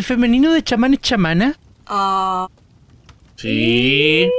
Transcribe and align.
¿El 0.00 0.04
femenino 0.04 0.50
de 0.54 0.62
chamán 0.62 0.94
es 0.94 1.00
chamana? 1.02 1.58
Ah, 1.86 2.48
Sí. 3.36 4.30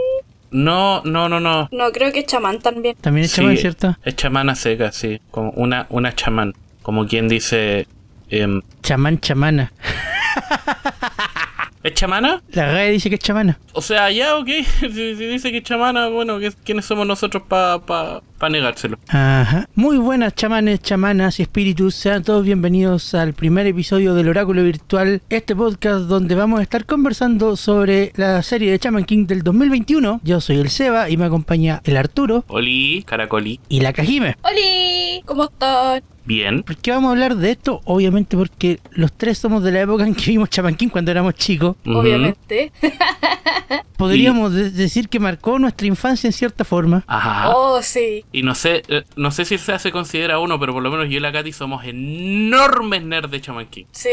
No, 0.50 1.04
no, 1.04 1.30
no, 1.30 1.40
no. 1.40 1.70
no, 1.72 1.92
creo 1.92 2.12
que 2.12 2.22
es 2.22 2.26
chamán 2.26 2.58
también. 2.58 2.96
También 3.00 3.26
es 3.26 3.32
Sí, 3.32 3.42
chamán, 3.42 3.58
¿cierto? 3.58 3.96
Es 4.04 4.16
chamana 4.16 4.56
seca, 4.56 4.92
sí. 4.92 5.22
Como 5.30 5.52
una, 5.52 5.86
una 5.92 6.16
chamán. 6.16 6.56
Como 6.82 7.06
quien 7.06 7.28
dice. 7.28 7.86
em, 8.32 8.64
Chamán, 8.82 9.20
chamana. 9.20 9.72
¿Es 11.84 11.94
chamana? 11.96 12.44
La 12.52 12.68
GAE 12.72 12.92
dice 12.92 13.10
que 13.10 13.16
es 13.16 13.22
chamana. 13.22 13.58
O 13.74 13.82
sea, 13.82 14.12
ya, 14.12 14.38
ok. 14.38 14.48
Si, 14.82 15.16
si 15.16 15.26
dice 15.26 15.52
que 15.52 15.58
es 15.60 15.64
chamana, 15.64 16.08
bueno, 16.10 16.38
¿qué- 16.40 16.52
¿quiénes 16.64 16.86
somos 16.86 17.08
nosotros 17.08 17.42
para 17.48 17.80
pa, 17.80 18.22
pa 18.38 18.50
negárselo? 18.50 19.00
Ajá. 19.08 19.68
Muy 19.74 19.98
buenas 19.98 20.36
chamanes, 20.36 20.82
chamanas 20.82 21.40
y 21.40 21.44
espíritus. 21.44 21.96
Sean 21.96 22.24
todos 22.24 22.46
bienvenidos 22.46 23.16
al 23.16 23.34
primer 23.34 23.66
episodio 23.66 24.14
del 24.14 24.30
Oráculo 24.30 24.64
Virtual, 24.64 25.24
este 25.30 25.56
podcast 25.56 26.02
donde 26.06 26.36
vamos 26.36 26.60
a 26.60 26.64
estar 26.64 26.86
conversando 26.86 27.56
sobre 27.56 28.12
la 28.16 28.44
serie 28.44 28.70
de 28.72 28.78
Chaman 28.78 29.06
King 29.06 29.26
del 29.26 29.42
2021. 29.42 30.22
Yo 30.24 30.40
soy 30.40 30.58
el 30.60 30.70
Seba 30.70 31.10
y 31.10 31.18
me 31.18 31.26
acompaña 31.26 31.82
el 31.84 31.98
Arturo 31.98 32.46
Oli, 32.48 33.04
caracoli. 33.08 33.60
y 33.70 33.80
la 33.80 33.92
Kajime. 33.94 34.36
¡Holi! 34.44 35.22
¿Cómo 35.26 35.46
están? 35.46 36.04
Bien. 36.26 36.64
¿Por 36.64 36.78
qué 36.78 36.92
vamos 36.92 37.10
a 37.10 37.12
hablar 37.12 37.36
de 37.36 37.52
esto? 37.52 37.82
Obviamente 37.86 38.38
porque 38.38 38.80
los 38.92 39.12
tres 39.14 39.38
somos 39.38 39.64
de 39.64 39.72
la 39.72 39.82
época 39.82 40.06
en 40.06 40.16
que 40.16 40.32
vimos 40.32 40.50
Chaman 40.50 40.76
King 40.76 40.90
cuando 40.90 41.12
éramos 41.12 41.36
chicos. 41.36 41.76
Obviamente. 41.86 42.72
Podríamos 43.98 44.54
de- 44.54 44.72
decir 44.72 45.10
que 45.10 45.20
marcó 45.20 45.60
nuestra 45.60 45.86
infancia 45.88 46.28
en 46.28 46.34
cierta 46.34 46.64
forma. 46.66 47.04
Ajá. 47.08 47.52
Oh, 47.56 47.82
sí. 47.84 48.26
Y 48.32 48.42
no 48.42 48.56
sé, 48.56 48.82
eh, 48.88 49.04
no 49.16 49.30
sé 49.32 49.46
si 49.46 49.58
se 49.58 49.78
se 49.78 49.92
considera 49.92 50.40
uno, 50.40 50.60
pero 50.60 50.74
por 50.74 50.82
lo 50.84 50.90
menos 50.92 51.06
yo 51.08 51.18
y 51.18 51.20
la 51.20 51.32
Katy 51.32 51.52
somos 51.54 51.86
enormes 51.86 53.04
nerds 53.04 53.32
de 53.32 53.42
Chaman 53.42 53.68
King. 53.68 53.86
Sí. 53.92 54.10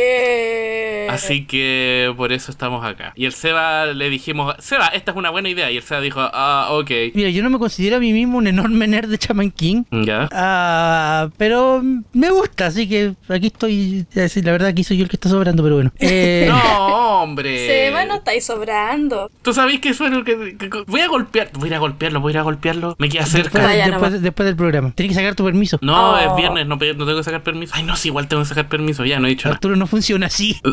Así 1.09 1.47
que 1.47 2.13
por 2.17 2.33
eso 2.33 2.51
estamos 2.51 2.85
acá. 2.85 3.13
Y 3.17 3.25
el 3.25 3.33
Seba 3.33 3.87
le 3.87 4.11
dijimos, 4.11 4.55
Seba, 4.59 4.89
esta 4.89 5.13
es 5.13 5.17
una 5.17 5.31
buena 5.31 5.49
idea. 5.49 5.71
Y 5.71 5.79
el 5.79 5.83
Seba 5.83 6.01
dijo, 6.01 6.21
ah, 6.21 6.69
ok. 6.71 6.91
Mira, 7.15 7.31
yo 7.31 7.43
no 7.43 7.51
me 7.51 7.59
considero 7.59 7.97
a 7.97 8.01
mí 8.01 8.13
mismo 8.13 8.39
un 8.39 8.47
enorme 8.47 8.87
nerd 8.87 9.09
de 9.09 9.19
Chaman 9.19 9.51
King. 9.51 9.85
Ya. 9.91 10.29
Ah, 10.33 11.29
pero 11.39 11.83
me 12.13 12.31
gusta, 12.31 12.67
así 12.67 12.89
que 12.89 13.15
aquí 13.29 13.49
estoy. 13.49 14.07
es 14.11 14.15
decir, 14.15 14.45
la 14.45 14.53
verdad, 14.53 14.69
aquí 14.69 14.85
soy 14.85 14.97
yo 14.99 15.05
el 15.05 15.09
que 15.11 15.17
está 15.17 15.29
sobrando, 15.29 15.63
pero 15.63 15.75
bueno. 15.77 15.93
Eh, 15.99 16.47
No, 16.49 17.23
hombre. 17.23 17.67
Seba, 17.67 18.05
no 18.05 18.17
estáis 18.17 18.45
sobrando. 18.45 19.31
Tú 19.43 19.53
sabéis 19.53 19.81
que 19.81 19.93
lo 20.11 20.25
que, 20.25 20.57
que- 20.59 20.71
que- 20.71 20.85
Voy 20.87 21.01
a 21.01 21.09
golpear. 21.09 21.51
Voy 21.55 21.65
a 21.69 21.71
ir 21.71 21.75
a 21.75 21.79
golpearlo, 21.79 22.21
voy 22.21 22.31
a 22.31 22.35
ir 22.35 22.39
a 22.39 22.43
golpearlo. 22.43 22.97
Me 22.99 23.09
queda 23.09 23.27
cerca. 23.27 23.67
Después- 23.69 24.23
después 24.23 24.47
del 24.47 24.57
programa. 24.57 24.93
Tienes 24.95 25.17
que 25.17 25.21
sacar 25.23 25.35
tu 25.35 25.45
permiso. 25.45 25.79
No, 25.83 26.13
Oh. 26.13 26.19
es 26.19 26.37
viernes, 26.37 26.67
no, 26.67 26.77
no 26.77 26.79
tengo 26.79 27.17
que 27.17 27.25
sacar 27.25 27.43
permiso. 27.43 27.73
Ay, 27.75 27.83
no, 27.83 27.97
sí, 27.97 28.09
igual 28.09 28.29
tengo 28.29 28.43
que 28.43 28.49
sacar 28.49 28.69
permiso. 28.69 29.05
Ya, 29.05 29.19
no 29.19 29.27
he 29.27 29.31
dicho 29.31 29.49
nada. 29.49 29.55
Arturo 29.57 29.77
no 29.77 29.87
funciona 29.87 30.27
así. 30.27 30.61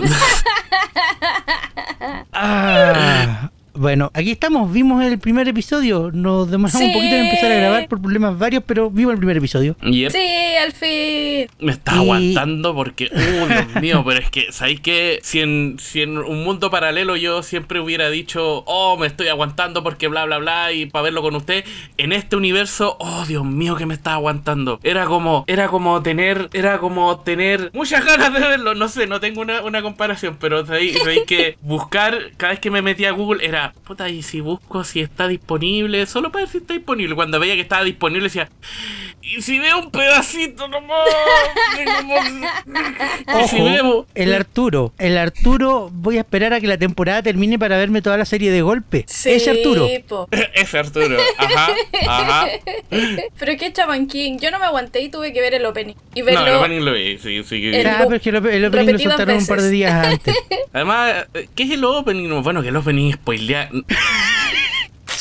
Ah, 2.37 3.49
bueno, 3.75 4.11
aquí 4.13 4.31
estamos. 4.31 4.71
Vimos 4.71 5.03
el 5.03 5.19
primer 5.19 5.47
episodio. 5.47 6.09
Nos 6.13 6.49
demoramos 6.49 6.81
un 6.81 6.93
poquito 6.93 7.15
en 7.15 7.25
empezar 7.25 7.51
a 7.51 7.55
grabar 7.55 7.87
por 7.87 8.01
problemas 8.01 8.37
varios, 8.37 8.63
pero 8.65 8.89
vimos 8.89 9.13
el 9.13 9.17
primer 9.19 9.37
episodio. 9.37 9.75
Yep. 9.81 10.11
Sí, 10.11 10.27
al 10.63 10.71
fin. 10.71 11.47
Me 11.59 11.71
estás 11.71 11.95
Y- 11.95 11.99
aguantando 11.99 12.73
porque, 12.75 13.05
uh, 13.13 13.47
Dios 13.47 13.75
mío, 13.81 14.03
pero 14.05 14.19
es 14.19 14.29
que, 14.29 14.51
¿sabéis 14.51 14.79
que 14.81 15.19
si 15.23 15.41
en, 15.41 15.77
si 15.79 16.01
en 16.01 16.17
un 16.17 16.43
mundo 16.43 16.69
paralelo 16.71 17.15
yo 17.15 17.43
siempre 17.43 17.79
hubiera 17.79 18.09
dicho, 18.09 18.63
oh, 18.65 18.97
me 18.97 19.07
estoy 19.07 19.27
aguantando 19.27 19.83
porque 19.83 20.07
bla, 20.07 20.25
bla, 20.25 20.37
bla, 20.37 20.71
y 20.71 20.85
para 20.85 21.03
verlo 21.03 21.21
con 21.21 21.35
usted, 21.35 21.63
en 21.97 22.11
este 22.13 22.35
universo, 22.35 22.97
oh, 22.99 23.25
Dios 23.27 23.43
mío, 23.45 23.75
que 23.75 23.85
me 23.85 23.93
estás 23.93 24.13
aguantando. 24.13 24.79
Era 24.83 25.05
como, 25.05 25.43
era 25.47 25.67
como 25.67 26.01
tener, 26.01 26.49
era 26.53 26.77
como 26.79 27.19
tener 27.19 27.71
muchas 27.73 28.05
ganas 28.05 28.33
de 28.33 28.39
verlo, 28.39 28.75
no 28.75 28.87
sé, 28.87 29.07
no 29.07 29.19
tengo 29.19 29.41
una, 29.41 29.61
una 29.63 29.81
comparación, 29.81 30.37
pero 30.39 30.65
sabéis, 30.65 30.97
sabéis 30.99 31.23
que 31.27 31.57
buscar, 31.61 32.17
cada 32.37 32.51
vez 32.53 32.59
que 32.59 32.71
me 32.71 32.81
metía 32.81 33.09
a 33.09 33.11
Google 33.11 33.45
era, 33.45 33.64
puta, 33.85 34.09
y 34.09 34.21
si 34.23 34.41
busco 34.41 34.83
si 34.83 34.99
está 35.01 35.27
disponible, 35.27 36.05
solo 36.05 36.31
para 36.31 36.43
ver 36.45 36.51
si 36.51 36.57
está 36.59 36.73
disponible. 36.73 37.15
Cuando 37.15 37.39
veía 37.39 37.55
que 37.55 37.61
estaba 37.61 37.83
disponible 37.83 38.23
decía, 38.25 38.49
y 39.21 39.41
si 39.41 39.57
veo 39.59 39.79
un 39.79 39.91
pedacito 39.91 40.67
nomás, 40.67 40.99
si 43.49 43.55
Ojo, 43.57 43.65
veo... 43.65 44.07
el 44.15 44.33
Arturo. 44.33 44.93
El 44.97 45.17
Arturo, 45.17 45.89
voy 45.91 46.17
a 46.17 46.21
esperar 46.21 46.53
a 46.53 46.61
que 46.61 46.67
la 46.67 46.77
temporada 46.77 47.21
termine 47.23 47.57
para 47.59 47.77
verme 47.77 48.01
toda 48.01 48.17
la 48.17 48.25
serie 48.25 48.51
de 48.51 48.61
golpe. 48.61 49.03
Sí, 49.07 49.31
Ese 49.31 49.51
Arturo. 49.51 49.87
po. 50.07 50.27
Ese 50.53 50.77
Arturo, 50.79 51.17
ajá, 51.37 51.69
ajá. 52.07 52.47
Pero 53.39 53.57
qué 53.57 53.71
Chaman 53.73 54.07
King. 54.07 54.37
Yo 54.39 54.51
no 54.51 54.59
me 54.59 54.65
aguanté 54.65 55.01
y 55.01 55.09
tuve 55.09 55.33
que 55.33 55.41
ver 55.41 55.53
el 55.55 55.65
opening. 55.65 55.95
Y 56.13 56.19
No, 56.19 56.25
verlo. 56.25 56.47
el 56.47 56.55
opening 56.55 56.79
lo 56.85 56.93
vi, 56.93 57.17
sí, 57.17 57.43
sí. 57.43 57.61
que- 57.61 57.81
El 57.81 57.87
Ah, 57.87 57.97
loop 57.99 58.07
pero 58.07 58.15
es 58.17 58.21
que 58.21 58.29
el, 58.29 58.35
op- 58.37 58.45
el 58.45 58.65
opening 58.65 58.93
lo 58.93 58.99
soltaron 58.99 59.37
un 59.37 59.47
par 59.47 59.61
de 59.61 59.69
días 59.69 60.05
antes. 60.05 60.35
Además, 60.73 61.25
eh, 61.33 61.47
¿qué 61.55 61.63
es 61.63 61.71
el 61.71 61.83
opening? 61.83 62.41
Bueno, 62.43 62.61
que 62.61 62.69
el 62.69 62.75
opening 62.75 63.11
spoilea... 63.13 63.54
get 63.55 63.71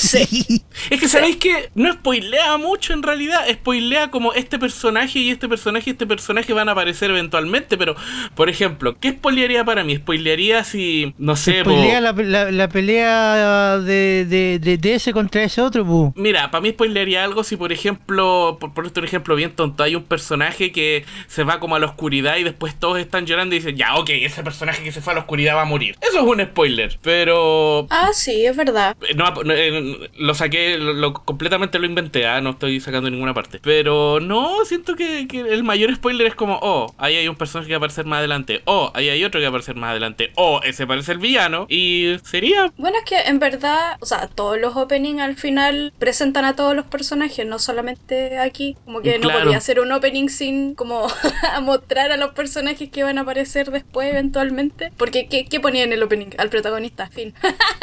Sí. 0.04 0.62
Es 0.90 1.00
que 1.00 1.08
sabéis 1.08 1.36
que 1.36 1.70
no 1.74 1.90
spoilea 1.92 2.56
mucho 2.58 2.92
en 2.92 3.02
realidad, 3.02 3.40
spoilea 3.50 4.10
como 4.10 4.32
este 4.34 4.58
personaje 4.58 5.18
y 5.20 5.30
este 5.30 5.48
personaje 5.48 5.90
y 5.90 5.92
este 5.92 6.06
personaje 6.06 6.52
van 6.52 6.68
a 6.68 6.72
aparecer 6.72 7.10
eventualmente, 7.10 7.78
pero 7.78 7.94
por 8.34 8.48
ejemplo, 8.50 8.96
¿qué 9.00 9.12
spoilearía 9.12 9.64
para 9.64 9.84
mí? 9.84 9.96
Spoilearía 9.96 10.62
si, 10.64 11.14
no 11.16 11.36
sé, 11.36 11.62
po- 11.64 11.70
Spoilea 11.70 12.00
la, 12.00 12.12
la- 12.12 12.50
la 12.50 12.68
pelea 12.68 13.78
de, 13.78 14.26
de, 14.28 14.58
de, 14.58 14.76
de 14.76 14.94
ese 14.94 15.12
contra 15.12 15.42
ese 15.44 15.62
otro, 15.62 15.84
pu. 15.86 16.12
Mira, 16.16 16.50
para 16.50 16.60
mí 16.60 16.70
spoilearía 16.70 17.24
algo 17.24 17.44
si 17.44 17.56
por 17.56 17.72
ejemplo, 17.72 18.58
por 18.60 18.74
ponerte 18.74 19.00
un 19.00 19.06
ejemplo 19.06 19.36
bien 19.36 19.52
tonto, 19.52 19.84
hay 19.84 19.94
un 19.94 20.04
personaje 20.04 20.72
que 20.72 21.04
se 21.28 21.44
va 21.44 21.60
como 21.60 21.76
a 21.76 21.78
la 21.78 21.86
oscuridad 21.86 22.36
y 22.36 22.44
después 22.44 22.78
todos 22.78 22.98
están 22.98 23.26
llorando 23.26 23.54
y 23.54 23.58
dicen, 23.60 23.76
ya, 23.76 23.94
ok, 23.94 24.10
ese 24.10 24.42
personaje 24.42 24.82
que 24.82 24.92
se 24.92 25.00
fue 25.00 25.12
a 25.12 25.14
la 25.14 25.20
oscuridad 25.20 25.54
va 25.56 25.62
a 25.62 25.66
morir. 25.66 25.96
Eso 26.00 26.18
es 26.18 26.24
un 26.26 26.40
spoiler, 26.42 26.98
pero... 27.00 27.86
Ah, 27.90 28.10
sí, 28.12 28.44
es 28.44 28.56
verdad. 28.56 28.96
No, 29.14 29.30
no, 29.44 29.52
eh, 29.54 29.93
lo 30.16 30.34
saqué, 30.34 30.78
lo, 30.78 30.92
lo- 30.92 31.14
completamente 31.14 31.78
lo 31.78 31.86
inventé, 31.86 32.26
ah, 32.26 32.40
no 32.40 32.50
estoy 32.50 32.80
sacando 32.80 33.10
ninguna 33.10 33.34
parte. 33.34 33.60
Pero 33.62 34.20
no, 34.20 34.64
siento 34.64 34.96
que, 34.96 35.26
que 35.28 35.40
el 35.40 35.64
mayor 35.64 35.94
spoiler 35.94 36.26
es 36.26 36.34
como, 36.34 36.58
oh, 36.62 36.94
ahí 36.98 37.16
hay 37.16 37.28
un 37.28 37.36
personaje 37.36 37.68
que 37.68 37.74
va 37.74 37.76
a 37.76 37.78
aparecer 37.78 38.06
más 38.06 38.18
adelante, 38.18 38.62
oh, 38.64 38.90
ahí 38.94 39.08
hay 39.08 39.24
otro 39.24 39.40
que 39.40 39.44
va 39.44 39.48
a 39.48 39.50
aparecer 39.50 39.76
más 39.76 39.90
adelante, 39.90 40.32
oh, 40.36 40.60
ese 40.64 40.86
parece 40.86 41.12
el 41.12 41.18
villano, 41.18 41.66
y 41.68 42.16
sería... 42.24 42.72
Bueno, 42.76 42.96
es 42.98 43.04
que 43.04 43.20
en 43.28 43.38
verdad, 43.38 43.96
o 44.00 44.06
sea, 44.06 44.28
todos 44.28 44.58
los 44.58 44.76
openings 44.76 45.20
al 45.20 45.36
final 45.36 45.92
presentan 45.98 46.44
a 46.44 46.56
todos 46.56 46.74
los 46.74 46.86
personajes, 46.86 47.46
no 47.46 47.58
solamente 47.58 48.38
aquí. 48.38 48.76
Como 48.84 49.00
que 49.00 49.18
no 49.18 49.30
podía 49.30 49.56
hacer 49.56 49.80
un 49.80 49.92
opening 49.92 50.28
sin 50.28 50.74
como 50.74 51.06
mostrar 51.62 52.12
a 52.12 52.16
los 52.16 52.32
personajes 52.34 52.90
que 52.90 53.02
van 53.02 53.18
a 53.18 53.22
aparecer 53.22 53.70
después 53.70 54.10
eventualmente. 54.10 54.92
Porque, 54.96 55.28
¿qué, 55.28 55.46
qué 55.46 55.60
ponía 55.60 55.84
en 55.84 55.92
el 55.92 56.02
opening? 56.02 56.28
Al 56.38 56.48
protagonista, 56.50 57.08
fin. 57.08 57.34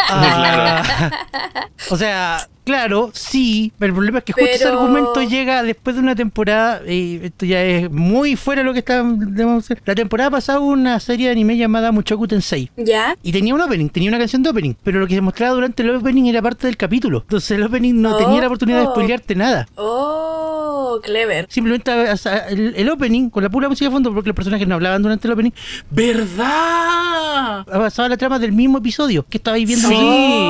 Ah, 0.10 0.84
o 1.92 1.98
sea, 1.98 2.48
claro, 2.64 3.10
sí, 3.14 3.72
pero 3.80 3.92
el 3.92 3.96
problema 3.96 4.18
es 4.20 4.24
que 4.24 4.34
justo 4.34 4.48
ese 4.50 4.68
argumento 4.68 5.22
llega 5.24 5.64
después 5.64 5.96
de 5.96 6.02
una 6.02 6.16
temporada, 6.16 6.82
y 6.90 7.20
esto 7.24 7.46
ya 7.46 7.64
es 7.64 7.92
muy 7.92 8.36
fuera 8.36 8.62
de 8.62 8.66
lo 8.66 8.74
que 8.74 8.80
está. 8.80 9.04
La 9.86 9.96
temporada 9.96 10.30
pasada 10.32 10.60
hubo 10.60 10.70
una 10.72 11.00
serie 11.00 11.28
de 11.28 11.32
anime 11.34 11.58
llamada 11.58 11.92
Muchoku 11.92 12.28
Tensei. 12.28 12.70
¿Ya? 12.78 13.16
Y 13.24 13.32
tenía 13.32 13.54
un 13.56 13.62
opening, 13.62 13.90
tenía 13.90 14.10
una 14.10 14.20
canción 14.20 14.44
de 14.44 14.50
opening, 14.50 14.74
pero 14.84 15.00
lo 15.00 15.08
que 15.08 15.16
se 15.16 15.22
mostraba 15.22 15.54
durante 15.54 15.84
el 15.84 15.96
opening 15.96 16.26
era 16.26 16.42
parte 16.42 16.68
del 16.68 16.78
capítulo. 16.78 17.20
Entonces 17.22 17.52
el 17.52 17.64
opening 17.64 18.02
no 18.02 18.16
tenía 18.18 18.42
la 18.42 18.48
oportunidad 18.48 18.80
de 18.82 18.88
Oh. 18.88 18.92
spoilearte 18.92 19.36
nada. 19.36 19.68
Oh, 19.76 21.00
clever. 21.04 21.46
Simplemente 21.50 21.92
o 21.92 22.18
sea, 22.18 22.48
el, 22.50 22.74
el 22.76 22.90
opening, 22.90 23.30
con 23.30 23.44
la 23.44 23.50
pura 23.50 23.70
música 23.70 23.86
de 23.90 23.92
fondo, 23.94 24.14
porque 24.14 24.30
los 24.30 24.36
personajes 24.36 24.68
no 24.68 24.76
hablaban 24.76 25.02
durante 25.02 25.28
el 25.28 25.34
opening, 25.34 25.52
¿Verdad? 25.90 27.66
avanzaba 27.72 28.10
la 28.10 28.18
trama 28.18 28.40
del 28.40 28.52
mismo 28.52 28.78
episodio 28.80 29.26
que 29.30 29.38
estabais 29.38 29.66
viendo 29.68 29.88
Sí. 29.88 29.96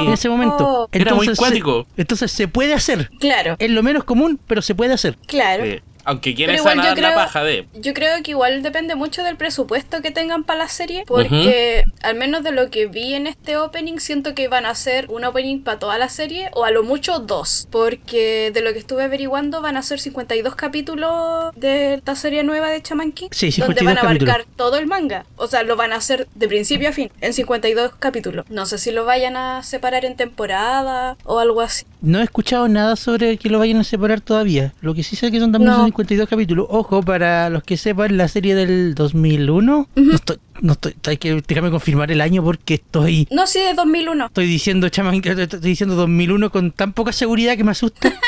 en 0.08 0.14
ese 0.14 0.30
momento. 0.30 0.88
Era 0.92 1.14
muy 1.16 1.28
cuático. 1.36 1.86
Entonces 2.02 2.32
se 2.32 2.48
puede 2.48 2.74
hacer. 2.74 3.10
Claro, 3.20 3.56
Es 3.60 3.70
lo 3.70 3.84
menos 3.84 4.04
común, 4.04 4.40
pero 4.48 4.62
se 4.62 4.76
puede 4.76 4.94
hacer. 4.94 5.18
claro. 5.28 5.66
Sí. 5.66 5.80
Aunque 6.04 6.34
quieren 6.34 6.56
Pero 6.56 6.64
igual 6.64 6.78
sanar 6.78 6.96
yo 6.96 7.02
la 7.04 7.08
creo- 7.10 7.20
paja 7.20 7.44
de... 7.44 7.68
Yo 7.76 7.94
creo 7.94 8.24
que 8.24 8.32
igual 8.32 8.64
depende 8.64 8.96
mucho 8.96 9.22
del 9.22 9.38
presupuesto 9.38 10.02
que 10.02 10.10
tengan 10.10 10.44
para 10.46 10.58
la 10.58 10.68
serie, 10.68 11.04
porque 11.06 11.84
al 12.02 12.16
menos 12.16 12.42
de 12.44 12.50
lo 12.52 12.72
que 12.72 12.88
vi 12.88 13.14
en 13.14 13.28
este 13.28 13.56
opening, 13.56 14.00
siento 14.00 14.34
que 14.34 14.48
van 14.48 14.66
a 14.66 14.72
hacer 14.72 15.06
un 15.10 15.24
opening 15.26 15.62
para 15.62 15.78
toda 15.78 16.00
la 16.00 16.10
serie, 16.10 16.50
o 16.54 16.66
a 16.66 16.72
lo 16.72 16.82
mucho 16.82 17.20
dos, 17.20 17.68
porque 17.70 18.50
de 18.52 18.62
lo 18.62 18.74
que 18.74 18.80
estuve 18.80 19.04
averiguando 19.04 19.62
van 19.62 19.78
a 19.78 19.84
ser 19.84 20.00
52 20.00 20.56
capítulos 20.56 21.54
de 21.56 21.94
esta 21.94 22.16
serie 22.16 22.42
nueva 22.42 22.70
de 22.72 22.82
Chaman 22.82 23.12
King, 23.12 23.28
Sí, 23.32 23.52
donde 23.52 23.76
52 23.80 23.86
van 23.86 23.98
a 23.98 24.02
abarcar 24.02 24.28
capítulos. 24.38 24.58
todo 24.58 24.78
el 24.80 24.88
manga. 24.88 25.28
O 25.36 25.46
sea, 25.46 25.62
lo 25.62 25.76
van 25.76 25.94
a 25.94 25.98
hacer 25.98 26.28
de 26.34 26.48
principio 26.48 26.90
a 26.90 26.94
fin, 26.94 27.12
en 27.22 27.34
52 27.34 27.92
capítulos. 28.00 28.48
No 28.50 28.66
sé 28.66 28.80
si 28.80 28.90
lo 28.90 29.06
vayan 29.06 29.38
a 29.38 29.62
separar 29.62 30.04
en 30.06 30.16
temporada 30.16 31.16
o 31.26 31.38
algo 31.38 31.62
así. 31.62 31.86
No 32.02 32.20
he 32.20 32.24
escuchado 32.24 32.68
nada 32.68 32.96
sobre 32.96 33.38
que 33.38 33.50
lo 33.50 33.60
vayan 33.60 33.78
a 33.78 33.84
separar 33.84 34.22
todavía. 34.22 34.74
Lo 34.82 34.94
que 34.96 35.04
sí 35.04 35.16
sé 35.16 35.32
que 35.32 35.40
son 35.40 35.52
también 35.52 35.72
No. 35.72 35.78
son 35.78 35.86
52 35.86 36.28
capítulos. 36.28 36.66
Ojo, 36.70 37.02
para 37.04 37.50
los 37.50 37.62
que 37.64 37.78
sepan, 37.78 38.18
la 38.18 38.28
serie 38.28 38.56
del 38.56 38.96
2001. 38.96 39.88
No 39.96 40.16
estoy, 40.16 40.38
no 40.62 40.74
estoy, 40.74 40.96
hay 41.08 41.18
que 41.18 41.42
déjame 41.48 41.70
confirmar 41.70 42.12
el 42.12 42.22
año 42.22 42.44
porque 42.44 42.76
estoy 42.76 43.28
No, 43.32 43.46
sí, 43.46 43.60
de 43.60 43.74
2001. 43.76 44.26
estoy 44.26 44.48
diciendo 44.48 44.90
chaman, 44.90 45.22
estoy 45.24 45.60
diciendo 45.60 45.96
2001 45.96 46.50
con 46.52 46.72
tan 46.72 46.94
poca 46.94 47.12
seguridad 47.14 47.56
que 47.56 47.64
me 47.64 47.72
asusta. 47.72 48.12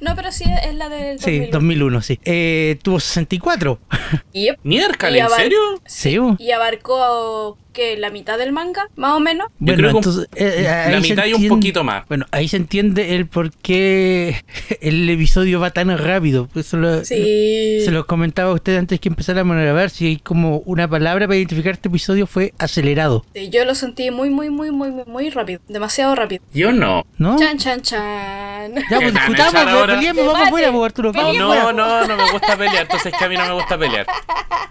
No, 0.00 0.14
pero 0.16 0.32
sí 0.32 0.44
es 0.64 0.74
la 0.74 0.88
del 0.88 1.16
2001. 1.18 1.44
Sí, 1.46 1.50
2001, 1.50 2.02
sí. 2.02 2.20
Eh, 2.24 2.78
tuvo 2.82 2.98
64. 2.98 3.78
Yep. 4.32 4.58
Miércoles, 4.62 5.16
Y 5.16 5.20
¿en 5.20 5.28
serio? 5.30 5.58
Sí. 5.86 6.18
Y 6.38 6.50
abarcó 6.52 7.58
que 7.72 7.96
la 7.96 8.10
mitad 8.10 8.38
del 8.38 8.52
manga, 8.52 8.88
más 8.96 9.12
o 9.12 9.20
menos. 9.20 9.48
Yo 9.48 9.54
Bueno, 9.58 9.76
creo 9.78 9.90
que 9.92 9.98
entonces, 9.98 10.28
eh, 10.36 10.54
eh, 10.86 10.92
la 10.92 11.00
mitad 11.00 11.24
y 11.26 11.34
un 11.34 11.48
poquito 11.48 11.84
más. 11.84 12.06
Bueno, 12.08 12.26
ahí 12.30 12.48
se 12.48 12.56
entiende 12.56 13.14
el 13.16 13.26
por 13.26 13.50
qué 13.52 14.42
el 14.80 15.08
episodio 15.08 15.60
va 15.60 15.70
tan 15.70 15.96
rápido. 15.98 16.48
Pues 16.52 16.66
Eso 16.66 16.76
lo- 16.76 17.04
Sí. 17.04 17.80
Se 17.84 17.90
los 17.90 18.04
comentaba 18.06 18.50
a 18.50 18.54
ustedes 18.54 18.78
antes 18.78 19.00
que 19.00 19.08
empezáramos 19.08 19.56
a 19.56 19.60
grabar. 19.60 19.90
Si 19.90 20.06
hay 20.06 20.16
como 20.18 20.58
una 20.58 20.88
palabra 20.88 21.26
para 21.26 21.36
identificar 21.36 21.72
este 21.72 21.88
episodio 21.88 22.26
fue 22.26 22.52
acelerado, 22.58 23.24
Sí, 23.34 23.48
Yo 23.50 23.64
lo 23.64 23.74
sentí 23.74 24.10
muy, 24.10 24.30
muy, 24.30 24.50
muy, 24.50 24.70
muy, 24.70 24.90
muy, 24.90 25.04
muy 25.06 25.30
rápido. 25.30 25.60
Demasiado 25.68 26.14
rápido. 26.14 26.42
Yo 26.52 26.72
no. 26.72 27.04
¿no? 27.18 27.38
Chan, 27.38 27.58
chan, 27.58 27.80
chan. 27.82 28.74
Ya, 28.74 28.98
pues 28.98 28.98
¿Qué 28.98 29.04
van 29.12 29.16
a 29.16 29.26
discutamos, 29.28 29.86
peleemos, 29.86 30.26
vamos 30.26 30.46
afuera, 30.48 30.72
pues, 30.72 30.84
Arturo, 30.84 31.12
vamos 31.12 31.30
Peleemos. 31.32 31.56
afuera. 31.56 31.72
No, 31.76 32.00
no, 32.00 32.06
no 32.08 32.16
me 32.24 32.32
gusta 32.32 32.56
pelear. 32.56 32.82
Entonces 32.82 33.12
que 33.18 33.24
a 33.24 33.28
mí 33.28 33.36
no 33.36 33.46
me 33.46 33.52
gusta 33.54 33.78
pelear. 33.78 34.06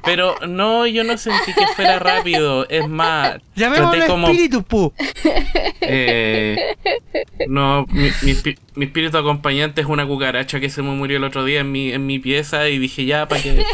Pero 0.03 0.35
no, 0.47 0.87
yo 0.87 1.03
no 1.03 1.17
sentí 1.17 1.53
que 1.53 1.67
fuera 1.75 1.99
rápido. 1.99 2.67
Es 2.69 2.87
más, 2.91 3.39
Llamémoslo 3.55 4.07
como... 4.07 4.27
espíritu, 4.27 4.63
pu. 4.63 4.93
Eh, 5.81 6.75
no, 7.47 7.85
mi, 7.89 8.09
mi 8.75 8.85
espíritu 8.85 9.17
acompañante 9.17 9.81
es 9.81 9.87
una 9.87 10.05
cucaracha 10.05 10.59
que 10.59 10.69
se 10.69 10.81
me 10.81 10.91
murió 10.91 11.17
el 11.17 11.23
otro 11.23 11.43
día 11.43 11.61
en 11.61 11.71
mi, 11.71 11.91
en 11.91 12.05
mi 12.05 12.19
pieza 12.19 12.69
y 12.69 12.77
dije 12.77 13.05
ya, 13.05 13.27
¿para 13.27 13.41
qué? 13.41 13.65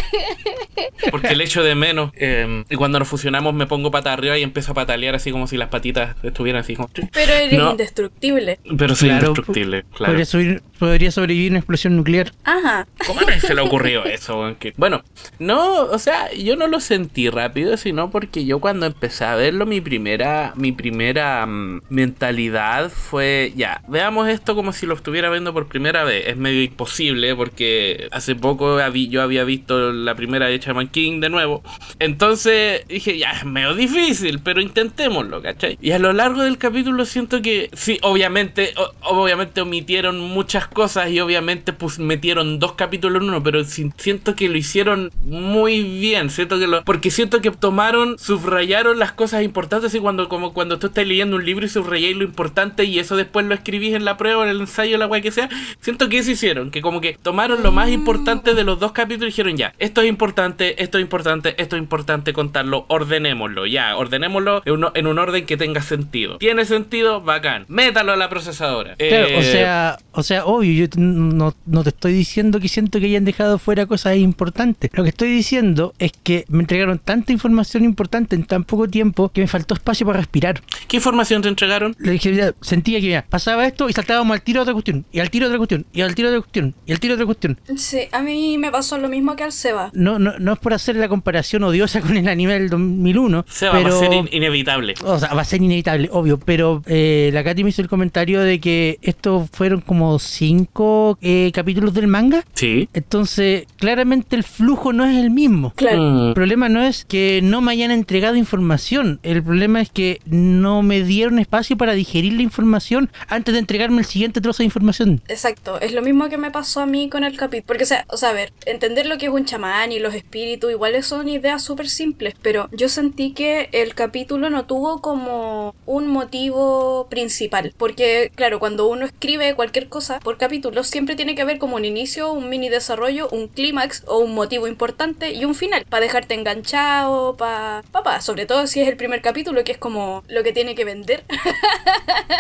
Porque 1.12 1.36
le 1.36 1.44
echo 1.44 1.64
de 1.64 1.76
menos. 1.76 2.12
Eh, 2.16 2.64
y 2.70 2.76
cuando 2.76 3.00
nos 3.00 3.08
fusionamos 3.08 3.54
me 3.54 3.66
pongo 3.68 3.92
pata 3.92 4.14
arriba 4.14 4.38
y 4.38 4.44
empiezo 4.44 4.72
a 4.72 4.76
patalear 4.76 5.16
así 5.16 5.32
como 5.32 5.48
si 5.48 5.58
las 5.58 5.70
patitas 5.70 6.16
estuvieran 6.24 6.62
así 6.62 6.76
como... 6.76 6.90
Pero 7.14 7.34
eres 7.34 7.58
No. 7.58 7.72
indestructible. 7.72 8.60
Pero 8.78 8.96
soy 8.96 9.10
Claro, 9.10 9.28
indestructible, 9.28 9.84
claro. 9.94 10.12
Podría, 10.14 10.26
sobrevivir, 10.26 10.62
podría 10.80 11.12
sobrevivir 11.12 11.52
una 11.52 11.60
explosión 11.60 11.96
nuclear. 11.98 12.32
Ajá. 12.44 12.88
¿Cómo 13.06 13.22
a 13.22 13.24
nadie 13.24 13.40
se 13.42 13.54
le 13.56 13.62
ocurrió 13.68 14.06
eso? 14.06 14.56
Bueno, 14.78 15.04
no, 15.40 15.82
o 15.84 16.00
sea, 16.00 16.32
yo 16.34 16.56
no 16.56 16.68
lo 16.68 16.80
sentí 16.80 17.30
rápido, 17.30 17.78
sino 17.78 18.10
porque 18.10 18.46
yo 18.46 18.60
cuando 18.60 18.86
empecé 18.86 19.24
a 19.26 19.36
verlo, 19.36 19.66
mi 19.66 19.82
primera, 19.82 20.54
mi 20.56 20.72
primera 20.72 21.46
mm, 21.46 21.82
mentalidad 21.90 22.90
fue, 22.90 23.54
ya, 23.56 23.82
veamos 23.88 24.28
esto 24.30 24.56
como 24.56 24.74
si 24.74 24.86
lo 24.86 24.94
estuviera 24.96 25.30
viendo 25.30 25.54
por 25.54 25.68
primera 25.68 26.04
vez. 26.04 26.28
Es 26.28 26.38
medio 26.38 26.62
imposible 26.64 27.36
porque 27.36 28.08
hace 28.12 28.36
poco 28.36 28.78
habí- 28.80 29.10
yo 29.10 29.22
había 29.22 29.44
visto 29.44 29.92
la 29.94 30.16
primera 30.16 30.48
de 30.48 30.56
Chaman 30.68 30.88
King 30.90 31.20
de 31.20 31.30
nuevo. 31.30 31.64
Entonces 32.00 32.86
dije, 32.88 33.18
ya, 33.18 33.32
es 33.32 33.46
medio 33.46 33.74
difícil, 33.74 34.40
pero 34.40 34.62
intentémoslo, 34.62 35.42
¿cachai? 35.42 35.78
Y 35.82 35.92
a 35.92 36.00
lo 36.00 36.14
largo 36.14 36.44
del 36.44 36.58
capítulo 36.58 37.06
siento 37.06 37.42
que, 37.42 37.70
sí, 37.74 38.00
obviamente, 38.02 38.74
o- 38.78 38.94
obviamente 39.22 39.62
omitieron 39.62 40.20
muchas 40.20 40.68
cosas 40.68 41.10
y 41.10 41.20
obviamente 41.20 41.74
pues 41.74 42.00
metieron 42.00 42.60
dos 42.60 42.74
capítulos 42.74 43.22
en 43.24 43.30
uno, 43.30 43.44
pero 43.44 43.64
si- 43.64 43.92
siento 43.98 44.36
que 44.36 44.48
lo 44.50 44.58
hicieron 44.58 45.12
muy 45.24 45.82
bien, 45.84 46.30
siento 46.30 46.60
que 46.60 46.68
lo, 46.68 46.84
porque 46.84 47.12
siento 47.12 47.42
que 47.42 47.52
tomaron, 47.52 48.18
subrayaron 48.20 49.00
las 49.00 49.12
cosas 49.12 49.44
importantes 49.44 49.94
y 49.96 50.00
cuando, 50.00 50.30
como 50.30 50.54
cuando 50.54 50.80
tú 50.80 50.88
estás 50.88 51.08
leyendo 51.08 51.36
un 51.38 51.46
libro 51.46 51.66
y 51.66 51.70
subrayáis 51.70 52.16
lo 52.16 52.24
importante 52.24 52.84
y 52.86 53.00
eso 53.00 53.16
después 53.16 53.46
lo 53.46 53.54
escribís 53.56 53.94
en 53.96 54.06
la 54.06 54.18
prueba, 54.18 54.44
en 54.44 54.50
el 54.50 54.62
ensayo, 54.62 54.98
la 54.98 55.08
weá 55.08 55.22
que 55.22 55.32
sea, 55.32 55.50
siento 55.82 56.10
que 56.10 56.20
eso 56.20 56.32
hicieron, 56.32 56.72
que 56.72 56.82
como 56.82 57.02
que 57.02 57.18
tomaron 57.22 57.64
lo 57.64 57.72
más 57.72 57.90
importante 57.90 58.54
de 58.54 58.64
los 58.64 58.80
dos 58.80 58.92
capítulos 58.92 59.28
y 59.30 59.32
dijeron 59.32 59.58
ya, 59.58 59.74
esto 59.80 60.02
es 60.02 60.10
importante, 60.10 60.57
esto 60.66 60.98
es 60.98 61.02
importante, 61.04 61.56
esto 61.62 61.76
es 61.76 61.82
importante 61.82 62.34
contarlo, 62.34 62.86
ordenémoslo, 62.88 63.66
ya, 63.66 63.96
ordenémoslo 63.98 64.62
en, 64.66 64.74
uno- 64.74 64.92
en 64.94 65.08
un 65.08 65.20
orden 65.20 65.46
que 65.46 65.58
tenga 65.58 65.82
sentido. 65.82 66.38
¿Tiene 66.38 66.66
sentido? 66.66 67.22
Bacán. 67.22 67.66
Métalo 67.68 68.12
a 68.14 68.16
la 68.16 68.30
procesadora. 68.30 68.96
Claro, 68.96 69.26
o 69.28 69.40
Eh, 69.40 69.44
sea, 69.44 69.98
o 70.18 70.24
sea, 70.24 70.46
obvio, 70.46 70.72
yo 70.74 70.88
no, 70.98 71.54
no 71.66 71.84
te 71.84 71.90
estoy 71.90 72.14
diciendo 72.14 72.60
que 72.60 72.68
siento 72.68 73.00
que 73.00 73.06
hayan 73.06 73.24
dejado 73.26 73.60
fuera 73.60 73.86
cosas 73.86 74.18
importantes. 74.18 74.90
Lo 74.94 75.04
que 75.04 75.10
estoy 75.10 75.30
diciendo 75.30 75.94
es 76.00 76.12
que 76.24 76.46
me 76.50 76.60
entregaron 76.62 77.00
tanta 77.00 77.32
información 77.32 77.86
importante 77.86 78.36
en 78.36 78.44
tan 78.46 78.64
poco 78.64 78.88
tiempo 78.88 79.30
que 79.30 79.42
me 79.42 79.48
faltó 79.48 79.76
espacio 79.76 80.06
para 80.08 80.18
respirar. 80.20 80.62
¿Qué 80.88 80.98
información 80.98 81.42
te 81.42 81.50
entregaron? 81.50 81.96
Le 82.00 82.14
dije, 82.14 82.54
sentía 82.62 83.00
que 83.00 83.24
pasaba 83.30 83.66
esto 83.68 83.90
y 83.90 83.94
saltábamos 83.94 84.34
al 84.36 84.42
tiro 84.42 84.60
de 84.60 84.64
otra 84.64 84.74
cuestión, 84.74 85.06
y 85.12 85.20
al 85.20 85.30
tiro 85.30 85.46
de 85.46 85.50
otra 85.52 85.58
cuestión, 85.60 85.86
y 85.94 86.02
al 86.02 86.16
tiro 86.16 86.30
de 86.32 86.38
otra 86.38 86.46
cuestión, 86.46 86.76
y 86.86 86.92
al 86.92 87.00
tiro 87.00 87.16
de 87.16 87.24
otra 87.24 87.26
cuestión. 87.26 87.60
Sí, 87.78 88.00
a 88.12 88.22
mí 88.22 88.58
me 88.58 88.72
pasó 88.72 88.98
lo 88.98 89.10
mismo 89.10 89.36
que 89.36 89.44
al 89.44 89.52
Seba. 89.52 89.92
No, 89.94 90.18
no, 90.20 90.34
no 90.40 90.54
es 90.54 90.60
por 90.60 90.74
hacer 90.74 90.96
la 90.96 91.08
comparación 91.08 91.64
odiosa 91.64 92.02
con 92.02 92.18
el 92.18 92.28
anime 92.28 92.54
del 92.54 92.70
2001, 92.70 93.46
Se 93.48 93.68
va 93.70 93.78
a 93.78 93.92
ser 93.92 94.14
in- 94.14 94.30
inevitable. 94.32 94.96
O 95.04 95.20
sea, 95.20 95.34
va 95.34 95.42
a 95.42 95.46
ser 95.46 95.62
inevitable, 95.62 96.10
obvio, 96.12 96.40
pero 96.40 96.82
eh, 96.88 97.30
la 97.34 97.44
Katy 97.44 97.64
me 97.64 97.70
hizo 97.70 97.82
el 97.82 97.88
comentario 97.88 98.42
de 98.42 98.60
que 98.60 98.98
estos 99.02 99.50
fueron 99.52 99.82
como 99.82 100.07
cinco 100.20 101.18
eh, 101.22 101.52
capítulos 101.54 101.94
del 101.94 102.08
manga. 102.08 102.44
Sí. 102.54 102.90
Entonces, 102.94 103.66
claramente 103.78 104.36
el 104.36 104.44
flujo 104.44 104.94
no 104.94 105.06
es 105.06 105.18
el 105.18 105.32
mismo. 105.32 105.74
Claro. 105.76 106.02
Mm. 106.02 106.28
El 106.30 106.34
problema 106.34 106.70
no 106.70 106.82
es 106.82 107.06
que 107.06 107.42
no 107.44 107.62
me 107.62 107.72
hayan 107.72 107.92
entregado 107.92 108.36
información, 108.36 109.20
el 109.24 109.44
problema 109.44 109.82
es 109.82 109.90
que 109.90 110.20
no 110.26 110.82
me 110.82 111.04
dieron 111.04 111.40
espacio 111.40 111.78
para 111.78 111.94
digerir 111.94 112.34
la 112.34 112.42
información 112.42 113.10
antes 113.28 113.54
de 113.54 113.60
entregarme 113.60 114.00
el 114.00 114.06
siguiente 114.06 114.42
trozo 114.42 114.60
de 114.60 114.66
información. 114.66 115.22
Exacto, 115.28 115.80
es 115.82 115.94
lo 115.94 116.02
mismo 116.02 116.30
que 116.30 116.38
me 116.38 116.52
pasó 116.52 116.82
a 116.82 116.86
mí 116.86 117.10
con 117.10 117.24
el 117.24 117.38
capítulo. 117.38 117.68
Porque, 117.68 117.84
o 117.84 117.88
sea, 117.88 118.06
o 118.10 118.18
sea, 118.18 118.30
a 118.30 118.34
ver, 118.34 118.54
entender 118.66 119.06
lo 119.06 119.18
que 119.18 119.28
es 119.28 119.32
un 119.32 119.46
chamán 119.46 119.92
y 119.92 120.00
los 120.00 120.14
espíritus, 120.14 120.72
iguales 120.72 121.06
son 121.06 121.28
ideas 121.28 121.64
súper 121.64 121.90
simples, 121.90 122.36
pero 122.42 122.70
yo 122.72 122.90
sentí 122.90 123.32
que 123.32 123.70
el 123.72 123.96
capítulo 123.96 124.50
no 124.50 124.66
tuvo 124.66 125.02
como 125.02 125.76
un 125.86 126.08
motivo 126.08 127.08
principal. 127.10 127.74
Porque, 127.78 128.32
claro, 128.36 128.60
cuando 128.60 128.88
uno 128.88 129.06
escribe 129.06 129.56
cualquier 129.56 129.90
cosa 129.90 129.97
por 130.24 130.38
capítulo, 130.38 130.84
siempre 130.84 131.16
tiene 131.16 131.36
que 131.36 131.42
haber 131.42 131.58
como 131.58 131.76
un 131.76 131.86
inicio, 131.86 132.32
un 132.32 132.50
mini 132.50 132.70
desarrollo, 132.70 133.28
un 133.32 133.48
clímax 133.48 134.04
o 134.08 134.20
un 134.20 134.34
motivo 134.34 134.68
importante 134.68 135.34
y 135.34 135.46
un 135.46 135.56
final, 135.56 135.86
para 135.90 136.02
dejarte 136.02 136.34
enganchado, 136.34 137.36
para... 137.36 137.84
Papá, 137.92 138.22
sobre 138.22 138.46
todo 138.46 138.68
si 138.68 138.82
es 138.82 138.88
el 138.88 138.98
primer 138.98 139.22
capítulo, 139.22 139.64
que 139.64 139.72
es 139.72 139.78
como 139.78 140.24
lo 140.28 140.44
que 140.44 140.54
tiene 140.54 140.76
que 140.76 140.86
vender. 140.86 141.24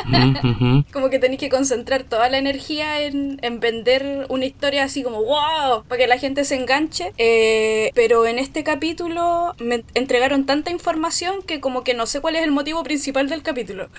Mm. 0.06 0.84
Como 0.94 1.10
que 1.10 1.20
tenéis 1.20 1.40
que 1.40 1.50
concentrar 1.50 2.04
toda 2.04 2.30
la 2.30 2.38
energía 2.38 3.02
en, 3.02 3.40
en 3.42 3.60
vender 3.60 4.26
una 4.30 4.46
historia 4.46 4.84
así 4.84 5.04
como 5.04 5.22
wow, 5.24 5.84
para 5.88 6.00
que 6.00 6.08
la 6.08 6.18
gente 6.18 6.46
se 6.46 6.56
enganche. 6.56 7.12
Eh, 7.18 7.92
pero 7.94 8.26
en 8.26 8.40
este 8.40 8.64
capítulo 8.64 9.54
me 9.60 9.84
entregaron 9.94 10.46
tanta 10.46 10.72
información 10.72 11.42
que 11.46 11.60
como 11.60 11.84
que 11.84 11.94
no 11.94 12.06
sé 12.06 12.22
cuál 12.22 12.36
es 12.36 12.44
el 12.44 12.52
motivo 12.52 12.84
principal 12.84 13.30
del 13.30 13.44
capítulo. 13.44 13.90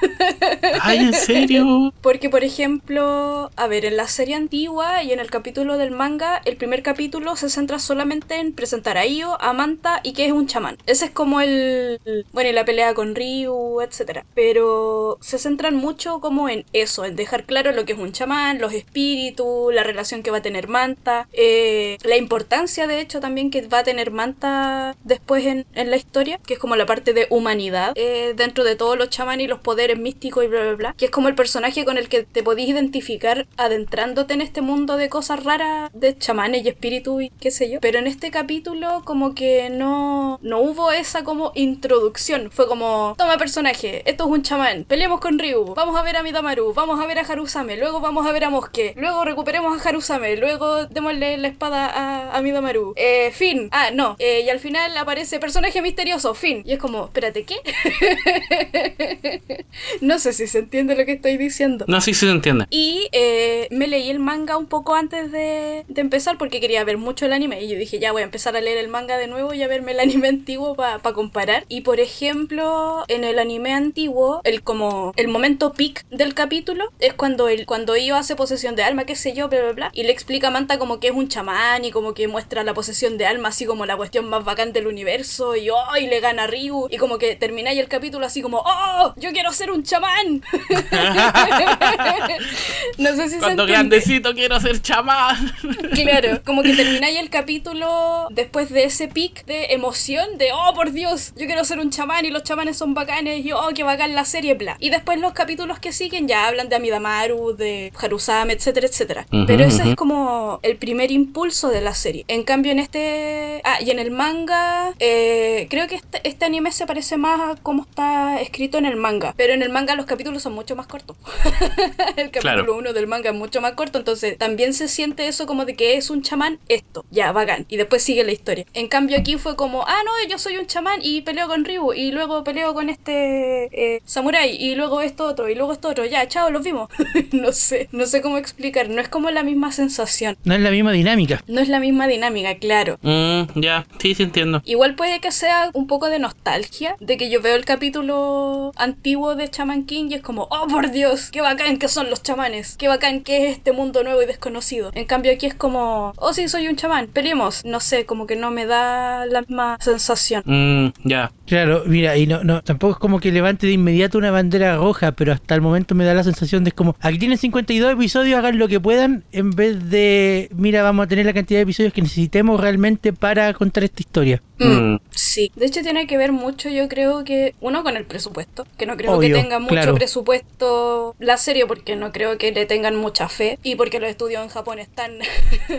Ay, 0.80 0.98
¿en 0.98 1.14
serio? 1.14 1.92
Porque, 2.00 2.30
por 2.30 2.44
ejemplo, 2.44 3.47
a 3.56 3.66
ver, 3.66 3.84
en 3.84 3.96
la 3.96 4.08
serie 4.08 4.34
antigua 4.34 5.02
y 5.02 5.12
en 5.12 5.20
el 5.20 5.30
capítulo 5.30 5.78
del 5.78 5.90
manga, 5.90 6.40
el 6.44 6.56
primer 6.56 6.82
capítulo 6.82 7.36
se 7.36 7.50
centra 7.50 7.78
solamente 7.78 8.36
en 8.36 8.52
presentar 8.52 8.98
a 8.98 9.06
Io, 9.06 9.40
a 9.40 9.52
Manta 9.52 10.00
y 10.02 10.12
que 10.12 10.26
es 10.26 10.32
un 10.32 10.46
chamán. 10.46 10.78
Ese 10.86 11.06
es 11.06 11.10
como 11.10 11.40
el... 11.40 12.00
Bueno, 12.32 12.50
y 12.50 12.52
la 12.52 12.64
pelea 12.64 12.94
con 12.94 13.14
Ryu, 13.14 13.80
etc. 13.80 14.24
Pero 14.34 15.18
se 15.20 15.38
centran 15.38 15.76
mucho 15.76 16.20
como 16.20 16.48
en 16.48 16.64
eso, 16.72 17.04
en 17.04 17.16
dejar 17.16 17.44
claro 17.44 17.72
lo 17.72 17.84
que 17.84 17.92
es 17.92 17.98
un 17.98 18.12
chamán, 18.12 18.60
los 18.60 18.72
espíritus, 18.72 19.74
la 19.74 19.82
relación 19.82 20.22
que 20.22 20.30
va 20.30 20.38
a 20.38 20.42
tener 20.42 20.68
Manta, 20.68 21.28
eh, 21.32 21.98
la 22.04 22.16
importancia, 22.16 22.86
de 22.86 23.00
hecho, 23.00 23.20
también 23.20 23.50
que 23.50 23.66
va 23.66 23.80
a 23.80 23.84
tener 23.84 24.10
Manta 24.10 24.96
después 25.04 25.44
en, 25.46 25.66
en 25.74 25.90
la 25.90 25.96
historia, 25.96 26.38
que 26.46 26.54
es 26.54 26.60
como 26.60 26.76
la 26.76 26.86
parte 26.86 27.12
de 27.12 27.26
humanidad 27.30 27.92
eh, 27.94 28.34
dentro 28.36 28.64
de 28.64 28.76
todos 28.76 28.96
los 28.96 29.10
chamanes 29.10 29.44
y 29.44 29.48
los 29.48 29.60
poderes 29.60 29.98
místicos 29.98 30.44
y 30.44 30.46
bla, 30.46 30.60
bla, 30.62 30.74
bla, 30.74 30.94
que 30.96 31.06
es 31.06 31.10
como 31.10 31.28
el 31.28 31.34
personaje 31.34 31.84
con 31.84 31.98
el 31.98 32.08
que 32.08 32.22
te 32.22 32.42
podís 32.42 32.68
identificar 32.68 33.27
adentrándote 33.56 34.34
en 34.34 34.40
este 34.40 34.60
mundo 34.60 34.96
de 34.96 35.08
cosas 35.08 35.44
raras 35.44 35.90
de 35.92 36.16
chamanes 36.16 36.64
y 36.64 36.68
espíritus 36.68 37.22
y 37.22 37.30
qué 37.30 37.50
sé 37.50 37.70
yo. 37.70 37.80
Pero 37.80 37.98
en 37.98 38.06
este 38.06 38.30
capítulo 38.30 39.02
como 39.04 39.34
que 39.34 39.70
no, 39.70 40.38
no 40.42 40.60
hubo 40.60 40.92
esa 40.92 41.24
como 41.24 41.52
introducción. 41.54 42.50
Fue 42.50 42.66
como, 42.66 43.14
toma 43.18 43.38
personaje, 43.38 44.02
esto 44.08 44.24
es 44.24 44.30
un 44.30 44.42
chamán, 44.42 44.84
peleemos 44.84 45.20
con 45.20 45.38
Ryu, 45.38 45.74
vamos 45.74 45.96
a 45.96 46.02
ver 46.02 46.16
a 46.16 46.22
Midamaru, 46.22 46.72
vamos 46.74 47.00
a 47.00 47.06
ver 47.06 47.18
a 47.18 47.22
Harusame, 47.22 47.76
luego 47.76 48.00
vamos 48.00 48.26
a 48.26 48.32
ver 48.32 48.44
a 48.44 48.50
Mosque, 48.50 48.94
luego 48.96 49.24
recuperemos 49.24 49.78
a 49.78 49.88
Harusame, 49.88 50.36
luego 50.36 50.86
démosle 50.86 51.36
la 51.36 51.48
espada 51.48 51.86
a, 51.86 52.36
a 52.36 52.42
Midamaru. 52.42 52.94
Eh, 52.96 53.30
fin. 53.32 53.68
Ah, 53.72 53.90
no. 53.92 54.16
Eh, 54.18 54.42
y 54.44 54.50
al 54.50 54.60
final 54.60 54.96
aparece 54.96 55.38
personaje 55.38 55.82
misterioso, 55.82 56.34
fin. 56.34 56.62
Y 56.64 56.72
es 56.72 56.78
como, 56.78 57.04
espérate, 57.04 57.44
¿qué? 57.44 57.56
no 60.00 60.18
sé 60.18 60.32
si 60.32 60.46
se 60.46 60.58
entiende 60.58 60.96
lo 60.96 61.04
que 61.04 61.12
estoy 61.12 61.36
diciendo. 61.36 61.84
No, 61.88 62.00
sí, 62.00 62.14
sí 62.14 62.26
se 62.26 62.32
entiende. 62.32 62.66
Y 62.70 63.08
eh, 63.20 63.66
me 63.72 63.88
leí 63.88 64.10
el 64.10 64.20
manga 64.20 64.56
un 64.56 64.66
poco 64.66 64.94
antes 64.94 65.32
de, 65.32 65.84
de 65.88 66.00
empezar 66.00 66.38
porque 66.38 66.60
quería 66.60 66.84
ver 66.84 66.98
mucho 66.98 67.26
el 67.26 67.32
anime. 67.32 67.60
Y 67.60 67.68
yo 67.68 67.76
dije, 67.76 67.98
ya 67.98 68.12
voy 68.12 68.22
a 68.22 68.26
empezar 68.26 68.56
a 68.56 68.60
leer 68.60 68.78
el 68.78 68.86
manga 68.86 69.18
de 69.18 69.26
nuevo 69.26 69.54
y 69.54 69.62
a 69.64 69.66
verme 69.66 69.90
el 69.90 69.98
anime 69.98 70.28
antiguo 70.38 70.76
para 70.76 71.00
comparar. 71.00 71.64
Y 71.68 71.80
por 71.80 71.98
ejemplo, 71.98 73.04
en 73.08 73.24
el 73.24 73.40
anime 73.40 73.74
antiguo, 73.74 74.40
el 74.44 74.62
como 74.62 75.12
el 75.16 75.26
momento 75.26 75.72
peak 75.72 76.06
del 76.10 76.34
capítulo 76.34 76.92
es 77.00 77.12
cuando 77.12 77.48
el, 77.48 77.66
cuando 77.66 77.96
Io 77.96 78.14
hace 78.14 78.36
posesión 78.36 78.76
de 78.76 78.84
alma, 78.84 79.04
qué 79.04 79.16
sé 79.16 79.32
yo, 79.32 79.48
bla 79.48 79.62
bla 79.62 79.72
bla. 79.72 79.90
Y 79.94 80.04
le 80.04 80.12
explica 80.12 80.46
a 80.46 80.50
Manta 80.52 80.78
como 80.78 81.00
que 81.00 81.08
es 81.08 81.14
un 81.14 81.26
chamán 81.26 81.84
y 81.84 81.90
como 81.90 82.14
que 82.14 82.28
muestra 82.28 82.62
la 82.62 82.72
posesión 82.72 83.18
de 83.18 83.26
alma 83.26 83.48
así 83.48 83.66
como 83.66 83.84
la 83.84 83.96
cuestión 83.96 84.28
más 84.28 84.44
bacán 84.44 84.72
del 84.72 84.86
universo. 84.86 85.56
Y 85.56 85.70
oh, 85.70 85.96
y 86.00 86.06
le 86.06 86.20
gana 86.20 86.44
a 86.44 86.46
Ryu. 86.46 86.86
Y 86.88 86.98
como 86.98 87.18
que 87.18 87.34
termináis 87.34 87.80
el 87.80 87.88
capítulo 87.88 88.26
así 88.26 88.42
como, 88.42 88.62
¡Oh! 88.64 89.12
¡Yo 89.16 89.32
quiero 89.32 89.52
ser 89.52 89.72
un 89.72 89.82
chamán! 89.82 90.40
no 92.98 93.07
No 93.10 93.16
sé 93.16 93.28
si 93.30 93.38
Cuando 93.38 93.64
se 93.66 93.72
grandecito 93.72 94.34
quiero 94.34 94.60
ser 94.60 94.80
chamán. 94.82 95.52
Claro, 95.94 96.40
como 96.44 96.62
que 96.62 96.74
termináis 96.74 97.18
el 97.18 97.30
capítulo 97.30 98.28
después 98.30 98.70
de 98.70 98.84
ese 98.84 99.08
pic 99.08 99.44
de 99.46 99.66
emoción 99.72 100.38
de, 100.38 100.50
oh 100.52 100.74
por 100.74 100.92
Dios, 100.92 101.32
yo 101.36 101.46
quiero 101.46 101.64
ser 101.64 101.78
un 101.78 101.90
chamán 101.90 102.24
y 102.24 102.30
los 102.30 102.42
chamanes 102.42 102.76
son 102.76 102.94
bacanes 102.94 103.44
y 103.44 103.52
oh, 103.52 103.68
qué 103.74 103.82
bacán 103.82 104.14
la 104.14 104.24
serie, 104.24 104.54
bla. 104.54 104.76
Y 104.80 104.90
después 104.90 105.18
los 105.20 105.32
capítulos 105.32 105.78
que 105.78 105.92
siguen 105.92 106.28
ya 106.28 106.46
hablan 106.46 106.68
de 106.68 106.76
Amidamaru, 106.76 107.56
de 107.56 107.92
Harusame, 107.98 108.52
etcétera, 108.52 108.86
etcétera. 108.86 109.26
Ujú, 109.32 109.46
Pero 109.46 109.64
ese 109.64 109.90
es 109.90 109.96
como 109.96 110.60
el 110.62 110.76
primer 110.76 111.10
impulso 111.10 111.68
de 111.68 111.80
la 111.80 111.94
serie. 111.94 112.24
En 112.28 112.42
cambio 112.42 112.72
en 112.72 112.78
este... 112.78 113.60
Ah, 113.64 113.78
y 113.80 113.90
en 113.90 113.98
el 113.98 114.10
manga, 114.10 114.92
eh, 114.98 115.66
creo 115.70 115.86
que 115.88 115.96
este, 115.96 116.20
este 116.28 116.44
anime 116.44 116.72
se 116.72 116.86
parece 116.86 117.16
más 117.16 117.40
a 117.40 117.60
cómo 117.62 117.82
está 117.82 118.40
escrito 118.40 118.78
en 118.78 118.86
el 118.86 118.96
manga. 118.96 119.34
Pero 119.36 119.52
en 119.54 119.62
el 119.62 119.70
manga 119.70 119.94
los 119.94 120.06
capítulos 120.06 120.42
son 120.42 120.52
mucho 120.54 120.76
más 120.76 120.86
cortos. 120.86 121.16
el 122.16 122.30
capítulo 122.30 122.40
Claro. 122.40 122.76
1 122.76 122.92
del 122.98 123.06
manga 123.06 123.30
es 123.30 123.36
mucho 123.36 123.60
más 123.60 123.72
corto, 123.72 123.98
entonces 123.98 124.36
también 124.38 124.74
se 124.74 124.88
siente 124.88 125.28
eso 125.28 125.46
como 125.46 125.64
de 125.64 125.74
que 125.74 125.96
es 125.96 126.10
un 126.10 126.22
chamán 126.22 126.58
esto, 126.68 127.04
ya, 127.10 127.32
bacán, 127.32 127.66
y 127.68 127.76
después 127.76 128.02
sigue 128.02 128.24
la 128.24 128.32
historia. 128.32 128.66
En 128.74 128.88
cambio 128.88 129.16
aquí 129.16 129.36
fue 129.36 129.56
como, 129.56 129.84
ah, 129.86 130.02
no, 130.04 130.28
yo 130.28 130.38
soy 130.38 130.56
un 130.56 130.66
chamán 130.66 131.00
y 131.02 131.22
peleo 131.22 131.48
con 131.48 131.64
Ryu, 131.64 131.92
y 131.92 132.10
luego 132.10 132.44
peleo 132.44 132.74
con 132.74 132.90
este 132.90 133.68
eh, 133.72 134.02
samurai, 134.04 134.54
y 134.54 134.74
luego 134.74 135.00
esto 135.00 135.26
otro, 135.26 135.48
y 135.48 135.54
luego 135.54 135.72
esto 135.72 135.88
otro, 135.88 136.04
ya, 136.04 136.26
chao, 136.28 136.50
los 136.50 136.62
vimos. 136.62 136.88
no 137.32 137.52
sé, 137.52 137.88
no 137.92 138.06
sé 138.06 138.20
cómo 138.20 138.38
explicar, 138.38 138.88
no 138.88 139.00
es 139.00 139.08
como 139.08 139.30
la 139.30 139.42
misma 139.42 139.72
sensación. 139.72 140.36
No 140.44 140.54
es 140.54 140.60
la 140.60 140.70
misma 140.70 140.92
dinámica. 140.92 141.42
No 141.46 141.60
es 141.60 141.68
la 141.68 141.80
misma 141.80 142.06
dinámica, 142.06 142.56
claro. 142.56 142.98
Mm, 143.02 143.60
ya, 143.60 143.86
sí, 144.00 144.14
sí 144.14 144.22
entiendo. 144.22 144.62
Igual 144.64 144.94
puede 144.94 145.20
que 145.20 145.32
sea 145.32 145.70
un 145.74 145.86
poco 145.86 146.08
de 146.08 146.18
nostalgia, 146.18 146.96
de 147.00 147.16
que 147.16 147.30
yo 147.30 147.40
veo 147.40 147.56
el 147.56 147.64
capítulo 147.64 148.72
antiguo 148.76 149.34
de 149.34 149.48
Chaman 149.48 149.84
King 149.84 150.06
y 150.10 150.14
es 150.14 150.22
como, 150.22 150.48
oh 150.50 150.66
por 150.68 150.90
Dios, 150.90 151.30
qué 151.30 151.40
bacán 151.40 151.78
que 151.78 151.88
son 151.88 152.10
los 152.10 152.22
chamanes, 152.22 152.76
qué 152.76 152.87
bacán 152.88 153.22
que 153.22 153.48
es 153.48 153.56
este 153.56 153.72
mundo 153.72 154.02
nuevo 154.02 154.22
y 154.22 154.26
desconocido. 154.26 154.90
En 154.94 155.04
cambio 155.04 155.32
aquí 155.32 155.46
es 155.46 155.54
como, 155.54 156.12
oh 156.16 156.32
sí, 156.32 156.48
soy 156.48 156.68
un 156.68 156.76
chamán, 156.76 157.08
peleemos. 157.08 157.64
No 157.64 157.80
sé, 157.80 158.06
como 158.06 158.26
que 158.26 158.36
no 158.36 158.50
me 158.50 158.66
da 158.66 159.26
la 159.26 159.42
misma 159.42 159.76
sensación. 159.80 160.42
Mm, 160.44 160.92
ya. 161.04 161.32
Claro, 161.46 161.82
mira, 161.86 162.16
y 162.16 162.26
no, 162.26 162.44
no, 162.44 162.62
tampoco 162.62 162.92
es 162.92 162.98
como 162.98 163.20
que 163.20 163.32
levante 163.32 163.66
de 163.66 163.72
inmediato 163.72 164.18
una 164.18 164.30
bandera 164.30 164.76
roja, 164.76 165.12
pero 165.12 165.32
hasta 165.32 165.54
el 165.54 165.60
momento 165.60 165.94
me 165.94 166.04
da 166.04 166.12
la 166.14 166.24
sensación 166.24 166.64
de 166.64 166.68
es 166.68 166.74
como, 166.74 166.94
aquí 167.00 167.18
tienen 167.18 167.38
52 167.38 167.94
episodios, 167.94 168.38
hagan 168.38 168.58
lo 168.58 168.68
que 168.68 168.78
puedan, 168.78 169.24
en 169.32 169.50
vez 169.50 169.90
de, 169.90 170.48
mira, 170.54 170.82
vamos 170.82 171.04
a 171.04 171.08
tener 171.08 171.26
la 171.26 171.32
cantidad 171.32 171.58
de 171.58 171.62
episodios 171.62 171.92
que 171.92 172.02
necesitemos 172.02 172.60
realmente 172.60 173.12
para 173.12 173.52
contar 173.54 173.84
esta 173.84 174.02
historia. 174.02 174.42
Mm, 174.58 174.78
Mm. 174.94 175.00
Sí, 175.10 175.50
de 175.56 175.66
hecho 175.66 175.82
tiene 175.82 176.06
que 176.06 176.16
ver 176.16 176.30
mucho, 176.32 176.68
yo 176.68 176.88
creo 176.88 177.24
que, 177.24 177.54
uno 177.60 177.82
con 177.82 177.96
el 177.96 178.04
presupuesto, 178.04 178.66
que 178.76 178.86
no 178.86 178.96
creo 178.96 179.12
Obvio, 179.14 179.34
que 179.34 179.42
tenga 179.42 179.58
mucho 179.58 179.72
claro. 179.74 179.94
presupuesto 179.94 181.16
la 181.18 181.36
serie 181.36 181.66
porque 181.66 181.96
no 181.96 182.12
creo 182.12 182.38
que 182.38 182.52
le 182.52 182.66
tengan 182.66 182.94
mucha 182.96 183.28
fe 183.28 183.58
y 183.62 183.74
porque 183.74 183.98
los 183.98 184.08
estudios 184.10 184.42
en 184.42 184.48
Japón 184.48 184.78
están 184.78 185.18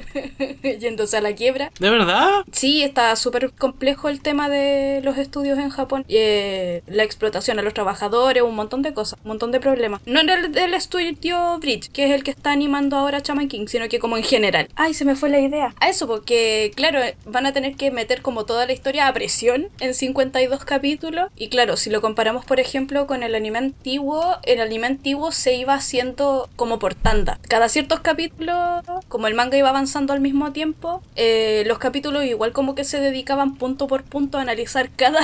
yéndose 0.80 1.18
a 1.18 1.22
la 1.22 1.34
quiebra. 1.36 1.72
¿De 1.80 1.90
verdad? 1.90 2.44
Sí, 2.52 2.84
está 2.84 3.16
súper 3.16 3.52
complejo 3.52 4.10
el 4.10 4.22
tema 4.22 4.50
de 4.50 5.02
los 5.04 5.18
estudios 5.18 5.58
en 5.58 5.70
Japón. 5.70 6.04
Y, 6.08 6.16
eh, 6.18 6.84
la 6.88 7.04
explotación 7.04 7.60
a 7.60 7.62
los 7.62 7.74
trabajadores, 7.74 8.44
un 8.44 8.56
montón 8.56 8.82
de 8.82 8.94
cosas, 8.94 9.20
un 9.24 9.30
montón 9.30 9.52
de 9.52 9.60
problemas. 9.60 10.02
No 10.06 10.20
en 10.20 10.30
el 10.30 10.52
del 10.52 10.74
estudio 10.74 11.58
Bridge, 11.60 11.90
que 11.92 12.06
es 12.06 12.12
el 12.12 12.24
que 12.24 12.32
está 12.32 12.52
animando 12.52 12.98
ahora 12.98 13.22
Chaman 13.22 13.48
King, 13.48 13.68
sino 13.68 13.88
que 13.88 14.00
como 14.00 14.18
en 14.18 14.24
general. 14.24 14.68
Ay, 14.76 14.94
se 14.94 15.06
me 15.06 15.16
fue 15.16 15.30
la 15.30 15.40
idea. 15.40 15.74
A 15.80 15.90
eso, 15.90 16.08
porque 16.08 16.72
claro, 16.76 17.00
van 17.26 17.46
a 17.46 17.54
tener 17.54 17.76
que 17.76 17.92
meter 17.92 18.22
como 18.22 18.46
toda 18.46 18.66
la 18.70 18.74
historia 18.74 19.08
a 19.08 19.14
presión 19.14 19.70
en 19.80 19.96
52 19.96 20.64
capítulos. 20.64 21.32
Y 21.36 21.50
claro, 21.50 21.76
si 21.76 21.90
lo 21.90 22.02
comparamos, 22.02 22.46
por 22.46 22.60
ejemplo, 22.60 23.08
con 23.08 23.24
el 23.24 23.34
anime 23.34 23.58
antiguo, 23.58 24.38
el 24.44 24.62
anime 24.62 24.86
antiguo 24.86 25.32
se 25.32 25.56
iba 25.56 25.74
haciendo 25.74 26.48
como 26.56 26.78
por 26.78 26.94
tanda. 26.94 27.40
Cada 27.48 27.68
ciertos 27.68 28.02
capítulos, 28.02 28.84
como 29.08 29.26
el 29.26 29.34
manga 29.34 29.58
iba 29.58 29.70
avanzando 29.70 30.14
al 30.14 30.20
mismo 30.20 30.52
tiempo, 30.52 31.02
eh, 31.16 31.64
los 31.66 31.80
capítulos 31.80 32.26
igual 32.26 32.52
como 32.52 32.76
que 32.76 32.84
se 32.84 33.00
dedicaban 33.00 33.56
punto 33.56 33.88
por 33.88 34.04
punto 34.04 34.38
a 34.38 34.42
analizar 34.42 34.92
cada, 34.96 35.20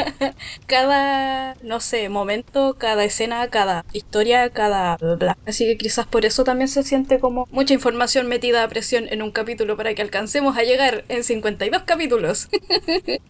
cada, 0.66 1.56
no 1.62 1.80
sé, 1.80 2.08
momento, 2.08 2.76
cada 2.78 3.04
escena, 3.04 3.46
cada 3.48 3.84
historia, 3.92 4.48
cada 4.48 4.96
bla, 4.96 5.14
bla. 5.16 5.38
Así 5.46 5.66
que 5.66 5.76
quizás 5.76 6.06
por 6.06 6.24
eso 6.24 6.42
también 6.42 6.68
se 6.68 6.82
siente 6.84 7.20
como 7.20 7.46
mucha 7.50 7.74
información 7.74 8.28
metida 8.28 8.64
a 8.64 8.68
presión 8.68 9.08
en 9.10 9.20
un 9.20 9.30
capítulo 9.30 9.76
para 9.76 9.92
que 9.92 10.00
alcancemos 10.00 10.56
a 10.56 10.62
llegar 10.62 11.04
en 11.10 11.22
52 11.22 11.82
capítulos. 11.82 12.48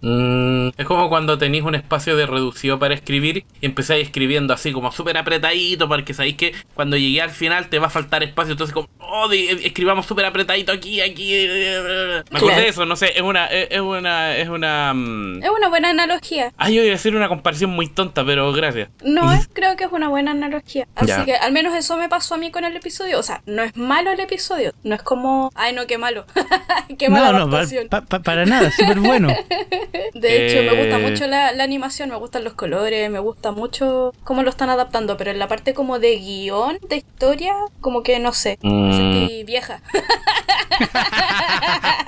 Mm, 0.01 0.69
es 0.77 0.87
como 0.87 1.09
cuando 1.09 1.39
tenéis 1.39 1.65
un 1.65 1.75
espacio 1.75 2.17
de 2.17 2.27
reducido 2.27 2.79
para 2.79 2.95
escribir 2.95 3.45
y 3.61 3.67
empezáis 3.67 4.05
escribiendo 4.07 4.55
así 4.55 4.73
como 4.73 4.93
súper 4.93 5.17
apretadito 5.17 5.89
porque 5.89 6.15
sabéis 6.15 6.37
que 6.37 6.55
cuando 6.75 6.97
llegué 6.97 7.21
al 7.23 7.31
final 7.31 7.69
te 7.69 7.79
va 7.79 7.87
a 7.89 7.91
faltar 7.91 8.23
espacio. 8.23 8.53
Entonces 8.53 8.75
como, 8.75 8.89
oh, 8.99 9.29
di- 9.29 9.49
escribamos 9.65 10.07
súper 10.07 10.25
apretadito 10.25 10.73
aquí, 10.73 11.01
aquí. 11.01 11.35
eh, 11.35 11.45
eh, 11.45 11.83
eh. 12.21 12.23
Me 12.31 12.39
acordé 12.39 12.53
Claro. 12.55 12.63
de 12.63 12.69
eso, 12.69 12.87
no 12.87 12.97
sé, 12.97 13.13
es 13.17 13.23
una... 13.23 13.47
Es, 13.47 13.81
una... 13.81 14.37
Es 14.37 14.49
una 14.49 14.93
mm, 14.95 15.43
es 15.43 15.51
una 15.51 15.69
buena 15.69 15.91
analogía. 15.91 16.53
Ah, 16.57 16.69
yo 16.71 16.83
iba 16.83 16.93
a 16.93 16.97
decir 16.97 17.15
una 17.17 17.29
comparación 17.29 17.71
muy 17.71 17.89
tonta, 17.89 18.25
pero 18.25 18.53
gracias. 18.53 18.89
No 19.05 19.33
es, 19.33 19.49
creo 19.53 19.77
que 19.77 19.85
es 19.85 19.93
una 19.93 20.09
buena 20.09 20.31
analogía. 20.33 20.87
Así 20.95 21.09
Ya. 21.09 21.25
que 21.25 21.35
al 21.35 21.53
menos 21.53 21.75
eso 21.75 21.97
me 21.97 22.09
pasó 22.09 22.35
a 22.35 22.39
mí 22.39 22.51
con 22.51 22.65
el 22.65 22.77
episodio. 22.77 23.19
O 23.19 23.23
sea, 23.23 23.43
no 23.47 23.63
es 23.63 23.77
malo 23.77 24.11
el 24.13 24.21
episodio. 24.21 24.73
No 24.85 24.95
es 24.95 25.03
como, 25.03 25.51
ay 25.55 25.73
no, 25.73 25.87
qué 25.87 25.99
malo. 25.99 26.25
qué 26.99 27.09
mala 27.09 27.33
no, 27.33 27.39
no, 27.41 27.51
pa- 27.51 27.57
adaptación. 27.59 27.89
pa- 27.89 28.03
pa- 28.03 28.21
para 28.21 28.45
nada, 28.47 28.71
súper 28.71 29.01
bueno. 29.01 29.29
De 30.15 30.47
hecho, 30.47 30.63
me 30.63 30.81
gusta 30.81 30.99
Eh. 30.99 31.11
mucho 31.11 31.27
la, 31.27 31.53
la 31.53 31.65
animación, 31.65 32.09
me 32.11 32.17
gustan 32.17 32.45
los 32.45 32.55
colores, 32.55 33.11
me 33.11 33.19
gusta 33.19 33.53
mucho 33.53 34.13
cómo 34.25 34.43
lo 34.43 34.51
están 34.51 34.71
adaptando, 34.71 35.17
pero 35.17 35.31
en 35.31 35.39
la 35.39 35.49
parte 35.49 35.75
como 35.75 35.99
de 35.99 36.17
guion, 36.19 36.79
de 36.89 36.97
historia, 36.97 37.55
como 37.81 38.03
que 38.03 38.19
no 38.19 38.33
sé, 38.33 38.59
me 38.63 38.71
Mm. 38.71 38.93
sentí 38.97 39.45
vieja. 39.45 39.83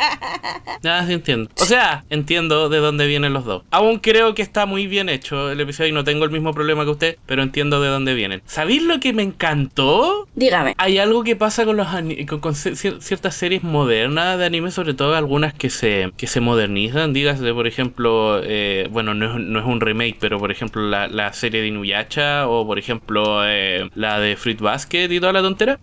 Ya, 0.82 1.06
sí 1.06 1.12
entiendo. 1.12 1.50
O 1.60 1.64
sea, 1.64 2.04
entiendo 2.10 2.68
de 2.68 2.78
dónde 2.78 3.06
vienen 3.06 3.32
los 3.32 3.44
dos. 3.44 3.62
Aún 3.70 3.98
creo 3.98 4.34
que 4.34 4.42
está 4.42 4.66
muy 4.66 4.86
bien 4.86 5.08
hecho 5.08 5.50
el 5.50 5.60
episodio 5.60 5.90
y 5.90 5.92
no 5.92 6.04
tengo 6.04 6.24
el 6.24 6.30
mismo 6.30 6.52
problema 6.54 6.84
que 6.84 6.90
usted, 6.90 7.16
pero 7.26 7.42
entiendo 7.42 7.80
de 7.80 7.88
dónde 7.88 8.14
vienen. 8.14 8.42
¿Sabéis 8.46 8.82
lo 8.82 9.00
que 9.00 9.12
me 9.12 9.22
encantó? 9.22 10.26
Dígame. 10.34 10.74
Hay 10.78 10.98
algo 10.98 11.22
que 11.24 11.36
pasa 11.36 11.64
con 11.64 11.76
los 11.76 11.86
con, 12.28 12.40
con 12.40 12.54
cier- 12.54 13.00
ciertas 13.00 13.34
series 13.34 13.62
modernas 13.62 14.38
de 14.38 14.46
anime, 14.46 14.70
sobre 14.70 14.94
todo 14.94 15.14
algunas 15.14 15.52
que 15.54 15.70
se 15.70 16.12
que 16.16 16.26
se 16.26 16.40
modernizan. 16.40 17.12
Dígase, 17.12 17.52
por 17.52 17.66
ejemplo, 17.66 18.40
eh, 18.42 18.88
bueno, 18.90 19.14
no 19.14 19.34
es, 19.36 19.40
no 19.40 19.58
es 19.60 19.66
un 19.66 19.80
remake, 19.80 20.16
pero 20.18 20.38
por 20.38 20.50
ejemplo 20.50 20.82
la, 20.88 21.08
la 21.08 21.32
serie 21.32 21.60
de 21.60 21.68
Inuyasha 21.68 22.48
o 22.48 22.66
por 22.66 22.78
ejemplo 22.78 23.40
eh, 23.46 23.88
la 23.94 24.18
de 24.20 24.36
Fruit 24.36 24.60
Basket 24.60 25.10
y 25.10 25.20
toda 25.20 25.32
la 25.32 25.42
tontera. 25.42 25.78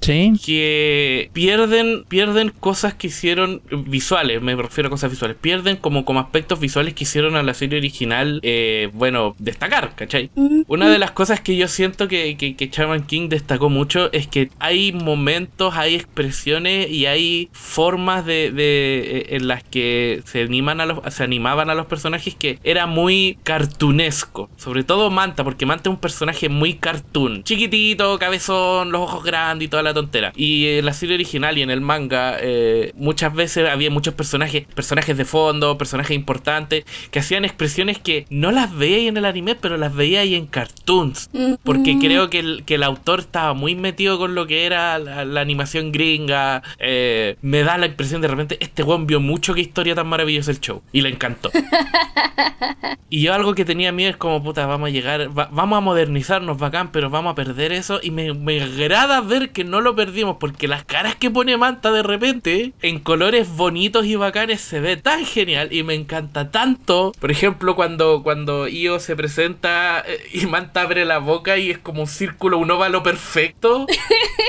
Sí. 0.00 0.32
que 0.44 1.30
pierden 1.32 2.04
pierden 2.08 2.50
cosas 2.50 2.94
que 2.94 3.06
hicieron 3.08 3.62
visuales, 4.02 4.42
me 4.42 4.56
refiero 4.56 4.88
a 4.88 4.90
cosas 4.90 5.10
visuales, 5.10 5.36
pierden 5.40 5.76
como, 5.76 6.04
como 6.04 6.18
aspectos 6.18 6.58
visuales 6.58 6.94
que 6.94 7.04
hicieron 7.04 7.36
a 7.36 7.42
la 7.44 7.54
serie 7.54 7.78
original, 7.78 8.40
eh, 8.42 8.90
bueno, 8.92 9.36
destacar, 9.38 9.94
¿cachai? 9.94 10.28
Una 10.66 10.90
de 10.90 10.98
las 10.98 11.12
cosas 11.12 11.40
que 11.40 11.56
yo 11.56 11.68
siento 11.68 12.08
que, 12.08 12.36
que, 12.36 12.56
que 12.56 12.66
Shaman 12.66 13.04
King 13.06 13.28
destacó 13.28 13.68
mucho 13.68 14.10
es 14.12 14.26
que 14.26 14.50
hay 14.58 14.92
momentos, 14.92 15.74
hay 15.76 15.94
expresiones 15.94 16.90
y 16.90 17.06
hay 17.06 17.48
formas 17.52 18.26
de, 18.26 18.50
de 18.50 19.02
eh, 19.04 19.36
en 19.36 19.46
las 19.46 19.62
que 19.62 20.22
se 20.24 20.42
animan 20.42 20.80
a 20.80 20.86
los, 20.86 21.14
se 21.14 21.22
animaban 21.22 21.70
a 21.70 21.74
los 21.76 21.86
personajes 21.86 22.34
que 22.34 22.58
era 22.64 22.86
muy 22.86 23.38
cartunesco. 23.44 24.50
Sobre 24.56 24.82
todo 24.82 25.10
Manta, 25.10 25.44
porque 25.44 25.64
Manta 25.64 25.90
es 25.90 25.94
un 25.94 26.00
personaje 26.00 26.48
muy 26.48 26.74
cartoon. 26.74 27.44
Chiquitito, 27.44 28.18
cabezón, 28.18 28.90
los 28.90 29.02
ojos 29.02 29.22
grandes 29.22 29.66
y 29.66 29.68
toda 29.68 29.84
la 29.84 29.94
tontera. 29.94 30.32
Y 30.34 30.78
en 30.78 30.86
la 30.86 30.92
serie 30.92 31.14
original 31.14 31.56
y 31.56 31.62
en 31.62 31.70
el 31.70 31.80
manga, 31.80 32.36
eh, 32.40 32.92
muchas 32.96 33.32
veces 33.32 33.68
había 33.68 33.91
muchos 33.92 34.14
personajes, 34.14 34.64
personajes 34.74 35.16
de 35.16 35.24
fondo, 35.24 35.76
personajes 35.78 36.14
importantes, 36.16 36.84
que 37.10 37.18
hacían 37.18 37.44
expresiones 37.44 37.98
que 37.98 38.26
no 38.30 38.50
las 38.50 38.74
veía 38.76 38.96
ahí 38.96 39.08
en 39.08 39.16
el 39.16 39.24
anime, 39.24 39.54
pero 39.54 39.76
las 39.76 39.94
veía 39.94 40.20
ahí 40.20 40.34
en 40.34 40.46
cartoons. 40.46 41.30
Porque 41.62 41.98
creo 41.98 42.30
que 42.30 42.38
el, 42.40 42.64
que 42.64 42.74
el 42.74 42.82
autor 42.82 43.20
estaba 43.20 43.54
muy 43.54 43.74
metido 43.74 44.18
con 44.18 44.34
lo 44.34 44.46
que 44.46 44.66
era 44.66 44.98
la, 44.98 45.24
la 45.24 45.40
animación 45.40 45.92
gringa. 45.92 46.62
Eh, 46.78 47.36
me 47.42 47.62
da 47.62 47.78
la 47.78 47.86
impresión 47.86 48.20
de 48.20 48.28
repente, 48.28 48.56
este 48.60 48.82
weón 48.82 49.06
vio 49.06 49.20
mucho 49.20 49.54
qué 49.54 49.60
historia 49.60 49.94
tan 49.94 50.06
maravillosa 50.06 50.50
el 50.50 50.60
show. 50.60 50.82
Y 50.92 51.00
le 51.02 51.08
encantó. 51.10 51.50
y 53.10 53.20
yo 53.22 53.34
algo 53.34 53.54
que 53.54 53.64
tenía 53.64 53.92
miedo 53.92 54.10
es 54.10 54.16
como, 54.16 54.42
puta, 54.42 54.66
vamos 54.66 54.88
a 54.88 54.90
llegar, 54.90 55.36
va- 55.36 55.48
vamos 55.52 55.76
a 55.76 55.80
modernizarnos 55.80 56.58
bacán, 56.58 56.90
pero 56.92 57.10
vamos 57.10 57.32
a 57.32 57.34
perder 57.34 57.72
eso. 57.72 58.00
Y 58.02 58.10
me, 58.10 58.32
me 58.34 58.62
agrada 58.62 59.20
ver 59.20 59.50
que 59.50 59.64
no 59.64 59.80
lo 59.80 59.94
perdimos, 59.94 60.36
porque 60.40 60.68
las 60.68 60.84
caras 60.84 61.16
que 61.16 61.30
pone 61.30 61.56
Manta 61.56 61.90
de 61.92 62.02
repente, 62.02 62.72
en 62.82 62.98
colores 63.00 63.48
bonitos 63.48 63.81
y 63.84 64.14
bacanes, 64.14 64.60
se 64.60 64.78
ve 64.78 64.96
tan 64.96 65.24
genial 65.26 65.72
y 65.72 65.82
me 65.82 65.94
encanta 65.94 66.50
tanto. 66.50 67.12
Por 67.18 67.32
ejemplo, 67.32 67.74
cuando, 67.74 68.22
cuando 68.22 68.68
Io 68.68 69.00
se 69.00 69.16
presenta 69.16 70.04
eh, 70.06 70.20
y 70.32 70.46
Manta 70.46 70.82
abre 70.82 71.04
la 71.04 71.18
boca 71.18 71.58
y 71.58 71.70
es 71.70 71.78
como 71.78 72.02
un 72.02 72.06
círculo, 72.06 72.58
un 72.58 72.70
óvalo 72.70 73.02
perfecto. 73.02 73.86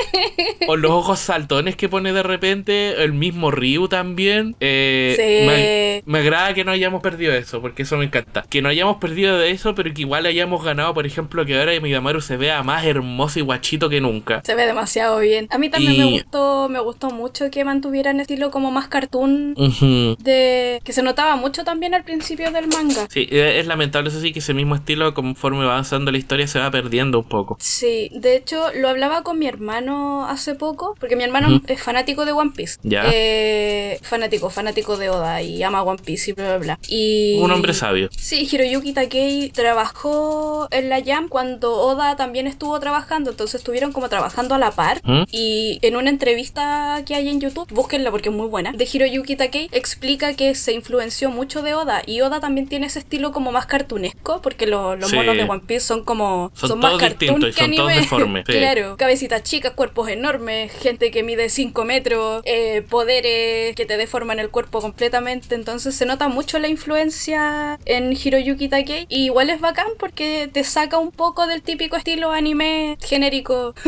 o 0.68 0.76
los 0.76 0.92
ojos 0.92 1.20
saltones 1.20 1.76
que 1.76 1.90
pone 1.90 2.14
de 2.14 2.22
repente, 2.22 3.04
el 3.04 3.14
mismo 3.14 3.50
Ryu 3.50 3.88
también. 3.88 4.56
Eh, 4.60 6.04
me, 6.06 6.12
me 6.12 6.20
agrada 6.20 6.54
que 6.54 6.64
no 6.64 6.72
hayamos 6.72 7.02
perdido 7.02 7.34
eso, 7.34 7.60
porque 7.60 7.84
eso 7.84 7.98
me 7.98 8.06
encanta. 8.06 8.46
Que 8.48 8.62
no 8.62 8.70
hayamos 8.70 8.98
perdido 8.98 9.40
de 9.40 9.50
eso, 9.50 9.74
pero 9.74 9.92
que 9.94 10.02
igual 10.02 10.28
hayamos 10.28 10.64
ganado, 10.64 10.94
por 10.94 11.08
ejemplo, 11.08 11.44
que 11.44 11.58
ahora 11.58 11.72
Midamaru 11.80 12.22
se 12.22 12.38
vea 12.38 12.62
más 12.62 12.86
hermoso 12.86 13.40
y 13.40 13.42
guachito 13.42 13.90
que 13.90 14.00
nunca. 14.00 14.42
Se 14.46 14.54
ve 14.54 14.68
demasiado 14.68 15.20
bien. 15.20 15.48
A 15.50 15.58
mí 15.58 15.70
también 15.70 15.98
me 15.98 16.12
gustó, 16.12 16.70
me 16.70 16.80
gustó 16.80 17.10
mucho 17.10 17.50
que 17.50 17.66
mantuvieran 17.66 18.20
estilo 18.20 18.52
como 18.52 18.70
más 18.70 18.88
cartoon 18.88 19.23
de 19.26 20.82
que 20.84 20.94
se 20.94 21.04
notaba 21.04 21.36
mucho 21.36 21.64
también 21.64 21.94
al 21.94 22.04
principio 22.04 22.52
del 22.52 22.68
manga. 22.68 23.08
Sí, 23.10 23.28
e, 23.30 23.60
es 23.60 23.68
lamentable 23.68 24.10
eso 24.10 24.20
sí 24.20 24.34
que 24.34 24.40
ese 24.40 24.54
mismo 24.54 24.76
estilo 24.76 25.14
conforme 25.14 25.66
va 25.66 25.74
avanzando 25.74 26.12
la 26.12 26.18
historia 26.18 26.48
se 26.48 26.60
va 26.60 26.72
perdiendo 26.72 27.20
un 27.20 27.26
poco. 27.26 27.58
Sí, 27.60 28.10
de 28.14 28.36
hecho 28.36 28.68
lo 28.76 28.90
hablaba 28.90 29.24
con 29.24 29.40
mi 29.40 29.48
hermano 29.48 30.26
hace 30.28 30.56
poco, 30.56 30.96
porque 31.00 31.16
mi 31.16 31.24
hermano 31.24 31.62
es 31.68 31.82
fanático 31.82 32.26
de 32.26 32.32
One 32.32 32.52
Piece. 32.56 32.80
Ya. 32.84 33.04
Eh, 33.12 34.00
fanático, 34.02 34.50
fanático 34.50 34.98
de 34.98 35.10
Oda 35.10 35.42
y 35.42 35.64
ama 35.64 35.84
One 35.84 36.02
Piece 36.04 36.32
y 36.32 36.34
bla 36.34 36.46
bla 36.46 36.58
bla. 36.58 36.80
Y 36.88 37.38
un 37.40 37.52
hombre 37.52 37.74
sabio. 37.74 38.10
Sí, 38.18 38.48
Hiroyuki 38.52 38.94
Takei 38.94 39.50
trabajó 39.50 40.68
en 40.72 40.90
la 40.90 41.04
Jam 41.04 41.28
cuando 41.30 41.74
Oda 41.74 42.16
también 42.16 42.48
estuvo 42.48 42.80
trabajando, 42.80 43.32
entonces 43.32 43.56
estuvieron 43.56 43.92
como 43.92 44.10
trabajando 44.10 44.56
a 44.56 44.58
la 44.58 44.72
par. 44.72 45.02
¿Mm? 45.04 45.24
Y 45.32 45.80
en 45.82 45.96
una 45.96 46.10
entrevista 46.10 47.04
que 47.06 47.16
hay 47.16 47.30
en 47.30 47.40
YouTube, 47.40 47.68
búsquenla 47.72 48.12
porque 48.12 48.30
es 48.30 48.36
muy 48.36 48.48
buena, 48.48 48.72
de 48.72 48.88
Hiroyuki 48.92 49.13
Takei, 49.38 49.70
explica 49.72 50.34
que 50.34 50.56
se 50.56 50.74
influenció 50.74 51.30
mucho 51.30 51.62
de 51.62 51.74
Oda. 51.74 52.02
Y 52.06 52.22
Oda 52.22 52.40
también 52.40 52.68
tiene 52.68 52.88
ese 52.88 53.00
estilo 53.00 53.32
como 53.32 53.52
más 53.52 53.66
cartunesco, 53.66 54.42
porque 54.42 54.68
los 54.68 55.10
Sí. 55.10 55.16
monos 55.16 55.36
de 55.36 55.44
One 55.44 55.62
Piece 55.66 55.86
son 55.86 56.04
como. 56.04 56.52
Son 56.56 56.80
más 56.80 56.92
todos 56.92 57.02
cartoon 57.02 57.42
y 57.48 57.54
son 57.54 57.72
todos 57.76 57.90
anime. 57.90 58.02
deformes, 58.02 58.44
sí. 58.48 58.54
claro, 58.54 58.98
cabecitas 58.98 59.44
chicas, 59.44 59.72
cuerpos 59.74 60.10
enormes, 60.10 60.72
gente 60.72 61.12
que 61.12 61.24
mide 61.24 61.50
5 61.50 61.86
metros, 61.86 62.42
eh, 62.46 62.84
poderes 62.90 63.76
que 63.76 63.86
te 63.86 63.98
deforman 63.98 64.40
el 64.40 64.50
cuerpo 64.50 64.82
completamente. 64.82 65.56
Entonces 65.56 65.96
se 65.96 66.06
nota 66.06 66.28
mucho 66.28 66.60
la 66.60 66.68
influencia 66.68 67.80
en 67.86 68.14
Hiroyuki 68.14 68.68
Takei. 68.70 69.06
Y 69.10 69.26
igual 69.26 69.50
es 69.50 69.60
bacán 69.62 69.88
porque 70.00 70.50
te 70.52 70.64
saca 70.64 70.98
un 70.98 71.12
poco 71.12 71.48
del 71.48 71.62
típico 71.62 71.96
estilo 71.96 72.32
anime 72.32 72.98
genérico. 73.02 73.74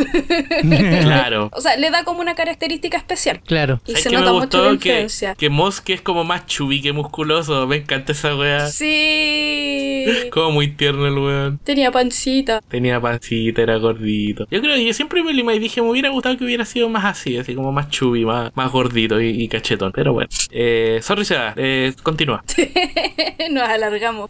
Claro. 1.05 1.50
o 1.53 1.62
sea, 1.62 1.75
le 1.77 1.89
da 1.89 2.03
como 2.03 2.20
una 2.22 2.36
característica 2.36 2.98
especial. 2.98 3.41
Claro. 3.46 3.79
Y 3.86 3.91
¿Sabes 3.91 4.03
se 4.03 4.10
me 4.10 4.17
nota 4.17 4.34
mucho 4.34 4.72
la 4.72 4.79
que, 4.79 5.10
que 5.38 5.50
Mosk 5.50 5.89
es 5.89 6.01
como 6.01 6.24
más 6.24 6.45
chubby 6.45 6.81
que 6.81 6.93
musculoso. 6.93 7.67
Me 7.67 7.77
encanta 7.77 8.12
esa 8.12 8.36
wea. 8.36 8.67
Sí. 8.67 10.05
Como 10.31 10.51
muy 10.51 10.69
tierno 10.69 11.07
el 11.07 11.17
weón. 11.17 11.57
Tenía 11.60 11.91
pancita. 11.91 12.62
Tenía 12.67 13.00
pancita, 13.00 13.62
era 13.62 13.77
gordito. 13.77 14.48
Yo 14.51 14.62
creo 14.62 14.75
que 14.75 14.86
yo 14.86 14.93
siempre 14.93 15.24
me 15.24 15.34
lo 15.34 15.51
dije, 15.53 15.81
me 15.81 15.89
hubiera 15.89 16.10
gustado 16.10 16.38
que 16.38 16.43
hubiera 16.43 16.65
sido 16.65 16.89
más 16.89 17.05
así, 17.05 17.38
así 17.38 17.55
como 17.55 17.72
más 17.72 17.89
chubby, 17.89 18.25
más, 18.25 18.51
más 18.55 18.72
gordito 18.72 19.22
y, 19.22 19.29
y 19.29 19.48
cachetón. 19.48 19.91
Pero 19.91 20.13
bueno. 20.13 20.29
Eh, 20.51 21.00
sorry, 21.01 21.25
Seba, 21.25 21.53
eh, 21.57 21.93
continúa. 22.03 22.43
Nos 23.51 23.67
alargamos. 23.67 24.29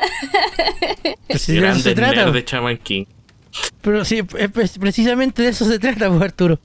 Grande 1.48 1.82
se 1.82 1.96
trata. 1.96 2.16
nerd 2.16 2.34
de 2.34 2.46
Chaman 2.46 2.78
King. 2.78 3.06
Pero 3.82 4.04
sí, 4.04 4.22
es 4.38 4.52
pues, 4.52 4.78
precisamente 4.80 5.44
de 5.44 5.50
eso 5.50 5.66
se 5.66 5.78
trata, 5.80 6.10
pues, 6.10 6.22
Arturo. 6.22 6.60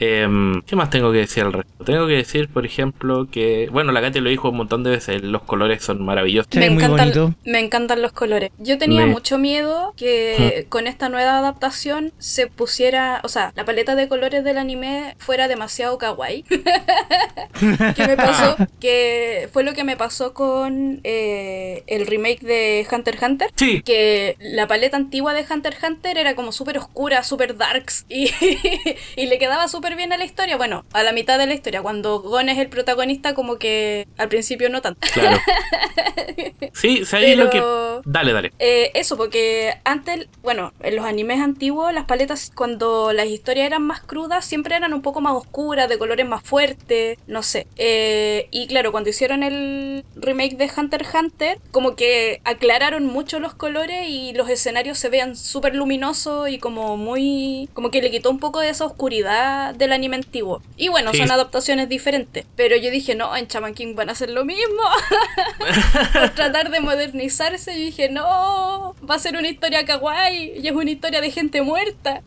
Em, 0.00 0.60
¿Qué 0.62 0.74
más 0.76 0.90
tengo 0.90 1.12
que 1.12 1.18
decir 1.18 1.44
al 1.44 1.52
respecto? 1.52 1.84
Tengo 1.84 2.06
que 2.06 2.14
decir, 2.14 2.48
por 2.48 2.66
ejemplo, 2.66 3.28
que, 3.30 3.68
bueno, 3.70 3.92
la 3.92 4.00
Katy 4.00 4.20
lo 4.20 4.30
dijo 4.30 4.50
un 4.50 4.56
montón 4.56 4.82
de 4.82 4.90
veces, 4.90 5.22
los 5.22 5.42
colores 5.42 5.82
son 5.84 6.04
maravillosos. 6.04 6.48
Muy 6.56 6.64
encantan, 6.66 6.96
bonito. 6.98 7.34
me 7.44 7.60
encantan 7.60 8.02
los 8.02 8.12
colores. 8.12 8.50
Yo 8.58 8.78
tenía 8.78 9.06
Me- 9.06 9.12
mucho 9.12 9.38
miedo 9.38 9.94
que 9.96 10.66
con 10.68 10.86
esta 10.86 11.08
nueva 11.08 11.38
adaptación 11.38 12.12
se 12.18 12.46
pusiera, 12.48 13.20
o 13.24 13.28
sea, 13.28 13.52
la 13.54 13.64
paleta 13.64 13.94
de 13.94 14.08
colores 14.08 14.42
del 14.44 14.58
anime 14.58 15.14
fuera 15.18 15.46
demasiado 15.48 15.98
kawaii. 15.98 16.42
¿Qué 17.94 18.06
me 18.06 18.16
pasó? 18.16 18.56
que 18.80 19.48
fue 19.52 19.62
lo 19.62 19.72
que 19.74 19.84
me 19.84 19.96
pasó 19.96 20.34
con 20.34 21.00
eh, 21.04 21.84
el 21.86 22.06
remake 22.06 22.40
de 22.40 22.86
Hunter 22.90 23.14
x 23.14 23.28
Hunter. 23.28 23.50
Sí, 23.54 23.82
Que 23.82 24.36
la 24.40 24.66
paleta 24.66 24.96
antigua 24.96 25.32
de 25.34 25.44
Hunter 25.48 25.74
x 25.74 25.84
Hunter 25.88 26.01
era 26.10 26.34
como 26.34 26.52
súper 26.52 26.78
oscura, 26.78 27.22
súper 27.22 27.56
darks 27.56 28.04
y, 28.08 28.30
y 29.16 29.26
le 29.26 29.38
quedaba 29.38 29.68
súper 29.68 29.96
bien 29.96 30.12
a 30.12 30.16
la 30.16 30.24
historia. 30.24 30.56
Bueno, 30.56 30.84
a 30.92 31.02
la 31.02 31.12
mitad 31.12 31.38
de 31.38 31.46
la 31.46 31.54
historia, 31.54 31.82
cuando 31.82 32.20
Gon 32.20 32.48
es 32.48 32.58
el 32.58 32.68
protagonista, 32.68 33.34
como 33.34 33.56
que 33.56 34.06
al 34.18 34.28
principio 34.28 34.68
no 34.68 34.80
tanto. 34.82 35.06
claro. 35.12 35.38
Sí, 36.74 37.04
¿sabes 37.04 37.36
lo 37.36 37.50
que...? 37.50 37.62
Dale, 38.04 38.32
dale. 38.32 38.52
Eh, 38.58 38.90
eso, 38.94 39.16
porque 39.16 39.74
antes, 39.84 40.26
bueno, 40.42 40.72
en 40.80 40.96
los 40.96 41.04
animes 41.04 41.40
antiguos, 41.40 41.92
las 41.92 42.06
paletas, 42.06 42.50
cuando 42.54 43.12
las 43.12 43.26
historias 43.26 43.66
eran 43.66 43.82
más 43.82 44.00
crudas, 44.00 44.44
siempre 44.44 44.74
eran 44.74 44.94
un 44.94 45.02
poco 45.02 45.20
más 45.20 45.34
oscuras, 45.34 45.88
de 45.88 45.98
colores 45.98 46.26
más 46.26 46.42
fuertes, 46.42 47.18
no 47.26 47.42
sé. 47.42 47.66
Eh, 47.76 48.48
y 48.50 48.66
claro, 48.68 48.90
cuando 48.90 49.10
hicieron 49.10 49.42
el 49.42 50.04
remake 50.16 50.56
de 50.56 50.70
Hunter 50.74 51.02
x 51.02 51.14
Hunter, 51.14 51.58
como 51.70 51.94
que 51.94 52.40
aclararon 52.44 53.06
mucho 53.06 53.38
los 53.38 53.54
colores 53.54 54.08
y 54.08 54.32
los 54.32 54.48
escenarios 54.48 54.98
se 54.98 55.08
vean 55.08 55.36
súper 55.36 55.74
luminosos 55.74 55.91
y 55.96 56.58
como 56.58 56.96
muy. 56.96 57.68
como 57.74 57.90
que 57.90 58.00
le 58.02 58.10
quitó 58.10 58.30
un 58.30 58.38
poco 58.38 58.60
de 58.60 58.70
esa 58.70 58.84
oscuridad 58.86 59.74
del 59.74 59.92
anime 59.92 60.16
antiguo. 60.16 60.62
Y 60.76 60.88
bueno, 60.88 61.12
Sí. 61.12 61.18
son 61.18 61.30
adaptaciones 61.30 61.88
diferentes. 61.88 62.44
Pero 62.56 62.76
yo 62.76 62.90
dije, 62.90 63.14
no, 63.14 63.36
en 63.36 63.46
Shaman 63.46 63.74
King 63.74 63.94
van 63.94 64.08
a 64.08 64.12
hacer 64.12 64.30
lo 64.30 64.44
mismo. 64.44 64.82
por 66.12 66.30
tratar 66.30 66.70
de 66.70 66.80
modernizarse, 66.80 67.72
yo 67.72 67.84
dije, 67.84 68.08
no, 68.08 68.94
va 69.08 69.14
a 69.16 69.18
ser 69.18 69.36
una 69.36 69.48
historia 69.48 69.84
kawaii 69.84 70.60
y 70.62 70.66
es 70.68 70.72
una 70.74 70.90
historia 70.90 71.20
de 71.20 71.30
gente 71.30 71.62
muerta. 71.62 72.22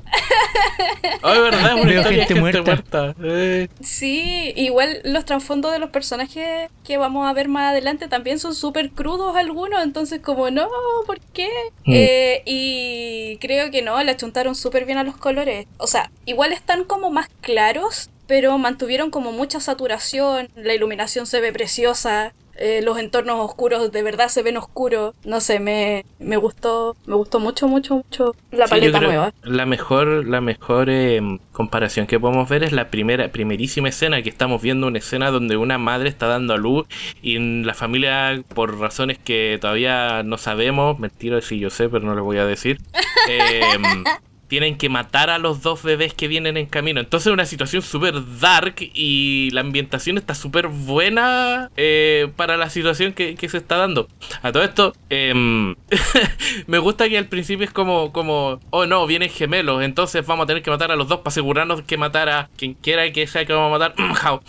Oh, 1.23 1.31
es 1.33 1.41
verdad, 1.41 1.65
es 1.67 1.73
una 1.73 1.83
Veo 1.91 1.99
historia 2.01 2.01
de 2.01 2.25
gente 2.25 2.25
gente 2.27 2.39
muerta. 2.41 2.61
muerta. 2.61 3.15
Eh, 3.23 3.67
Sí, 3.81 4.53
igual 4.55 5.01
los 5.03 5.25
trasfondos 5.25 5.71
de 5.71 5.79
los 5.79 5.89
personajes 5.89 6.69
que 6.83 6.97
vamos 6.97 7.27
a 7.27 7.33
ver 7.33 7.47
más 7.47 7.71
adelante 7.71 8.07
también 8.07 8.39
son 8.39 8.53
súper 8.55 8.91
crudos 8.91 9.35
algunos, 9.35 9.83
entonces 9.83 10.21
como, 10.21 10.49
no, 10.51 10.67
¿por 11.05 11.19
qué? 11.33 11.49
Mm. 11.85 11.93
Eh, 11.93 12.41
y 12.45 13.37
creo 13.37 13.54
que 13.71 13.81
no, 13.81 14.01
le 14.03 14.11
achuntaron 14.11 14.55
súper 14.55 14.85
bien 14.85 14.97
a 14.97 15.03
los 15.03 15.17
colores. 15.17 15.67
O 15.77 15.87
sea, 15.87 16.11
igual 16.25 16.53
están 16.53 16.83
como 16.83 17.09
más 17.11 17.27
claros, 17.41 18.09
pero 18.27 18.57
mantuvieron 18.57 19.11
como 19.11 19.31
mucha 19.31 19.59
saturación, 19.59 20.49
la 20.55 20.73
iluminación 20.73 21.27
se 21.27 21.41
ve 21.41 21.51
preciosa. 21.53 22.33
Eh, 22.57 22.81
los 22.81 22.97
entornos 22.97 23.39
oscuros 23.39 23.91
de 23.91 24.03
verdad 24.03 24.29
se 24.29 24.41
ven 24.41 24.57
oscuros. 24.57 25.13
No 25.25 25.41
sé, 25.41 25.59
me, 25.59 26.05
me 26.19 26.37
gustó, 26.37 26.95
me 27.05 27.15
gustó 27.15 27.39
mucho, 27.39 27.67
mucho, 27.67 27.95
mucho 27.95 28.35
la 28.51 28.67
sí, 28.67 28.71
paleta 28.71 28.99
nueva. 28.99 29.33
La 29.43 29.65
mejor, 29.65 30.27
la 30.27 30.41
mejor 30.41 30.89
em, 30.89 31.39
comparación 31.51 32.07
que 32.07 32.19
podemos 32.19 32.47
ver 32.47 32.63
es 32.63 32.71
la 32.71 32.89
primera, 32.89 33.29
primerísima 33.29 33.89
escena 33.89 34.21
que 34.21 34.29
estamos 34.29 34.61
viendo 34.61 34.87
una 34.87 34.99
escena 34.99 35.31
donde 35.31 35.57
una 35.57 35.77
madre 35.77 36.09
está 36.09 36.27
dando 36.27 36.53
a 36.53 36.57
luz 36.57 36.87
y 37.21 37.37
la 37.63 37.73
familia, 37.73 38.41
por 38.53 38.79
razones 38.79 39.17
que 39.17 39.57
todavía 39.59 40.23
no 40.23 40.37
sabemos, 40.37 40.99
mentira 40.99 41.41
si 41.41 41.59
yo 41.59 41.69
sé, 41.69 41.89
pero 41.89 42.05
no 42.05 42.15
les 42.15 42.23
voy 42.23 42.37
a 42.37 42.45
decir, 42.45 42.79
em, 43.29 44.03
tienen 44.47 44.77
que 44.77 44.89
matar 44.89 45.29
a 45.29 45.37
los 45.37 45.61
dos 45.61 45.83
bebés 45.83 46.13
que 46.13 46.27
vienen 46.27 46.57
en 46.57 46.65
camino. 46.65 46.99
Entonces 46.99 47.27
es 47.27 47.33
una 47.33 47.45
situación 47.45 47.81
súper 47.81 48.15
dark 48.39 48.75
y 48.79 49.49
la 49.51 49.61
ambientación 49.61 50.17
está 50.17 50.35
súper 50.35 50.67
buena 50.67 51.71
eh, 51.77 52.29
para 52.35 52.57
la 52.57 52.69
situación 52.69 53.13
que, 53.13 53.35
se 53.45 53.57
está 53.57 53.77
dando. 53.77 54.07
A 54.41 54.51
todo 54.51 54.63
esto, 54.63 54.93
em, 55.09 55.75
me 56.67 56.79
gusta 56.79 57.07
que 57.09 57.17
al 57.17 57.27
principio 57.27 57.65
es 57.65 57.71
como, 57.71 58.11
como, 58.11 58.59
oh 58.71 58.85
no, 58.85 59.05
vienen 59.05 59.29
gemelos, 59.29 59.83
entonces 59.83 60.25
vamos 60.25 60.45
a 60.45 60.47
tener 60.47 60.63
que 60.63 60.71
matar 60.71 60.91
a 60.91 60.95
los 60.95 61.07
dos 61.07 61.19
para 61.19 61.29
asegurarnos 61.29 61.83
que 61.83 61.97
matar 61.97 62.29
a 62.29 62.49
quien 62.57 62.73
quiera 62.73 63.11
que 63.11 63.27
sea 63.27 63.45
que 63.45 63.53
vamos 63.53 63.75
a 63.75 63.79
matar. 63.79 63.95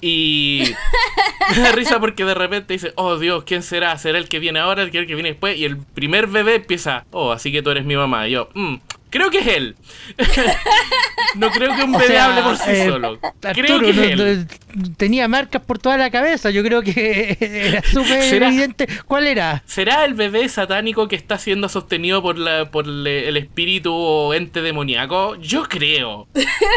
Y 0.00 0.64
me 1.56 1.62
da 1.62 1.72
risa 1.72 1.98
porque 1.98 2.24
de 2.24 2.34
repente 2.34 2.74
dice, 2.74 2.92
oh 2.96 3.18
Dios, 3.18 3.44
¿quién 3.44 3.62
será? 3.62 3.96
¿Será 3.98 4.18
el 4.18 4.28
que 4.28 4.38
viene 4.38 4.58
ahora, 4.58 4.82
el 4.82 4.90
que 4.90 5.04
viene 5.04 5.30
después? 5.30 5.56
Y 5.56 5.64
el 5.64 5.78
primer 5.78 6.26
bebé 6.26 6.56
empieza, 6.56 7.06
oh, 7.10 7.32
así 7.32 7.52
que 7.52 7.62
tú 7.62 7.70
eres 7.70 7.84
mi 7.84 7.96
mamá. 7.96 8.28
Y 8.28 8.32
yo, 8.32 8.48
"Mm, 8.54 8.76
creo 9.14 9.30
que 9.30 9.38
es 9.38 9.46
él. 9.46 9.76
no 11.36 11.50
creo 11.52 11.74
que 11.76 11.84
un 11.84 11.94
O 11.94 11.98
bebé 11.98 12.10
sea, 12.12 12.26
hable 12.26 12.42
por 12.42 12.56
sí 12.58 12.70
eh, 12.70 12.86
solo. 12.88 13.18
creo 13.20 13.76
Arturo 13.76 13.80
que 13.80 13.90
es 13.90 13.96
no- 13.96 14.24
él. 14.24 14.48
Tenía 14.96 15.28
marcas 15.28 15.62
por 15.62 15.78
toda 15.78 15.96
la 15.96 16.10
cabeza. 16.10 16.50
Yo 16.50 16.62
creo 16.62 16.82
que 16.82 17.36
era 17.40 17.82
súper 17.82 18.32
evidente. 18.42 18.86
¿Cuál 19.06 19.26
era? 19.26 19.62
¿Será 19.66 20.04
el 20.04 20.14
bebé 20.14 20.48
satánico 20.48 21.08
que 21.08 21.16
está 21.16 21.38
siendo 21.38 21.68
sostenido 21.68 22.22
por, 22.22 22.38
la, 22.38 22.70
por 22.70 22.86
le- 22.86 23.28
el 23.28 23.36
espíritu 23.36 23.92
o 23.94 24.34
ente 24.34 24.62
demoníaco? 24.62 25.36
Yo 25.36 25.64
creo. 25.64 26.26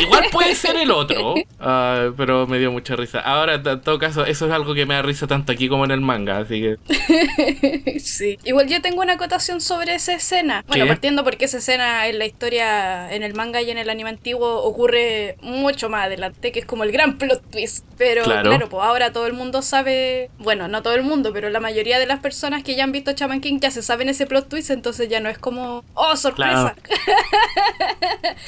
Igual 0.02 0.26
puede 0.32 0.56
ser 0.56 0.76
el 0.78 0.92
otro. 0.92 1.36
Ah, 1.60 2.12
pero 2.16 2.46
me 2.48 2.60
dio 2.60 2.72
mucha 2.72 2.96
risa. 2.96 3.20
Ahora, 3.20 3.56
en 3.56 3.82
todo 3.82 3.98
caso, 4.00 4.26
eso 4.26 4.46
es 4.46 4.52
algo 4.52 4.74
que 4.76 4.86
me 4.86 4.94
da 4.94 5.02
risa 5.02 5.26
tanto 5.28 5.52
aquí 5.52 5.68
como 5.68 5.86
en 5.86 5.92
el 5.92 6.02
manga. 6.02 6.38
Así 6.38 6.62
que. 6.62 6.78
Sí. 8.00 8.38
Igual 8.46 8.68
yo 8.68 8.82
tengo 8.82 9.02
una 9.02 9.14
acotación 9.14 9.60
sobre 9.62 9.96
esa 9.96 10.14
escena. 10.14 10.64
Bueno, 10.68 10.86
¿Qué? 10.86 10.90
partiendo 10.90 11.24
porque 11.24 11.46
esa 11.46 11.58
escena 11.58 12.08
en 12.08 12.20
la 12.20 12.26
historia, 12.26 13.12
en 13.14 13.24
el 13.24 13.34
manga 13.34 13.62
y 13.62 13.72
en 13.72 13.78
el 13.78 13.90
anime 13.90 14.10
antiguo, 14.10 14.62
ocurre 14.64 15.36
mucho 15.42 15.90
más 15.90 16.06
adelante, 16.06 16.52
que 16.52 16.60
es 16.60 16.66
como 16.66 16.84
el 16.84 16.92
gran 16.92 17.18
plot 17.18 17.42
twist. 17.52 17.86
Pero 17.98 18.24
claro. 18.24 18.70
pues 18.70 18.84
ahora 18.84 19.12
todo 19.12 19.26
el 19.26 19.34
mundo 19.34 19.62
sabe, 19.62 20.30
bueno, 20.38 20.68
no 20.68 20.84
todo 20.84 20.94
el 20.94 21.04
mundo, 21.04 21.34
pero 21.34 21.50
la 21.50 21.60
mayoría 21.60 21.98
de 21.98 22.06
las 22.06 22.20
personas 22.20 22.64
que 22.64 22.76
ya 22.76 22.84
han 22.84 22.92
visto 22.92 23.14
Chaman 23.14 23.42
King 23.42 23.60
ya 23.60 23.72
se 23.72 23.82
saben 23.82 24.08
ese 24.08 24.28
plot 24.28 24.50
twist, 24.50 24.70
entonces 24.70 25.10
ya 25.10 25.20
no 25.20 25.30
es 25.30 25.40
como, 25.40 25.84
oh, 25.96 26.16
sorpresa. 26.16 26.76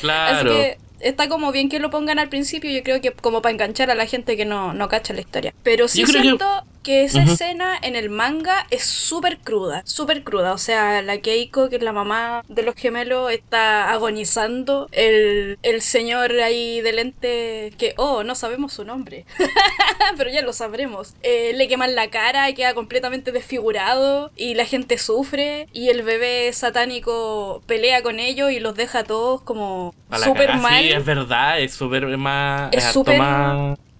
Claro. 0.02 0.52
Así 0.52 0.58
que 0.58 0.78
está 1.00 1.30
como 1.30 1.52
bien 1.52 1.70
que 1.70 1.80
lo 1.80 1.90
pongan 1.90 2.20
al 2.20 2.30
principio, 2.30 2.70
yo 2.70 2.84
creo 2.84 3.02
que 3.02 3.12
como 3.12 3.42
para 3.42 3.54
enganchar 3.54 3.90
a 3.90 3.96
la 3.96 4.06
gente 4.06 4.38
que 4.38 4.46
no, 4.46 4.74
no 4.74 4.88
cacha 4.88 5.14
la 5.14 5.22
historia. 5.22 5.54
Pero 5.64 5.88
sí 5.88 6.06
siento 6.06 6.46
que 6.46 6.66
esa 6.84 7.24
escena 7.24 7.78
en 7.82 7.96
el 7.96 8.10
manga 8.10 8.66
es 8.70 8.84
súper 8.84 9.38
cruda, 9.40 9.82
súper 9.86 10.24
cruda. 10.24 10.54
O 10.54 10.58
sea, 10.58 11.02
la 11.02 11.20
Keiko, 11.20 11.70
que 11.70 11.78
es 11.78 11.84
la 11.84 11.94
mamá 11.94 12.44
de 12.48 12.64
los 12.64 12.76
gemelos, 12.76 13.32
está 13.32 13.92
agonizando. 13.92 14.88
El, 14.92 15.58
el 15.64 15.82
señor 15.82 16.32
ahí 16.40 16.82
de 16.82 16.94
lente, 16.94 17.74
que, 17.78 17.94
oh, 17.98 18.24
no 18.24 18.36
sabemos 18.36 18.74
su 18.74 18.86
nombre, 18.86 19.26
pero 20.18 20.30
ya 20.30 20.42
lo 20.42 20.54
sabremos. 20.54 21.14
Eh, 21.24 21.54
le 21.56 21.68
queman 21.68 21.96
la 21.96 22.10
cara 22.10 22.50
y 22.50 22.54
queda 22.54 22.74
completamente 22.74 23.32
desfigurado 23.32 24.32
y 24.36 24.56
la 24.56 24.66
gente 24.66 24.98
sufre 24.98 25.68
y 25.74 25.90
el 25.90 26.04
bebé 26.04 26.52
satánico 26.54 27.62
pelea 27.66 28.02
con 28.02 28.20
ellos 28.20 28.52
y 28.52 28.60
los 28.60 28.76
deja 28.76 29.04
todos 29.04 29.42
como 29.42 29.94
súper 30.24 30.58
mal. 30.58 30.84
Sí, 30.84 30.90
es 30.90 31.06
verdad, 31.06 31.60
es 31.60 31.74
súper 31.74 32.06
más... 32.18 32.74
Es 32.74 32.86
súper 32.86 33.20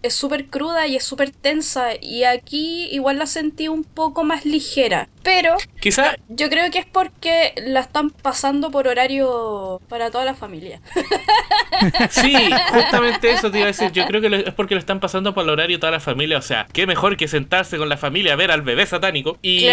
es 0.02 0.14
súper 0.14 0.48
cruda 0.48 0.88
y 0.88 0.96
es 0.96 1.04
súper 1.04 1.32
tensa 1.32 1.90
y 2.00 2.24
aquí 2.24 2.88
igual 2.92 3.18
la 3.18 3.26
sentí 3.26 3.68
un 3.68 3.84
poco 3.84 4.24
más 4.24 4.46
ligera. 4.46 5.10
Pero 5.24 5.58
quizá 5.82 6.16
yo 6.30 6.50
creo 6.50 6.72
que 6.72 6.80
es 6.80 6.86
porque 6.86 7.54
la 7.58 7.82
están 7.82 8.10
pasando 8.10 8.72
por 8.72 8.88
horario 8.88 9.82
para 9.90 10.12
toda 10.12 10.26
la 10.26 10.34
familia. 10.34 10.82
Sí, 12.10 12.36
justamente 12.72 13.32
eso 13.32 13.52
te 13.52 13.58
iba 13.58 13.66
a 13.66 13.68
decir. 13.68 13.92
Yo 13.92 14.06
creo 14.06 14.22
que 14.22 14.44
es 14.48 14.54
porque 14.54 14.76
lo 14.76 14.80
están 14.80 15.00
pasando 15.00 15.34
por 15.34 15.44
el 15.44 15.50
horario 15.50 15.80
toda 15.80 15.92
la 15.92 16.00
familia. 16.00 16.38
O 16.38 16.42
sea, 16.42 16.68
qué 16.72 16.88
mejor 16.88 17.18
que 17.18 17.28
sentarse 17.28 17.78
con 17.78 17.90
la 17.90 17.98
familia 17.98 18.34
a 18.34 18.36
ver 18.36 18.52
al 18.52 18.62
bebé 18.62 18.86
satánico. 18.86 19.38
Y 19.42 19.68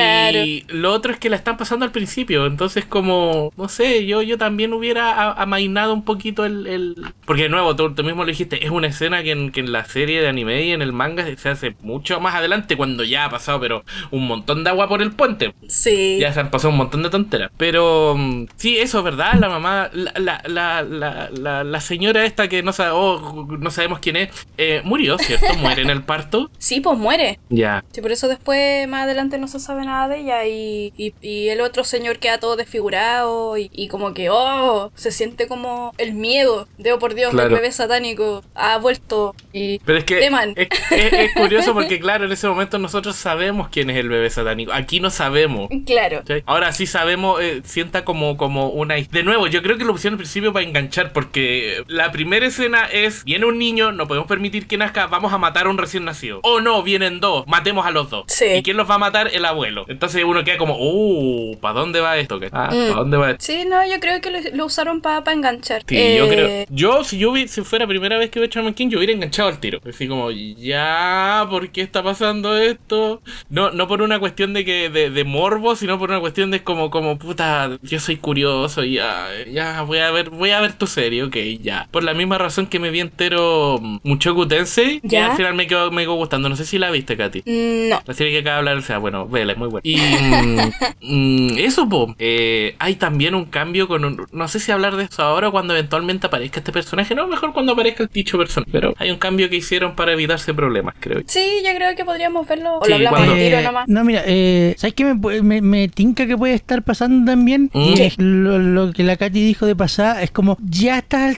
lo 0.69 0.93
otro 0.93 1.13
es 1.13 1.19
que 1.19 1.31
la 1.31 1.37
están 1.37 1.57
pasando 1.57 1.85
al 1.85 1.93
principio. 1.93 2.47
Entonces, 2.47 2.85
como, 2.85 3.53
no 3.57 3.69
sé, 3.69 4.07
yo, 4.07 4.23
yo 4.23 4.39
también 4.39 4.73
hubiera 4.73 5.33
amainado 5.33 5.93
un 5.95 6.05
poquito 6.05 6.45
el. 6.45 6.97
Porque 7.25 7.45
de 7.45 7.49
nuevo, 7.49 7.75
tú, 7.77 7.91
mismo 8.05 8.25
lo 8.25 8.29
dijiste, 8.29 8.65
es 8.65 8.71
una 8.71 8.89
escena 8.89 9.23
que 9.23 9.33
en, 9.33 9.51
que 9.51 9.61
en 9.61 9.73
la 9.73 9.85
serie 9.85 10.21
de 10.21 10.29
anime 10.29 10.65
y 10.65 10.73
en 10.73 10.83
el 10.83 10.93
manga 10.93 11.25
se 11.37 11.49
hace 11.49 11.77
mucho 11.83 12.21
más 12.21 12.35
adelante 12.35 12.77
cuando 12.77 13.05
ya 13.05 13.25
ha 13.25 13.31
pasado, 13.31 13.61
pero 13.61 13.85
un 14.11 14.27
montón 14.27 14.65
de 14.65 14.71
agua 14.71 14.89
por 14.89 15.03
el 15.03 15.13
puente. 15.13 15.55
Sí. 15.69 16.19
Ya 16.21 16.33
se 16.33 16.41
han 16.41 16.51
pasado 16.51 16.71
un 16.71 16.79
montón 16.79 17.03
de 17.03 17.11
tonteras. 17.11 17.51
Pero 17.57 18.15
mm, 18.17 18.47
sí, 18.57 18.79
eso 18.79 18.99
es 18.99 19.05
verdad. 19.05 19.35
La 19.39 19.49
mamá, 19.49 19.91
la, 19.93 20.43
la, 20.47 20.83
la, 20.83 21.65
la, 21.65 21.81
señora 21.81 21.96
esta 22.05 22.49
que 22.49 22.63
no, 22.63 22.73
oh, 22.93 23.47
no 23.59 23.71
sabemos 23.71 23.99
quién 24.01 24.17
es, 24.17 24.29
eh, 24.59 24.81
murió, 24.85 25.19
¿cierto? 25.19 25.55
Muere 25.59 25.83
en 25.83 25.91
el 25.91 26.03
parto. 26.03 26.51
Sí, 26.59 26.81
pues 26.81 26.99
muere. 26.99 27.39
Ya. 27.49 27.85
Sí, 27.93 28.01
por 28.01 28.11
eso 28.11 28.27
después, 28.27 28.89
más 28.89 29.05
adelante, 29.05 29.39
no 29.39 29.47
se 29.47 29.61
sabe 29.61 29.85
nada 29.85 30.09
de 30.09 30.19
ella. 30.19 30.47
Y, 30.47 30.93
y, 30.97 31.49
el 31.49 31.61
otro 31.61 31.85
señor 31.85 32.19
queda 32.19 32.39
todo 32.39 32.57
desfigurado. 32.57 33.57
Y, 33.57 33.89
como 33.89 34.15
que, 34.15 34.31
oh, 34.31 34.91
se 34.97 35.13
siente 35.13 35.47
como 35.47 35.93
el 35.99 36.15
miedo. 36.15 36.67
Deo 36.79 36.99
por 36.99 37.15
Dios, 37.15 37.33
el 37.33 37.49
bebé 37.51 37.71
satánico 37.71 38.43
ha 38.55 38.79
vuelto. 38.79 39.35
Y 39.53 39.79
Pero 39.81 39.99
es 39.99 40.05
que 40.05 40.27
es, 40.27 41.13
es, 41.13 41.35
curioso 41.35 41.73
porque, 41.75 42.01
claro, 42.01 42.25
en 42.25 42.33
ese 42.33 42.49
momento 42.49 42.79
nosotros 42.79 43.15
sabemos 43.15 43.69
quién 43.69 43.91
es 43.91 43.97
el 43.99 44.09
bebé 44.09 44.29
satánico. 44.31 44.73
Aquí 44.73 44.99
no 44.99 45.11
sabemos. 45.11 45.69
Claro. 45.85 46.23
Ahora 46.47 46.73
sí 46.73 46.87
sabemos, 46.87 47.41
eh, 47.41 47.63
sienta 47.65 48.05
como, 48.05 48.37
como 48.37 48.71
una. 48.71 48.97
De 48.97 49.23
nuevo, 49.23 49.47
yo 49.47 49.63
creo 49.63 49.79
que 49.79 49.85
lo 49.85 49.93
pusieron 49.93 50.15
al 50.15 50.19
principio 50.19 50.53
para 50.53 50.65
enganchar 50.65 51.13
porque 51.13 51.85
la 51.89 52.13
primera 52.13 52.47
escena 52.47 52.87
es: 52.87 53.25
viene 53.25 53.47
un 53.47 53.59
niño, 53.59 53.93
no 53.93 54.07
podemos 54.07 54.29
permitir 54.29 54.67
que 54.67 54.77
nazca, 54.77 55.07
vamos 55.07 55.33
a 55.33 55.39
matar 55.39 55.67
a 55.67 55.71
un 55.71 55.79
recién 55.79 56.05
nacido. 56.05 56.41
O 56.43 56.61
no, 56.61 56.83
vienen 56.83 57.21
dos, 57.21 57.47
matemos 57.47 57.87
a 57.87 57.91
los 57.91 58.11
dos. 58.11 58.25
Sí. 58.29 58.47
¿Y 58.47 58.63
quién 58.63 58.77
los 58.77 58.89
va 58.89 58.97
a 58.97 58.99
matar? 58.99 59.31
El 59.33 59.45
abuelo. 59.45 59.85
Entonces 59.89 60.25
uno 60.25 60.45
queda 60.45 60.57
como, 60.57 60.77
uh, 60.79 61.59
¿para 61.61 61.81
dónde 61.81 62.01
va 62.01 62.17
esto? 62.19 62.41
Ah, 62.53 62.69
¿para 62.69 62.73
mm. 62.73 62.95
dónde 62.95 63.17
va 63.17 63.31
esto? 63.33 63.45
Sí, 63.45 63.65
no, 63.69 63.87
yo 63.87 64.01
creo 64.01 64.21
que 64.21 64.51
lo, 64.53 64.67
usaron 64.67 65.01
para 65.01 65.33
enganchar. 65.33 65.83
Sí, 65.87 66.17
yo 66.17 66.29
creo. 66.29 66.47
Eh, 66.47 66.67
yo, 66.71 67.05
si 67.05 67.19
yo 67.19 67.35
si 67.47 67.63
fuera 67.63 67.87
primera 67.87 68.19
vez 68.19 68.31
que 68.31 68.41
veo 68.41 68.49
Charman 68.49 68.75
King, 68.75 68.89
yo 68.89 68.99
hubiera 68.99 69.13
enganchado 69.13 69.49
al 69.49 69.59
tiro. 69.59 69.81
Así 69.89 70.09
como, 70.09 70.31
ya, 70.31 71.47
¿por 71.51 71.71
qué 71.71 71.83
está 71.83 72.03
pasando 72.03 72.57
esto? 72.57 73.23
No, 73.49 73.71
no 73.71 73.89
por 73.89 74.03
una 74.03 74.19
cuestión 74.19 74.53
de 74.53 74.65
que 74.65 74.89
de, 74.91 75.11
de 75.11 75.25
morbo, 75.25 75.77
sino 75.77 75.99
por 75.99 76.11
una 76.11 76.21
cuestión 76.21 76.51
de 76.51 76.63
como, 76.63 76.91
como 76.91 77.19
puta, 77.19 77.79
yo 77.83 78.01
soy 78.01 78.17
curioso, 78.17 78.85
ya, 78.85 79.29
ya, 79.51 79.83
voy 79.83 79.99
a 79.99 80.11
ver, 80.11 80.31
voy 80.31 80.51
a 80.51 80.61
ver 80.61 80.73
tu 80.75 80.87
serie, 80.87 81.23
ok, 81.25 81.37
ya. 81.61 81.76
Por 81.91 82.05
la 82.05 82.15
misma 82.15 82.39
razón 82.39 82.67
que 82.67 82.79
me 82.79 82.91
vi 82.91 83.01
entero 83.01 83.81
mucho 84.03 84.35
Tensei, 84.47 85.01
y 85.03 85.17
al 85.17 85.37
final 85.37 85.55
me 85.55 85.67
quedó, 85.67 85.91
me 85.91 86.03
quedó 86.03 86.15
gustando. 86.15 86.49
No 86.49 86.57
sé 86.57 86.65
si 86.65 86.79
la 86.79 86.91
viste, 86.91 87.17
Katy. 87.17 87.43
Mm, 87.45 87.89
no. 87.91 88.03
La 88.05 88.15
serie 88.15 88.33
que 88.33 88.39
acaba 88.39 88.55
de 88.55 88.59
hablar, 88.59 88.77
o 88.77 88.83
sea, 88.83 88.99
bueno, 88.99 89.27
vela, 89.27 89.53
es 89.53 89.59
muy 89.59 89.69
buena. 89.69 89.83
Y 89.85 89.97
mm, 91.03 91.53
mm, 91.55 91.59
eso, 91.59 91.89
po, 91.89 92.15
eh, 92.19 92.75
hay 92.79 92.97
también 92.97 93.35
un 93.35 93.47
cambio 93.47 93.89
con 93.89 94.27
no 94.31 94.49
sé 94.49 94.61
si 94.61 94.73
hablar 94.73 94.97
de 94.97 95.05
eso 95.05 95.23
ahora 95.23 95.49
o 95.49 95.53
cuando 95.53 95.75
eventualmente 95.75 96.27
aparezca 96.27 96.61
este 96.61 96.73
personaje, 96.73 97.15
no, 97.15 97.27
mejor 97.27 97.53
cuando 97.53 97.73
aparezca 97.73 98.03
el 98.03 98.11
dicho 98.13 98.39
personaje, 98.39 98.71
pero 98.73 98.95
hay 98.99 99.11
un 99.11 99.19
cambio 99.19 99.49
que 99.49 99.57
hicieron 99.57 99.95
para 99.95 100.13
evitarse 100.13 100.55
problemas, 100.55 100.95
creo. 101.01 101.23
Sí, 101.27 101.45
yo 101.65 101.75
creo 101.75 101.95
que 101.97 102.05
podríamos 102.05 102.47
verlo. 102.47 102.79
O 102.79 102.87
lo 102.87 102.95
hablamos 102.95 103.21
cuando... 103.21 103.37
tiro 103.37 103.61
nomás. 103.63 103.89
No, 103.89 104.05
mira, 104.05 104.23
eh, 104.27 104.75
¿sabes 104.79 104.95
qué 104.95 105.05
me, 105.05 105.61
me, 105.61 105.89
tinca 105.89 106.27
que 106.27 106.37
puede 106.37 106.55
estar 106.55 106.83
pasando 106.83 107.31
también? 107.31 107.71
Mm. 107.73 107.95
lo, 108.19 108.93
que 108.93 109.03
la 109.03 109.17
Katy 109.17 109.45
dijo 109.45 109.67
de 109.67 109.77
pasar 109.77 110.23
es 110.23 110.31
como, 110.31 110.57
ya 110.63 110.95
a 110.95 110.99
estas 110.99 111.31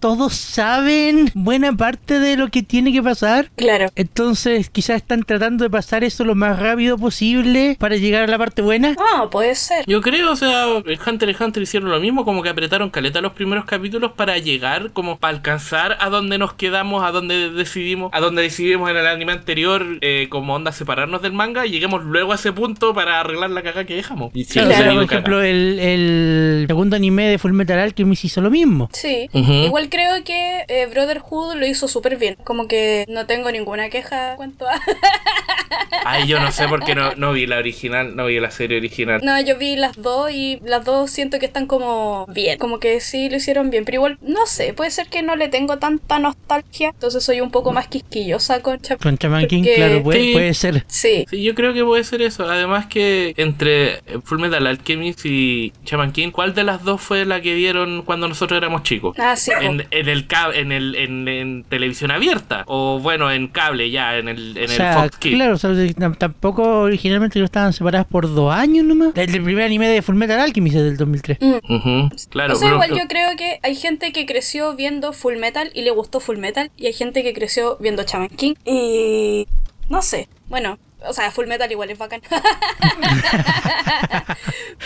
todos 0.00 0.34
saben 0.34 1.30
buena 1.34 1.72
parte 1.76 2.20
de 2.20 2.36
lo 2.36 2.48
que 2.48 2.62
tiene 2.62 2.92
que 2.92 3.02
pasar. 3.02 3.50
Claro. 3.56 3.90
Entonces, 3.96 4.70
quizás 4.70 4.96
están 4.96 5.22
tratando 5.22 5.64
de 5.64 5.70
pasar 5.70 6.04
eso 6.04 6.24
lo 6.24 6.34
más 6.34 6.58
rápido 6.58 6.98
posible 6.98 7.76
para 7.78 7.96
llegar 7.96 8.22
a 8.22 8.26
la 8.26 8.38
parte 8.38 8.62
buena. 8.62 8.96
Ah, 8.98 9.28
puede 9.30 9.54
ser. 9.54 9.84
Yo 9.86 10.00
creo, 10.00 10.32
o 10.32 10.36
sea, 10.36 10.66
el 10.84 10.98
Hunter 11.04 11.28
y 11.30 11.36
Hunter 11.42 11.62
hicieron 11.62 11.90
lo 11.90 12.00
mismo, 12.00 12.24
como 12.24 12.42
que 12.42 12.48
apretaron 12.48 12.90
caleta 12.90 13.20
los 13.20 13.32
primeros 13.32 13.64
capítulos 13.64 14.12
para 14.12 14.38
llegar, 14.38 14.92
como 14.92 15.18
para 15.18 15.36
alcanzar 15.36 15.96
a 16.00 16.08
donde 16.08 16.38
nos 16.38 16.54
quedamos, 16.54 17.04
a 17.04 17.10
donde 17.10 17.50
decidimos, 17.50 18.10
a 18.12 18.20
donde 18.20 18.42
decidimos 18.42 18.90
en 18.90 18.96
el 18.96 19.06
anime 19.06 19.32
anterior 19.32 19.84
eh, 20.00 20.26
como 20.30 20.54
onda 20.54 20.72
separarnos 20.72 21.22
del 21.22 21.32
manga 21.32 21.66
y 21.66 21.70
lleguemos 21.70 22.04
luego 22.04 22.32
a 22.32 22.36
ese 22.36 22.52
punto 22.52 22.94
para 22.94 23.20
arreglar 23.20 23.50
la 23.50 23.62
caga 23.62 23.84
que 23.84 23.94
dejamos. 23.94 24.30
Y 24.34 24.44
sí, 24.44 24.60
claro, 24.60 24.94
por 24.94 25.04
ejemplo, 25.04 25.42
el, 25.42 25.78
el, 25.78 26.64
segundo 26.66 26.96
anime 26.96 27.28
de 27.28 27.38
Full 27.38 27.52
Metal 27.52 27.78
Alchemist 27.78 28.24
hizo 28.24 28.40
lo 28.40 28.50
mismo. 28.50 28.88
Sí, 28.92 29.28
igual 29.36 29.88
creo 29.88 30.24
que 30.24 30.64
eh, 30.68 30.86
Brotherhood 30.86 31.54
lo 31.54 31.66
hizo 31.66 31.88
súper 31.88 32.16
bien. 32.16 32.36
Como 32.44 32.68
que 32.68 33.04
no 33.08 33.26
tengo 33.26 33.50
ninguna 33.50 33.88
queja 33.88 34.32
en 34.32 34.36
cuanto 34.36 34.66
a... 34.66 34.80
Ay, 36.04 36.26
yo 36.28 36.38
no 36.38 36.52
sé 36.52 36.68
por 36.68 36.84
qué 36.84 36.94
no, 36.94 37.14
no 37.16 37.32
vi 37.32 37.46
la 37.46 37.58
original, 37.58 38.14
no 38.14 38.26
vi 38.26 38.38
la 38.38 38.50
serie 38.50 38.78
original. 38.78 39.20
No, 39.24 39.40
yo 39.40 39.56
vi 39.58 39.76
las 39.76 40.00
dos 40.00 40.30
y 40.30 40.60
las 40.64 40.84
dos 40.84 41.10
siento 41.10 41.38
que 41.38 41.46
están 41.46 41.66
como 41.66 42.26
bien. 42.28 42.58
Como 42.58 42.78
que 42.78 43.00
sí 43.00 43.28
lo 43.28 43.36
hicieron 43.36 43.70
bien. 43.70 43.84
Pero 43.84 43.96
igual, 43.96 44.18
no 44.20 44.46
sé, 44.46 44.72
puede 44.72 44.90
ser 44.90 45.08
que 45.08 45.22
no 45.22 45.36
le 45.36 45.48
tengo 45.48 45.78
tanta 45.78 46.18
nostalgia. 46.18 46.90
Entonces 46.90 47.24
soy 47.24 47.40
un 47.40 47.50
poco 47.50 47.72
más 47.72 47.88
quisquillosa 47.88 48.62
con 48.62 48.78
Con 49.02 49.18
Chaman 49.18 49.46
King, 49.46 49.64
claro, 49.64 50.02
puede, 50.02 50.54
ser. 50.54 50.84
Sí. 50.86 51.26
sí. 51.28 51.42
yo 51.42 51.54
creo 51.54 51.74
que 51.74 51.84
puede 51.84 52.04
ser 52.04 52.22
eso. 52.22 52.48
Además 52.48 52.86
que 52.86 53.34
entre 53.36 54.02
Full 54.24 54.38
Metal 54.38 54.66
Alchemist 54.66 55.20
y 55.24 55.72
Chaman 55.84 56.12
King, 56.12 56.30
¿cuál 56.30 56.54
de 56.54 56.64
las 56.64 56.84
dos 56.84 57.00
fue 57.00 57.24
la 57.24 57.40
que 57.40 57.54
dieron 57.54 58.02
cuando 58.02 58.28
nosotros 58.28 58.56
éramos 58.58 58.82
chicos? 58.82 59.16
Ah, 59.18 59.25
sí. 59.34 59.50
En, 59.60 59.80
el 59.90 60.26
en 60.54 60.72
el 60.72 60.94
en, 60.94 61.64
televisión 61.68 62.10
abierta 62.10 62.64
o 62.66 63.00
bueno, 63.00 63.30
en 63.32 63.48
cable 63.48 63.90
ya, 63.90 64.16
en 64.18 64.28
el, 64.28 64.56
en 64.56 64.70
el 64.70 64.94
Fox 64.94 65.16
Kids. 65.18 65.34
Claro, 65.34 66.14
tampoco 66.14 66.82
originalmente 66.82 67.38
no 67.38 67.44
estaban 67.44 67.72
separadas 67.72 68.06
por 68.06 68.32
dos 68.32 68.54
años 68.54 68.84
nomás. 68.84 69.16
El, 69.16 69.42
primer 69.42 69.64
anime 69.64 69.88
de 69.88 70.02
Full 70.02 70.14
Metal 70.14 70.38
Alchemist 70.38 70.76
es 70.76 70.82
del 70.84 70.96
2003. 70.96 71.38
Mm. 71.40 72.06
Claro. 72.28 72.54
O 72.54 72.56
sea, 72.56 72.70
igual 72.70 72.90
yo 72.90 73.08
creo 73.08 73.30
que 73.36 73.58
hay 73.62 73.74
gente 73.74 74.12
que 74.12 74.26
creció 74.26 74.76
viendo 74.76 75.12
Full 75.12 75.36
Metal 75.36 75.70
y 75.74 75.82
le 75.82 75.90
gustó 75.90 76.20
Full 76.20 76.38
Metal 76.38 76.70
y 76.76 76.86
hay 76.86 76.92
gente 76.92 77.22
que 77.22 77.32
creció 77.32 77.76
viendo 77.80 78.04
Chaman 78.04 78.28
King 78.28 78.54
y 78.64 79.46
no 79.88 80.02
sé, 80.02 80.28
bueno, 80.48 80.78
o 81.04 81.12
sea, 81.12 81.30
Full 81.30 81.46
Metal 81.46 81.70
igual 81.70 81.90
es 81.90 81.98
bacán. 81.98 82.22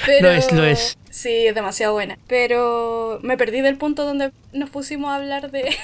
Pero, 0.06 0.28
lo 0.28 0.34
es, 0.34 0.52
lo 0.52 0.64
es. 0.64 0.98
Sí, 1.10 1.46
es 1.46 1.54
demasiado 1.54 1.92
buena. 1.92 2.18
Pero 2.26 3.20
me 3.22 3.36
perdí 3.36 3.60
del 3.60 3.76
punto 3.76 4.04
donde 4.04 4.32
nos 4.52 4.70
pusimos 4.70 5.10
a 5.10 5.16
hablar 5.16 5.50
de... 5.50 5.64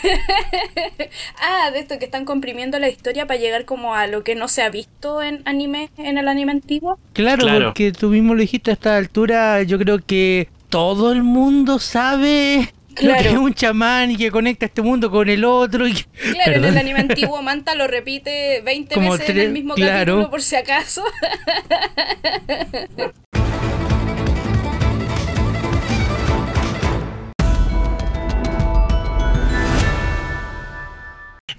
ah, 1.41 1.71
de 1.71 1.79
esto 1.79 1.99
que 1.99 2.05
están 2.07 2.25
comprimiendo 2.25 2.79
la 2.79 2.89
historia 2.89 3.27
para 3.27 3.39
llegar 3.39 3.65
como 3.65 3.95
a 3.95 4.07
lo 4.07 4.25
que 4.25 4.35
no 4.35 4.49
se 4.49 4.63
ha 4.63 4.71
visto 4.71 5.23
en 5.23 5.43
anime, 5.45 5.91
en 5.97 6.19
el 6.19 6.29
anime 6.29 6.53
antiguo. 6.53 6.99
Claro, 7.13 7.43
claro. 7.43 7.67
porque 7.67 7.93
tú 7.93 8.09
mismo 8.09 8.35
lo 8.35 8.41
dijiste 8.41 8.71
a 8.71 8.75
esta 8.75 8.97
altura, 8.97 9.63
yo 9.63 9.79
creo 9.79 9.99
que 9.99 10.49
todo 10.69 11.13
el 11.13 11.23
mundo 11.23 11.79
sabe 11.79 12.73
Claro. 12.97 13.23
que 13.23 13.29
es 13.29 13.37
un 13.37 13.53
chamán 13.53 14.11
y 14.11 14.17
que 14.17 14.31
conecta 14.31 14.67
este 14.67 14.81
mundo 14.81 15.11
con 15.11 15.29
el 15.29 15.45
otro. 15.45 15.87
Y... 15.87 15.95
Claro, 16.33 16.53
en 16.55 16.65
el 16.65 16.79
anime 16.79 17.01
antiguo 17.09 17.43
Manta 17.43 17.75
lo 17.75 17.87
repite 17.87 18.63
20 18.63 18.99
veces 18.99 19.29
en 19.31 19.39
el 19.39 19.53
mismo 19.53 19.75
capítulo 19.75 20.31
por 20.31 20.43
si 20.43 20.57
acaso. 20.57 21.05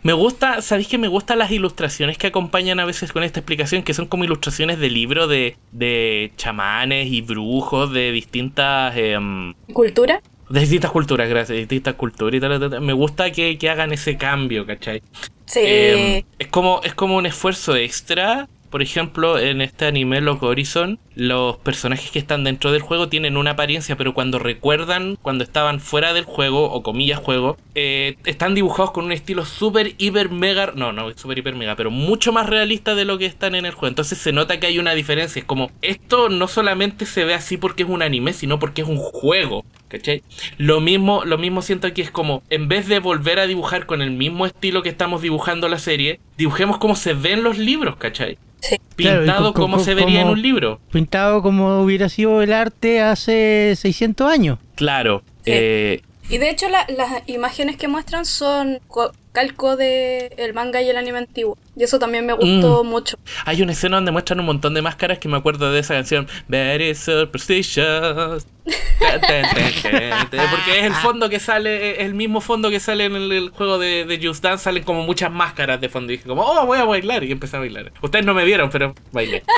Me 0.07 0.13
gusta, 0.13 0.61
¿sabéis 0.61 0.87
que 0.87 0.97
me 0.97 1.09
gustan 1.09 1.37
las 1.37 1.51
ilustraciones 1.51 2.17
que 2.17 2.27
acompañan 2.27 2.79
a 2.79 2.85
veces 2.85 3.11
con 3.11 3.23
esta 3.23 3.41
explicación? 3.41 3.83
Que 3.83 3.93
son 3.93 4.07
como 4.07 4.23
ilustraciones 4.23 4.79
de 4.79 4.89
libros 4.89 5.27
de, 5.29 5.57
de 5.73 6.31
chamanes 6.37 7.11
y 7.11 7.21
brujos 7.21 7.91
de 7.91 8.13
distintas... 8.13 8.95
em, 8.95 9.53
¿Cultura? 9.73 10.21
De 10.49 10.59
distintas 10.59 10.91
culturas, 10.91 11.29
gracias, 11.29 11.49
de 11.49 11.59
distintas 11.59 11.95
culturas 11.95 12.37
y 12.37 12.39
tal, 12.39 12.59
tal, 12.59 12.69
tal. 12.69 12.81
Me 12.81 12.93
gusta 12.93 13.31
que, 13.31 13.57
que 13.57 13.69
hagan 13.69 13.91
ese 13.91 14.17
cambio, 14.17 14.65
¿cachai? 14.65 15.01
Sí. 15.45 15.59
Eh, 15.63 16.25
es, 16.39 16.47
como, 16.47 16.81
es 16.83 16.93
como 16.93 17.17
un 17.17 17.25
esfuerzo 17.25 17.75
extra. 17.75 18.47
Por 18.69 18.81
ejemplo, 18.81 19.39
en 19.39 19.61
este 19.61 19.85
anime 19.85 20.19
Lock 20.19 20.43
Horizon, 20.43 20.99
los 21.15 21.55
personajes 21.55 22.11
que 22.11 22.19
están 22.19 22.43
dentro 22.43 22.73
del 22.73 22.81
juego 22.81 23.07
tienen 23.07 23.37
una 23.37 23.51
apariencia, 23.51 23.95
pero 23.95 24.13
cuando 24.13 24.39
recuerdan, 24.39 25.17
cuando 25.21 25.45
estaban 25.45 25.79
fuera 25.79 26.11
del 26.13 26.25
juego, 26.25 26.69
o 26.71 26.83
comillas 26.83 27.17
juego, 27.17 27.55
eh, 27.75 28.17
están 28.25 28.55
dibujados 28.55 28.91
con 28.91 29.05
un 29.05 29.13
estilo 29.13 29.45
súper, 29.45 29.93
hiper, 29.97 30.29
mega, 30.29 30.73
no, 30.75 30.91
no, 30.91 31.09
súper, 31.17 31.37
hiper, 31.37 31.55
mega, 31.55 31.77
pero 31.77 31.91
mucho 31.91 32.33
más 32.33 32.47
realista 32.47 32.93
de 32.93 33.05
lo 33.05 33.17
que 33.17 33.25
están 33.25 33.55
en 33.55 33.65
el 33.65 33.71
juego. 33.71 33.87
Entonces 33.87 34.17
se 34.17 34.33
nota 34.33 34.59
que 34.59 34.67
hay 34.67 34.79
una 34.79 34.93
diferencia. 34.95 35.39
Es 35.39 35.45
como, 35.45 35.71
esto 35.81 36.27
no 36.27 36.49
solamente 36.49 37.05
se 37.05 37.23
ve 37.23 37.35
así 37.35 37.55
porque 37.55 37.83
es 37.83 37.89
un 37.89 38.01
anime, 38.01 38.33
sino 38.33 38.59
porque 38.59 38.81
es 38.81 38.87
un 38.89 38.97
juego. 38.97 39.63
¿Cachai? 39.87 40.21
Lo 40.57 40.81
mismo, 40.81 41.23
lo 41.23 41.37
mismo 41.37 41.61
siento 41.61 41.87
aquí 41.87 42.01
es 42.01 42.11
como, 42.11 42.43
en 42.49 42.67
vez 42.67 42.87
de 42.87 42.99
volver 42.99 43.39
a 43.39 43.47
dibujar 43.47 43.85
con 43.85 44.01
el 44.01 44.11
mismo 44.11 44.45
estilo 44.45 44.83
que 44.83 44.89
estamos 44.89 45.21
dibujando 45.21 45.69
la 45.69 45.79
serie, 45.79 46.19
dibujemos 46.37 46.77
como 46.77 46.95
se 46.95 47.13
ven 47.13 47.41
los 47.43 47.57
libros, 47.57 47.95
¿cachai? 47.95 48.37
Sí. 48.59 48.77
Claro, 48.95 49.17
y 49.23 49.25
Pintado 49.25 49.53
co- 49.53 49.61
como 49.61 49.77
co- 49.77 49.83
se 49.83 49.93
vería 49.93 50.21
en 50.21 50.27
un 50.29 50.41
libro. 50.41 50.79
Pintado 50.91 51.41
como 51.41 51.81
hubiera 51.81 52.09
sido 52.09 52.41
el 52.41 52.51
arte 52.51 52.99
hace 53.01 53.75
600 53.77 54.29
años. 54.29 54.59
Claro. 54.75 55.23
Sí. 55.45 55.51
eh, 55.53 56.01
Y 56.29 56.39
de 56.39 56.49
hecho 56.49 56.67
la- 56.67 56.85
las 56.97 57.21
imágenes 57.27 57.77
que 57.77 57.87
muestran 57.87 58.25
son 58.25 58.79
co- 58.87 59.13
calco 59.37 59.77
de 59.77 60.33
el 60.37 60.55
manga 60.55 60.81
y 60.81 60.89
el 60.89 60.97
anime 60.97 61.19
antiguo. 61.19 61.59
Y 61.75 61.83
eso 61.83 61.99
también 61.99 62.25
me 62.25 62.33
gustó 62.33 62.83
mucho. 62.83 63.19
hay 63.45 63.61
una 63.61 63.73
escena 63.73 63.97
donde 63.97 64.11
muestran 64.11 64.39
un 64.39 64.47
montón 64.47 64.73
de 64.73 64.81
máscaras 64.81 65.19
que 65.19 65.27
me 65.27 65.37
acuerdo 65.37 65.71
de 65.71 65.79
esa 65.79 65.93
canción. 65.93 66.27
Very 66.47 66.95
superstitious. 66.95 68.47
Porque 68.99 70.79
es 70.79 70.83
el 70.83 70.93
fondo 70.95 71.29
que 71.29 71.39
sale, 71.39 71.91
es 71.91 71.99
el 71.99 72.15
mismo 72.15 72.41
fondo 72.41 72.69
que 72.71 72.79
sale 72.79 73.05
en 73.05 73.15
el, 73.15 73.31
el 73.31 73.49
juego 73.51 73.77
de, 73.77 74.05
de 74.05 74.19
Just 74.27 74.43
Dance, 74.43 74.63
salen 74.65 74.83
como 74.83 75.03
muchas 75.03 75.31
máscaras 75.31 75.79
de 75.79 75.87
fondo. 75.87 76.11
Y 76.11 76.17
dije 76.17 76.27
como, 76.27 76.41
oh, 76.41 76.65
voy 76.65 76.79
a 76.79 76.83
bailar. 76.85 77.23
Y 77.23 77.31
empecé 77.31 77.57
a 77.57 77.59
bailar. 77.59 77.91
Ustedes 78.01 78.25
no 78.25 78.33
me 78.33 78.43
vieron, 78.43 78.71
pero 78.71 78.95
bailé. 79.11 79.43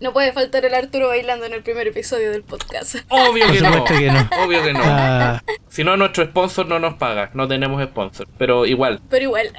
No 0.00 0.12
puede 0.12 0.32
faltar 0.32 0.64
el 0.64 0.74
Arturo 0.74 1.08
bailando 1.08 1.46
en 1.46 1.52
el 1.54 1.62
primer 1.62 1.86
episodio 1.88 2.30
del 2.30 2.42
podcast. 2.42 2.96
Obvio 3.08 3.46
Por 3.46 3.54
que 3.54 3.60
no. 3.60 3.72
supuesto 3.72 3.98
que 3.98 4.10
no. 4.10 4.28
Obvio 4.44 4.62
que 4.62 4.72
no. 4.72 4.80
Ah, 4.82 5.42
Si 5.68 5.84
no, 5.84 5.96
nuestro 5.96 6.24
sponsor 6.24 6.66
no 6.66 6.78
nos 6.78 6.94
paga. 6.94 7.30
No 7.36 7.46
tenemos 7.46 7.84
sponsor. 7.84 8.26
Pero 8.38 8.64
igual, 8.64 8.98
Pero 9.10 9.24
igual. 9.24 9.52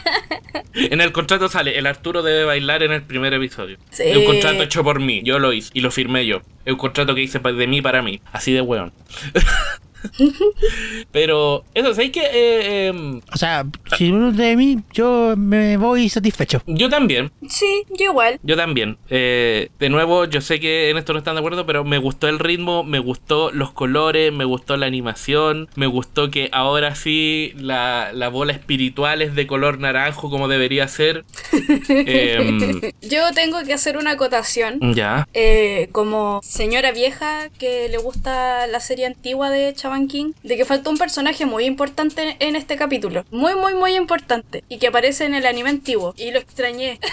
en 0.74 1.02
el 1.02 1.12
contrato 1.12 1.50
sale, 1.50 1.78
el 1.78 1.86
Arturo 1.86 2.22
debe 2.22 2.44
bailar 2.44 2.82
en 2.82 2.92
el 2.92 3.02
primer 3.02 3.34
episodio. 3.34 3.76
Sí. 3.90 4.04
Es 4.04 4.16
un 4.16 4.24
contrato 4.24 4.62
hecho 4.62 4.82
por 4.82 5.00
mí. 5.00 5.20
Yo 5.22 5.38
lo 5.38 5.52
hice 5.52 5.70
y 5.74 5.82
lo 5.82 5.90
firmé 5.90 6.24
yo. 6.24 6.40
Es 6.64 6.72
un 6.72 6.78
contrato 6.78 7.14
que 7.14 7.20
hice 7.20 7.40
de 7.40 7.66
mí 7.66 7.82
para 7.82 8.00
mí. 8.00 8.22
Así 8.32 8.52
de 8.52 8.62
weón. 8.62 8.90
Pero, 11.12 11.64
eso, 11.74 11.94
¿sabéis 11.94 12.12
que 12.12 12.20
eh, 12.24 12.86
em, 12.88 13.20
o 13.32 13.36
sea, 13.36 13.64
si 13.96 14.10
uno 14.10 14.32
de 14.32 14.56
mí, 14.56 14.78
yo 14.92 15.34
me 15.36 15.76
voy 15.76 16.08
satisfecho. 16.08 16.62
yo 16.66 16.88
también, 16.88 17.30
Sí, 17.48 17.84
yo 17.98 18.06
igual. 18.10 18.38
yo 18.42 18.56
también. 18.56 18.96
Eh, 19.10 19.68
de 19.78 19.88
nuevo, 19.88 20.24
yo 20.26 20.40
sé 20.40 20.60
que 20.60 20.90
en 20.90 20.96
esto 20.98 21.12
no 21.12 21.18
están 21.18 21.34
de 21.34 21.40
acuerdo, 21.40 21.66
pero 21.66 21.84
me 21.84 21.98
gustó 21.98 22.28
el 22.28 22.38
ritmo, 22.38 22.84
me 22.84 22.98
gustó 22.98 23.50
los 23.52 23.72
colores, 23.72 24.32
me 24.32 24.44
gustó 24.44 24.76
la 24.76 24.86
animación, 24.86 25.68
me 25.76 25.86
gustó 25.86 26.30
que 26.30 26.48
ahora 26.52 26.94
sí 26.94 27.52
la, 27.56 28.10
la 28.12 28.28
bola 28.28 28.52
espiritual 28.52 29.22
es 29.22 29.34
de 29.34 29.46
color 29.46 29.78
naranjo 29.78 30.30
como 30.30 30.48
debería 30.48 30.88
ser. 30.88 31.24
Em, 31.88 32.80
Yo 33.02 33.32
tengo 33.34 33.62
que 33.64 33.72
hacer 33.72 33.96
una 33.96 34.12
acotación. 34.12 34.94
ya. 34.94 35.26
eh, 35.34 35.88
como 35.92 36.40
señora 36.42 36.92
vieja 36.92 37.48
que 37.58 37.88
le 37.88 37.98
gusta 37.98 38.66
la 38.66 38.80
serie 38.80 39.06
antigua 39.06 39.50
de 39.50 39.74
King, 40.08 40.32
de 40.42 40.56
que 40.56 40.64
faltó 40.64 40.90
un 40.90 40.98
personaje 40.98 41.46
muy 41.46 41.64
importante 41.64 42.36
en 42.40 42.56
este 42.56 42.76
capítulo. 42.76 43.24
Muy, 43.30 43.54
muy, 43.54 43.74
muy 43.74 43.94
importante. 43.94 44.64
Y 44.68 44.78
que 44.78 44.88
aparece 44.88 45.24
en 45.24 45.34
el 45.34 45.46
anime 45.46 45.70
antiguo. 45.70 46.14
Y 46.16 46.30
lo 46.30 46.38
extrañé. 46.38 46.98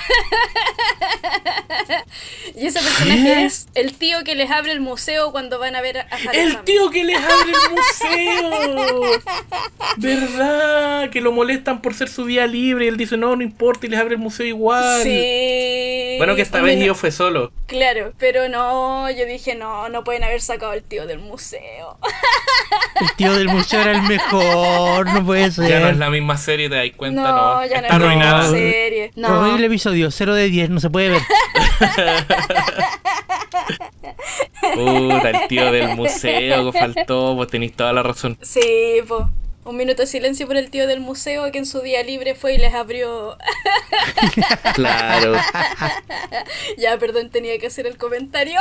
y 2.55 2.65
ese 2.65 2.79
personaje 2.79 3.45
es 3.45 3.67
el 3.75 3.93
tío 3.93 4.23
que 4.23 4.35
les 4.35 4.49
abre 4.51 4.71
el 4.71 4.81
museo 4.81 5.31
cuando 5.31 5.59
van 5.59 5.75
a 5.75 5.81
ver 5.81 5.99
a 5.99 6.07
El 6.33 6.63
tío 6.63 6.89
que 6.89 7.03
les 7.03 7.17
abre 7.17 7.51
el 7.51 7.75
museo. 7.75 9.01
¿Verdad? 9.97 11.09
Que 11.09 11.21
lo 11.21 11.31
molestan 11.31 11.81
por 11.81 11.93
ser 11.93 12.09
su 12.09 12.25
día 12.25 12.47
libre 12.47 12.85
y 12.85 12.87
él 12.87 12.97
dice, 12.97 13.17
no, 13.17 13.35
no 13.35 13.43
importa 13.43 13.85
y 13.85 13.89
les 13.89 13.99
abre 13.99 14.15
el 14.15 14.21
museo 14.21 14.45
igual. 14.45 15.03
Sí. 15.03 16.15
Bueno, 16.17 16.35
que 16.35 16.41
esta 16.41 16.59
A 16.59 16.61
vez 16.61 16.83
yo 16.83 16.95
fue 16.95 17.11
solo. 17.11 17.51
Claro, 17.71 18.11
pero 18.17 18.49
no, 18.49 19.09
yo 19.11 19.25
dije, 19.25 19.55
no, 19.55 19.87
no 19.87 20.03
pueden 20.03 20.25
haber 20.25 20.41
sacado 20.41 20.73
al 20.73 20.83
tío 20.83 21.07
del 21.07 21.19
museo. 21.19 21.97
El 22.99 23.15
tío 23.15 23.33
del 23.33 23.47
museo 23.47 23.79
era 23.79 23.93
el 23.93 24.01
mejor, 24.01 25.05
no 25.13 25.25
puede 25.25 25.49
ser. 25.51 25.69
Ya 25.69 25.79
no 25.79 25.87
es 25.87 25.95
la 25.95 26.09
misma 26.09 26.35
serie, 26.35 26.67
te 26.67 26.75
das 26.75 26.89
cuenta, 26.97 27.21
no, 27.21 27.61
¿no? 27.61 27.65
ya 27.65 27.79
no 27.79 27.87
Está 27.87 27.95
es 27.95 28.01
la 28.01 28.09
misma 28.09 28.49
serie. 28.49 29.11
No. 29.15 29.39
Horrible 29.39 29.67
episodio, 29.67 30.11
0 30.11 30.35
de 30.35 30.49
10, 30.49 30.69
no 30.69 30.81
se 30.81 30.89
puede 30.89 31.11
ver. 31.11 31.21
Puta, 34.75 35.29
el 35.29 35.47
tío 35.47 35.71
del 35.71 35.95
museo 35.95 36.73
que 36.73 36.77
faltó, 36.77 37.35
vos 37.35 37.47
tenéis 37.47 37.73
toda 37.73 37.93
la 37.93 38.03
razón. 38.03 38.37
Sí, 38.41 38.97
po. 39.07 39.29
Un 39.63 39.77
minuto 39.77 40.01
de 40.01 40.07
silencio 40.07 40.47
por 40.47 40.57
el 40.57 40.71
tío 40.71 40.87
del 40.87 41.01
museo 41.01 41.51
que 41.51 41.59
en 41.59 41.65
su 41.67 41.81
día 41.81 42.01
libre 42.03 42.33
fue 42.35 42.55
y 42.55 42.57
les 42.57 42.73
abrió. 42.73 43.37
Claro. 44.73 45.33
ya, 46.77 46.97
perdón, 46.97 47.29
tenía 47.29 47.57
que 47.59 47.67
hacer 47.67 47.85
el 47.87 47.97
comentario. 47.97 48.59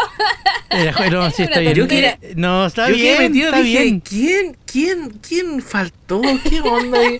Era- 0.71 0.93
no, 1.11 1.31
sí, 1.31 1.45
está 1.45 1.61
bien. 1.61 1.89
No, 2.37 2.67
está 2.67 2.89
Yo 2.89 2.95
bien, 2.97 3.19
metido, 3.19 3.47
está 3.49 3.63
dije, 3.63 3.83
bien. 3.85 4.01
¿quién, 4.01 4.57
quién, 4.67 5.11
quién 5.27 5.63
faltó? 5.63 6.21
¿Qué 6.49 6.61
onda? 6.61 6.99
ahí? 6.99 7.19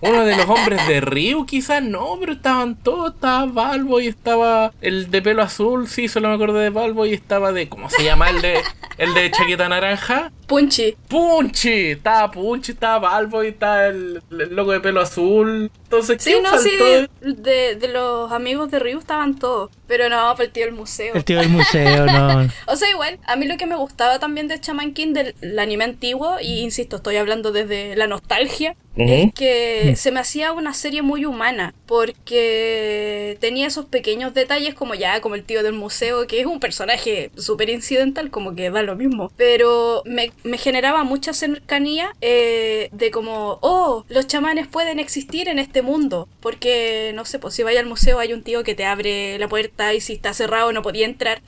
Uno 0.00 0.24
de 0.24 0.36
los 0.36 0.46
hombres 0.48 0.86
de 0.88 1.00
Ryu, 1.00 1.44
quizás 1.46 1.82
no, 1.82 2.16
pero 2.20 2.32
estaban 2.32 2.76
todos. 2.76 3.14
Estaba 3.14 3.44
Balbo 3.46 4.00
y 4.00 4.06
estaba 4.08 4.72
el 4.80 5.10
de 5.10 5.20
pelo 5.22 5.42
azul, 5.42 5.88
sí, 5.88 6.08
solo 6.08 6.28
me 6.28 6.34
acuerdo 6.34 6.58
de 6.58 6.70
Balbo 6.70 7.04
y 7.06 7.12
estaba 7.12 7.52
de, 7.52 7.68
¿cómo 7.68 7.90
se 7.90 8.02
llama? 8.04 8.30
El 8.30 8.40
de, 8.40 8.60
el 8.98 9.12
de 9.14 9.30
chaqueta 9.30 9.68
naranja. 9.68 10.32
Punchi. 10.46 10.96
Punchi, 11.08 11.90
estaba 11.92 12.30
Punchi, 12.30 12.69
estaba 12.70 12.98
Balbo 12.98 13.44
y 13.44 13.48
estaba 13.48 13.86
el, 13.86 14.22
el 14.30 14.54
loco 14.54 14.72
de 14.72 14.80
pelo 14.80 15.00
azul. 15.00 15.70
Entonces, 15.84 16.18
Sí, 16.18 16.30
¿quién 16.30 16.42
no, 16.42 16.50
faltó? 16.50 16.62
sí, 16.68 17.06
de, 17.20 17.76
de 17.76 17.88
los 17.88 18.30
amigos 18.32 18.70
de 18.70 18.78
Ryu 18.78 18.98
estaban 18.98 19.38
todos. 19.38 19.70
Pero 19.90 20.08
no, 20.08 20.36
fue 20.36 20.44
el 20.44 20.52
tío 20.52 20.66
del 20.66 20.74
museo. 20.74 21.16
El 21.16 21.24
tío 21.24 21.40
del 21.40 21.48
museo, 21.48 22.06
no. 22.06 22.48
O 22.66 22.76
sea, 22.76 22.88
igual, 22.88 23.18
a 23.26 23.34
mí 23.34 23.46
lo 23.46 23.56
que 23.56 23.66
me 23.66 23.74
gustaba 23.74 24.20
también 24.20 24.46
de 24.46 24.60
Shaman 24.62 24.94
King, 24.94 25.14
del 25.14 25.34
el 25.40 25.58
anime 25.58 25.82
antiguo, 25.82 26.36
y 26.40 26.60
insisto, 26.60 26.96
estoy 26.96 27.16
hablando 27.16 27.50
desde 27.50 27.96
la 27.96 28.06
nostalgia, 28.06 28.76
es 28.96 29.32
que 29.34 29.94
se 29.96 30.10
me 30.10 30.20
hacía 30.20 30.52
una 30.52 30.74
serie 30.74 31.02
muy 31.02 31.24
humana, 31.24 31.74
porque 31.86 33.36
tenía 33.40 33.66
esos 33.66 33.86
pequeños 33.86 34.32
detalles 34.32 34.74
como 34.74 34.94
ya, 34.94 35.20
como 35.20 35.34
el 35.34 35.42
tío 35.42 35.62
del 35.62 35.72
museo, 35.72 36.26
que 36.26 36.40
es 36.40 36.46
un 36.46 36.60
personaje 36.60 37.30
súper 37.36 37.70
incidental, 37.70 38.30
como 38.30 38.54
que 38.54 38.70
da 38.70 38.82
lo 38.82 38.94
mismo, 38.94 39.32
pero 39.36 40.02
me, 40.04 40.32
me 40.44 40.58
generaba 40.58 41.02
mucha 41.02 41.32
cercanía 41.32 42.12
eh, 42.20 42.90
de 42.92 43.10
como, 43.10 43.58
oh, 43.62 44.04
los 44.08 44.26
chamanes 44.26 44.68
pueden 44.68 44.98
existir 44.98 45.48
en 45.48 45.58
este 45.58 45.82
mundo, 45.82 46.28
porque, 46.40 47.12
no 47.14 47.24
sé, 47.24 47.38
pues 47.38 47.54
si 47.54 47.62
vaya 47.62 47.80
al 47.80 47.86
museo 47.86 48.18
hay 48.18 48.32
un 48.32 48.42
tío 48.42 48.62
que 48.62 48.74
te 48.74 48.84
abre 48.84 49.38
la 49.38 49.48
puerta 49.48 49.79
y 49.94 50.00
si 50.00 50.14
está 50.14 50.34
cerrado 50.34 50.72
no 50.72 50.82
podía 50.82 51.06
entrar. 51.06 51.42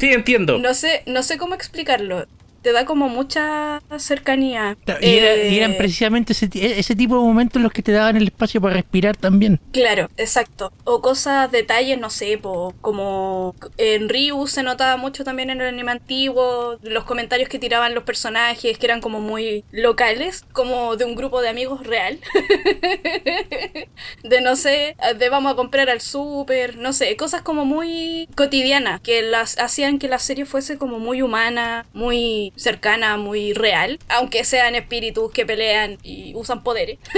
Sí, 0.00 0.12
entiendo. 0.12 0.58
No 0.70 0.74
sé, 0.74 1.02
no 1.06 1.22
sé 1.22 1.36
cómo 1.38 1.54
explicarlo. 1.54 2.26
Te 2.62 2.72
da 2.72 2.84
como 2.84 3.08
mucha 3.08 3.80
cercanía. 3.98 4.76
Y, 5.00 5.08
era- 5.16 5.36
y 5.36 5.54
Eh, 5.54 5.56
eran 5.56 5.76
precisamente 5.76 6.32
ese, 6.32 6.48
ti- 6.48 6.60
ese 6.64 6.94
tipo 6.94 7.16
de 7.16 7.22
momentos 7.22 7.60
los 7.62 7.72
que 7.72 7.82
te 7.82 7.92
daban 7.92 8.16
el 8.16 8.24
espacio 8.24 8.60
para 8.60 8.74
respirar 8.74 9.16
también. 9.16 9.60
Claro, 9.72 10.08
exacto. 10.16 10.72
O 10.84 11.00
cosas, 11.00 11.50
detalles, 11.50 11.98
no 11.98 12.10
sé, 12.10 12.36
po, 12.38 12.74
como 12.80 13.54
en 13.78 14.08
Ryu 14.08 14.46
se 14.46 14.62
notaba 14.62 14.96
mucho 14.96 15.24
también 15.24 15.50
en 15.50 15.60
el 15.60 15.68
anime 15.68 15.92
antiguo, 15.92 16.78
los 16.82 17.04
comentarios 17.04 17.48
que 17.48 17.58
tiraban 17.58 17.94
los 17.94 18.04
personajes, 18.04 18.76
que 18.78 18.86
eran 18.86 19.00
como 19.00 19.20
muy 19.20 19.64
locales, 19.70 20.44
como 20.52 20.96
de 20.96 21.04
un 21.06 21.14
grupo 21.14 21.40
de 21.40 21.48
amigos 21.48 21.86
real. 21.86 22.18
de 24.22 24.40
no 24.40 24.56
sé, 24.56 24.96
de 25.18 25.28
vamos 25.28 25.52
a 25.52 25.56
comprar 25.56 25.90
al 25.90 26.00
súper, 26.00 26.76
no 26.76 26.92
sé, 26.92 27.16
cosas 27.16 27.42
como 27.42 27.64
muy 27.64 28.28
cotidianas, 28.36 29.00
que 29.00 29.22
las 29.22 29.58
hacían 29.58 29.98
que 29.98 30.08
la 30.08 30.18
serie 30.18 30.44
fuese 30.44 30.78
como 30.78 30.98
muy 30.98 31.22
humana, 31.22 31.86
muy 31.92 32.49
cercana, 32.56 33.16
muy 33.16 33.52
real, 33.52 33.98
aunque 34.08 34.44
sean 34.44 34.74
espíritus 34.74 35.32
que 35.32 35.46
pelean 35.46 35.98
y 36.02 36.32
usan 36.34 36.62
poderes. 36.62 36.98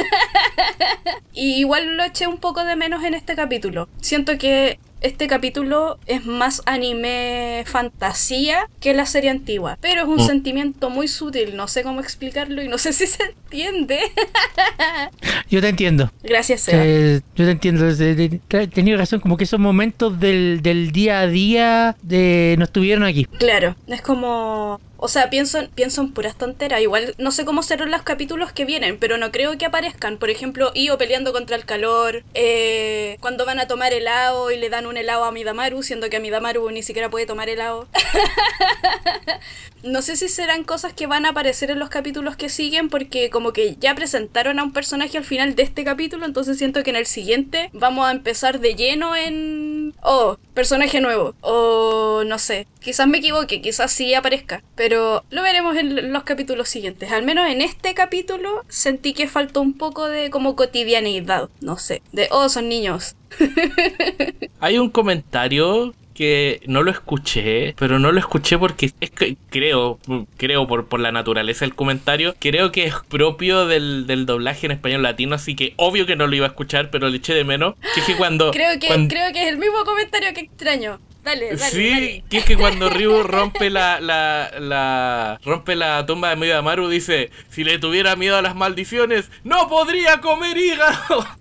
Y 1.34 1.54
igual 1.60 1.96
lo 1.96 2.04
eché 2.04 2.26
un 2.26 2.36
poco 2.38 2.64
de 2.64 2.76
menos 2.76 3.02
en 3.04 3.14
este 3.14 3.34
capítulo. 3.34 3.88
Siento 4.02 4.36
que 4.36 4.78
este 5.00 5.26
capítulo 5.26 5.98
es 6.06 6.26
más 6.26 6.62
anime 6.66 7.64
fantasía 7.66 8.68
que 8.80 8.92
la 8.94 9.06
serie 9.06 9.30
antigua, 9.30 9.78
pero 9.80 10.02
es 10.02 10.08
un 10.08 10.16
Mm. 10.18 10.26
sentimiento 10.26 10.90
muy 10.90 11.08
sutil, 11.08 11.56
no 11.56 11.66
sé 11.68 11.82
cómo 11.82 12.00
explicarlo 12.00 12.62
y 12.62 12.68
no 12.68 12.76
sé 12.78 12.92
si 12.92 13.06
se 13.06 13.22
entiende. 13.24 13.98
Yo 15.50 15.60
te 15.62 15.68
entiendo. 15.70 16.10
Gracias, 16.22 16.60
Seba. 16.62 16.82
Eh, 16.84 17.20
yo 17.34 17.44
te 17.44 17.50
entiendo. 17.50 17.88
es 17.88 17.98
de- 17.98 18.14
de- 18.14 18.40
te- 18.48 18.66
Tenías 18.68 18.98
razón, 18.98 19.20
como 19.20 19.36
que 19.36 19.44
esos 19.44 19.58
momentos 19.60 20.18
del, 20.20 20.60
del 20.62 20.92
día 20.92 21.20
a 21.20 21.26
día 21.26 21.96
de, 22.02 22.54
no 22.58 22.64
estuvieron 22.64 23.04
aquí. 23.04 23.24
Claro, 23.24 23.74
es 23.86 24.00
como... 24.02 24.80
O 25.04 25.08
sea, 25.08 25.30
pienso, 25.30 25.58
en- 25.58 25.68
pienso 25.68 26.00
en 26.00 26.12
puras 26.12 26.36
tonteras. 26.36 26.80
Igual 26.80 27.14
no 27.18 27.32
sé 27.32 27.44
cómo 27.44 27.64
serán 27.64 27.90
los 27.90 28.02
capítulos 28.02 28.52
que 28.52 28.64
vienen, 28.64 28.98
pero 28.98 29.18
no 29.18 29.32
creo 29.32 29.58
que 29.58 29.66
aparezcan. 29.66 30.16
Por 30.16 30.30
ejemplo, 30.30 30.70
Io 30.74 30.96
peleando 30.96 31.32
contra 31.32 31.56
el 31.56 31.64
calor, 31.64 32.22
eh, 32.34 33.16
cuando 33.20 33.44
van 33.44 33.58
a 33.58 33.66
tomar 33.66 33.92
helado 33.92 34.52
y 34.52 34.56
le 34.56 34.70
dan 34.70 34.86
un 34.86 34.96
helado 34.96 35.24
a 35.24 35.32
Midamaru, 35.32 35.82
siendo 35.82 36.08
que 36.08 36.18
a 36.18 36.20
Midamaru 36.20 36.70
ni 36.70 36.84
siquiera 36.84 37.10
puede 37.10 37.26
tomar 37.26 37.48
helado. 37.48 37.88
no 39.82 40.02
sé 40.02 40.16
si 40.16 40.28
serán 40.28 40.64
cosas 40.64 40.92
que 40.92 41.06
van 41.06 41.26
a 41.26 41.30
aparecer 41.30 41.70
en 41.70 41.78
los 41.78 41.88
capítulos 41.88 42.36
que 42.36 42.48
siguen, 42.48 42.88
porque 42.88 43.30
como 43.30 43.52
que 43.52 43.76
ya 43.76 43.94
presentaron 43.94 44.58
a 44.58 44.64
un 44.64 44.72
personaje 44.72 45.18
al 45.18 45.24
final 45.24 45.54
de 45.54 45.62
este 45.62 45.84
capítulo, 45.84 46.26
entonces 46.26 46.58
siento 46.58 46.82
que 46.82 46.90
en 46.90 46.96
el 46.96 47.06
siguiente 47.06 47.70
vamos 47.72 48.06
a 48.06 48.12
empezar 48.12 48.60
de 48.60 48.74
lleno 48.74 49.16
en... 49.16 49.94
Oh, 50.02 50.36
personaje 50.54 51.00
nuevo. 51.00 51.34
O 51.40 52.24
no 52.24 52.38
sé, 52.38 52.66
quizás 52.80 53.06
me 53.08 53.18
equivoque, 53.18 53.60
quizás 53.60 53.92
sí 53.92 54.14
aparezca, 54.14 54.62
pero 54.74 55.24
lo 55.30 55.42
veremos 55.42 55.76
en 55.76 56.12
los 56.12 56.24
capítulos 56.24 56.68
siguientes. 56.68 57.10
Al 57.12 57.24
menos 57.24 57.48
en 57.48 57.60
este 57.60 57.94
capítulo 57.94 58.64
sentí 58.68 59.12
que 59.12 59.28
faltó 59.28 59.60
un 59.60 59.74
poco 59.74 60.08
de 60.08 60.30
como 60.30 60.56
cotidianeidad, 60.56 61.48
no 61.60 61.78
sé, 61.78 62.02
de, 62.12 62.28
oh, 62.30 62.48
son 62.48 62.68
niños. 62.68 63.16
Hay 64.60 64.78
un 64.78 64.90
comentario 64.90 65.94
que 66.14 66.60
no 66.66 66.82
lo 66.82 66.90
escuché, 66.90 67.74
pero 67.78 67.98
no 67.98 68.12
lo 68.12 68.18
escuché 68.18 68.58
porque 68.58 68.90
es 69.00 69.10
que 69.10 69.36
creo, 69.50 69.98
creo 70.36 70.66
por, 70.66 70.86
por 70.86 71.00
la 71.00 71.12
naturaleza 71.12 71.64
del 71.64 71.74
comentario, 71.74 72.34
creo 72.38 72.72
que 72.72 72.84
es 72.84 72.94
propio 73.08 73.66
del, 73.66 74.06
del 74.06 74.26
doblaje 74.26 74.66
en 74.66 74.72
español 74.72 75.02
latino, 75.02 75.34
así 75.34 75.54
que 75.56 75.74
obvio 75.76 76.06
que 76.06 76.16
no 76.16 76.26
lo 76.26 76.36
iba 76.36 76.46
a 76.46 76.50
escuchar, 76.50 76.90
pero 76.90 77.08
le 77.08 77.16
eché 77.18 77.34
de 77.34 77.44
menos. 77.44 77.74
Que 77.94 78.00
es 78.00 78.06
que 78.06 78.16
cuando. 78.16 78.50
Creo 78.50 78.78
que, 78.78 78.86
cuando- 78.86 79.08
creo 79.12 79.32
que 79.32 79.42
es 79.42 79.48
el 79.48 79.58
mismo 79.58 79.84
comentario 79.84 80.32
que 80.34 80.40
extraño. 80.40 81.00
Dale, 81.24 81.54
dale. 81.56 81.70
Sí, 81.70 81.88
dale. 81.90 82.24
que 82.28 82.38
es 82.38 82.44
que 82.44 82.56
cuando 82.56 82.90
Ryu 82.90 83.22
rompe 83.22 83.70
la, 83.70 84.00
la, 84.00 84.50
la 84.58 85.38
rompe 85.44 85.76
la 85.76 86.04
tumba 86.04 86.30
de 86.30 86.36
Midamaru 86.36 86.88
dice, 86.88 87.30
si 87.48 87.62
le 87.62 87.78
tuviera 87.78 88.16
miedo 88.16 88.36
a 88.36 88.42
las 88.42 88.56
maldiciones, 88.56 89.30
no 89.44 89.68
podría 89.68 90.20
comer 90.20 90.56
hígado. 90.58 91.24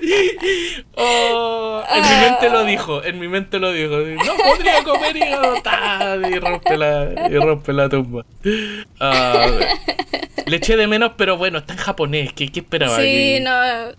Oh, 0.96 1.82
en 1.92 2.02
mi 2.02 2.08
mente 2.28 2.50
lo 2.50 2.64
dijo, 2.64 3.02
en 3.04 3.18
mi 3.18 3.28
mente 3.28 3.58
lo 3.58 3.72
dijo, 3.72 3.96
no 3.96 4.36
podría 4.44 4.82
comer 4.84 5.16
hígado, 5.16 5.56
y 6.30 6.38
rompe 6.38 6.76
la, 6.76 7.28
y 7.30 7.34
rompe 7.36 7.72
la 7.72 7.88
tumba. 7.88 8.24
Ah, 9.00 9.48
le 10.46 10.56
eché 10.56 10.76
de 10.76 10.86
menos, 10.86 11.12
pero 11.16 11.36
bueno, 11.36 11.58
está 11.58 11.72
en 11.72 11.78
japonés, 11.80 12.32
¿qué, 12.32 12.50
qué 12.52 12.60
esperaba? 12.60 12.96
Sí, 12.96 13.02
que, 13.02 13.40
no. 13.40 13.50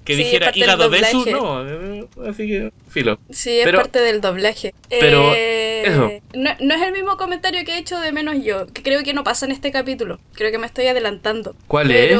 que 0.05 0.15
sí, 0.15 0.21
es 0.21 0.25
dijera 0.25 0.51
hígado 0.53 0.89
de 0.89 1.03
su, 1.05 1.25
no, 1.29 1.67
eh, 1.67 2.05
así 2.29 2.47
que, 2.47 2.71
filo. 2.89 3.19
Sí, 3.29 3.59
es 3.59 3.65
Pero- 3.65 3.79
parte 3.79 3.99
del 3.99 4.21
doblaje. 4.21 4.73
pero 4.89 5.33
Eh, 5.35 5.83
eso. 5.85 6.11
No, 6.33 6.51
no 6.59 6.75
es 6.75 6.81
el 6.81 6.93
mismo 6.93 7.17
comentario 7.17 7.63
que 7.65 7.73
he 7.75 7.77
hecho 7.77 7.99
de 7.99 8.11
menos 8.11 8.35
yo, 8.43 8.67
que 8.67 8.83
creo 8.83 9.03
que 9.03 9.13
no 9.13 9.23
pasa 9.23 9.45
en 9.45 9.51
este 9.51 9.71
capítulo. 9.71 10.19
Creo 10.33 10.51
que 10.51 10.57
me 10.57 10.67
estoy 10.67 10.87
adelantando. 10.87 11.55
¿Cuál 11.67 11.91
es? 11.91 12.11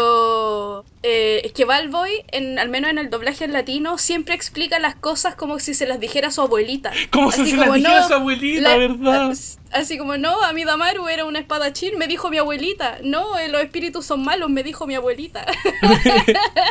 Eh, 1.08 1.42
es 1.46 1.52
que 1.54 1.66
Valboy, 1.66 2.10
en, 2.32 2.58
al 2.58 2.70
menos 2.70 2.90
en 2.90 2.98
el 2.98 3.12
doblaje 3.12 3.46
en 3.46 3.54
latino, 3.54 4.00
siempre 4.00 4.34
explica 4.34 4.80
las 4.80 4.96
cosas 4.96 5.36
como 5.36 5.60
si 5.60 5.76
se 5.76 5.86
las 5.86 6.00
dijera 6.00 6.32
su 6.32 6.42
abuelita. 6.42 6.92
Como 7.12 7.32
si 7.32 7.46
se 7.52 7.58
las 7.58 7.72
dijera 7.76 8.00
no, 8.02 8.08
su 8.08 8.14
abuelita, 8.16 8.62
la- 8.62 8.76
¿verdad? 8.78 9.36
As- 9.72 9.86
Así 9.86 9.98
como, 9.98 10.18
no, 10.18 10.42
a 10.44 10.54
mi 10.54 10.64
Damaru 10.64 11.08
era 11.10 11.26
un 11.26 11.36
espadachín, 11.36 11.98
me 11.98 12.08
dijo 12.08 12.30
mi 12.30 12.38
abuelita. 12.38 12.98
No, 13.04 13.38
eh, 13.38 13.50
los 13.50 13.62
espíritus 13.62 14.06
son 14.06 14.24
malos, 14.24 14.50
me 14.50 14.64
dijo 14.64 14.88
mi 14.88 14.96
abuelita. 14.96 15.46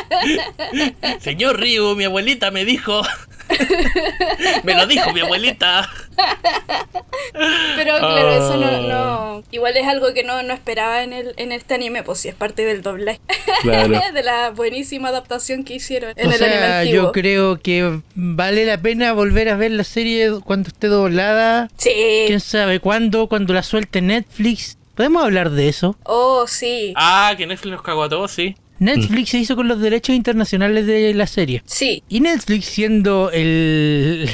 Señor 1.19 1.59
Ryu, 1.59 1.95
mi 1.95 2.05
abuelita 2.05 2.51
me 2.51 2.65
dijo. 2.65 3.01
me 4.63 4.73
lo 4.73 4.85
dijo 4.87 5.11
mi 5.13 5.21
abuelita. 5.21 5.89
Pero 7.75 7.97
claro, 7.99 8.31
eso 8.31 8.57
no, 8.57 8.65
Ah. 8.67 8.81
no. 8.87 9.43
Igual 9.51 9.77
es 9.77 9.87
algo 9.87 10.13
que 10.13 10.23
no, 10.23 10.41
no 10.43 10.53
esperaba 10.53 11.03
en 11.03 11.13
el, 11.13 11.33
en 11.37 11.51
este 11.51 11.75
anime, 11.75 12.03
pues 12.03 12.19
si 12.19 12.29
es 12.29 12.35
parte 12.35 12.65
del 12.65 12.81
doblaje. 12.81 13.19
Claro. 13.61 13.99
de 14.13 14.23
la 14.23 14.49
buenísima 14.49 15.09
adaptación 15.09 15.63
que 15.63 15.75
hicieron 15.75 16.13
en 16.15 16.27
o 16.27 16.31
el 16.31 16.43
anime 16.43 16.57
sea, 16.59 16.79
antiguo. 16.79 17.03
yo 17.03 17.11
creo 17.11 17.59
que 17.61 17.99
vale 18.15 18.65
la 18.65 18.77
pena 18.79 19.13
volver 19.13 19.49
a 19.49 19.55
ver 19.55 19.71
la 19.71 19.83
serie 19.83 20.31
cuando 20.43 20.69
esté 20.69 20.87
doblada. 20.87 21.69
Sí. 21.77 21.91
¿Quién 22.27 22.39
sabe 22.39 22.79
cuándo? 22.79 22.94
Cuando 23.27 23.53
la 23.53 23.63
suelte 23.63 24.01
Netflix. 24.01 24.77
¿Podemos 24.95 25.23
hablar 25.23 25.49
de 25.51 25.67
eso? 25.67 25.97
Oh, 26.03 26.45
sí. 26.47 26.93
Ah, 26.95 27.33
que 27.37 27.45
Netflix 27.45 27.71
nos 27.71 27.81
cagó 27.81 28.03
a 28.03 28.09
todos, 28.09 28.31
sí. 28.31 28.55
Netflix 28.79 29.29
se 29.29 29.37
hizo 29.37 29.55
con 29.55 29.67
los 29.67 29.79
derechos 29.79 30.15
internacionales 30.15 30.85
de 30.85 31.13
la 31.13 31.27
serie. 31.27 31.61
Sí. 31.65 32.03
Y 32.09 32.19
Netflix 32.19 32.65
siendo 32.65 33.31
el 33.31 34.29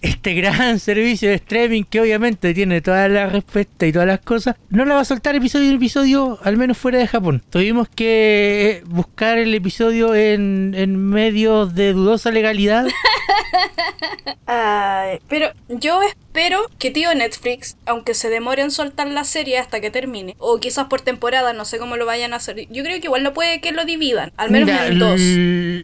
este 0.00 0.34
gran 0.34 0.78
servicio 0.80 1.28
de 1.28 1.36
streaming 1.36 1.82
que 1.84 2.00
obviamente 2.00 2.54
tiene 2.54 2.80
todas 2.80 3.10
las 3.10 3.32
respuestas 3.32 3.88
y 3.88 3.92
todas 3.92 4.06
las 4.08 4.20
cosas, 4.20 4.56
no 4.70 4.84
la 4.84 4.94
va 4.94 5.00
a 5.00 5.04
soltar 5.04 5.34
episodio 5.34 5.68
en 5.70 5.76
episodio, 5.76 6.38
al 6.42 6.56
menos 6.56 6.78
fuera 6.78 6.98
de 6.98 7.06
Japón. 7.06 7.42
Tuvimos 7.50 7.88
que 7.88 8.82
buscar 8.86 9.38
el 9.38 9.54
episodio 9.54 10.14
en, 10.14 10.74
en 10.76 10.96
medios 10.96 11.74
de 11.74 11.92
dudosa 11.92 12.30
legalidad. 12.30 12.86
Ay, 14.46 15.18
pero 15.28 15.48
yo 15.68 16.00
espero 16.02 16.60
que 16.78 16.90
tío 16.90 17.14
Netflix, 17.14 17.76
aunque 17.86 18.14
se 18.14 18.30
demore 18.30 18.62
en 18.62 18.70
soltar 18.70 19.08
la 19.08 19.24
serie 19.24 19.58
hasta 19.58 19.80
que 19.80 19.90
termine, 19.90 20.36
o 20.38 20.58
quizás 20.58 20.86
por 20.86 21.00
temporada, 21.00 21.52
no 21.52 21.64
sé 21.64 21.78
cómo 21.78 21.96
lo 21.96 22.06
vayan 22.06 22.32
a 22.32 22.36
hacer, 22.36 22.66
yo 22.70 22.82
creo 22.82 22.98
que 23.00 23.06
igual 23.06 23.22
no 23.22 23.32
puede 23.34 23.60
que 23.60 23.72
lo 23.72 23.84
dividan, 23.84 24.32
al 24.36 24.50
menos 24.50 24.68
Mira, 24.70 24.86
en 24.86 24.98
dos. 24.98 25.20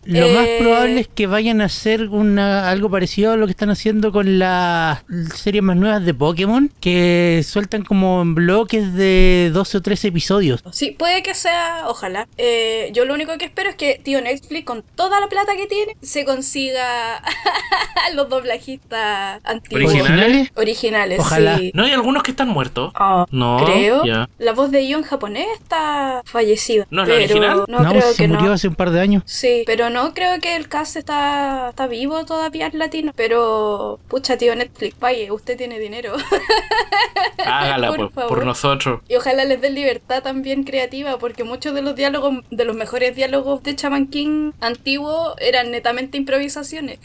lo 0.06 0.28
más 0.28 0.46
Eh, 0.46 0.56
probable 0.60 1.00
es 1.00 1.08
que 1.08 1.26
vayan 1.26 1.60
a 1.60 1.66
hacer 1.66 2.08
una, 2.08 2.70
algo 2.70 2.90
parecido 2.90 3.32
a 3.32 3.36
lo 3.36 3.46
que 3.46 3.50
están 3.52 3.70
haciendo 3.70 4.03
con 4.12 4.38
las 4.38 5.04
series 5.34 5.62
más 5.62 5.76
nuevas 5.76 6.04
de 6.04 6.14
Pokémon, 6.14 6.70
que 6.80 7.44
sueltan 7.46 7.84
como 7.84 8.22
en 8.22 8.34
bloques 8.34 8.94
de 8.94 9.50
12 9.52 9.78
o 9.78 9.82
13 9.82 10.08
episodios. 10.08 10.62
Sí, 10.72 10.90
puede 10.92 11.22
que 11.22 11.34
sea, 11.34 11.84
ojalá. 11.86 12.26
Eh, 12.36 12.90
yo 12.92 13.04
lo 13.04 13.14
único 13.14 13.36
que 13.38 13.44
espero 13.46 13.70
es 13.70 13.76
que 13.76 14.00
tío 14.02 14.20
Netflix, 14.20 14.64
con 14.64 14.82
toda 14.94 15.20
la 15.20 15.28
plata 15.28 15.52
que 15.56 15.66
tiene, 15.66 15.96
se 16.02 16.24
consiga 16.24 17.22
los 18.14 18.28
doblajistas 18.28 19.40
antiguos. 19.44 19.92
¿Originales? 19.92 20.50
Originales, 20.54 21.18
Ojalá. 21.20 21.58
sí. 21.58 21.70
¿No 21.74 21.84
hay 21.84 21.92
algunos 21.92 22.22
que 22.22 22.30
están 22.30 22.48
muertos? 22.48 22.92
Ah, 22.94 23.26
No, 23.30 23.58
creo. 23.64 24.02
La 24.38 24.52
voz 24.52 24.70
de 24.70 24.86
Ion 24.86 25.02
japonés 25.02 25.46
está 25.60 26.22
fallecida. 26.24 26.86
¿No 26.90 27.02
es 27.02 27.08
la 27.08 27.14
original? 27.14 27.64
No, 27.68 27.78
creo 27.90 28.12
se 28.12 28.16
que 28.22 28.28
murió 28.28 28.46
no. 28.46 28.52
hace 28.52 28.68
un 28.68 28.74
par 28.74 28.90
de 28.90 29.00
años. 29.00 29.22
Sí, 29.26 29.62
pero 29.66 29.90
no 29.90 30.14
creo 30.14 30.40
que 30.40 30.56
el 30.56 30.68
cast 30.68 30.96
está, 30.96 31.68
está 31.70 31.86
vivo 31.86 32.24
todavía 32.24 32.66
en 32.66 32.78
latino. 32.78 33.12
Pero, 33.16 33.93
pucha, 34.08 34.36
tío 34.36 34.54
Netflix, 34.54 34.98
vaya, 34.98 35.32
usted 35.32 35.56
tiene 35.56 35.78
dinero. 35.78 36.12
Hágala 37.44 37.88
Por 37.88 37.96
por, 37.98 38.10
por 38.12 38.22
favor. 38.28 38.44
nosotros. 38.46 39.00
y 39.08 39.16
ojalá 39.16 39.44
les 39.44 39.60
den 39.60 39.74
libertad 39.74 40.22
también 40.22 40.64
creativa, 40.64 41.18
porque 41.18 41.44
muchos 41.44 41.74
de 41.74 41.82
los 41.82 41.94
diálogos, 41.94 42.36
de 42.50 42.64
los 42.64 42.74
mejores 42.76 43.14
diálogos 43.14 43.62
de 43.62 43.76
Chaman 43.76 44.06
King 44.06 44.52
antiguo, 44.60 45.34
eran 45.40 45.70
netamente 45.70 46.16
improvisaciones. 46.18 46.98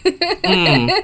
Mm. 0.44 0.90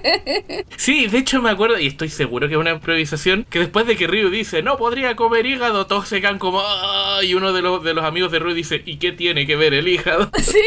Sí, 0.78 1.08
de 1.08 1.18
hecho 1.20 1.42
me 1.42 1.50
acuerdo, 1.50 1.80
y 1.80 1.88
estoy 1.88 2.10
seguro 2.10 2.48
que 2.48 2.54
es 2.56 2.60
una 2.60 2.72
improvisación, 2.72 3.46
que 3.50 3.60
después 3.60 3.86
de 3.88 3.96
que 3.96 4.08
Ryu 4.08 4.30
dice, 4.30 4.62
no 4.62 4.78
podría 4.78 5.16
comer 5.16 5.46
hígado, 5.46 5.88
todos 5.88 6.08
se 6.08 6.22
quedan 6.22 6.38
como, 6.40 6.62
"Ah", 6.64 7.20
y 7.24 7.34
uno 7.34 7.54
de 7.54 7.62
los, 7.62 7.84
de 7.84 7.94
los 7.94 8.04
amigos 8.06 8.32
de 8.32 8.40
Ryu 8.40 8.54
dice, 8.54 8.82
¿y 8.86 8.98
qué 8.98 9.12
tiene 9.12 9.46
que 9.48 9.56
ver 9.56 9.74
el 9.74 9.88
hígado? 9.88 10.30
sí. 10.42 10.60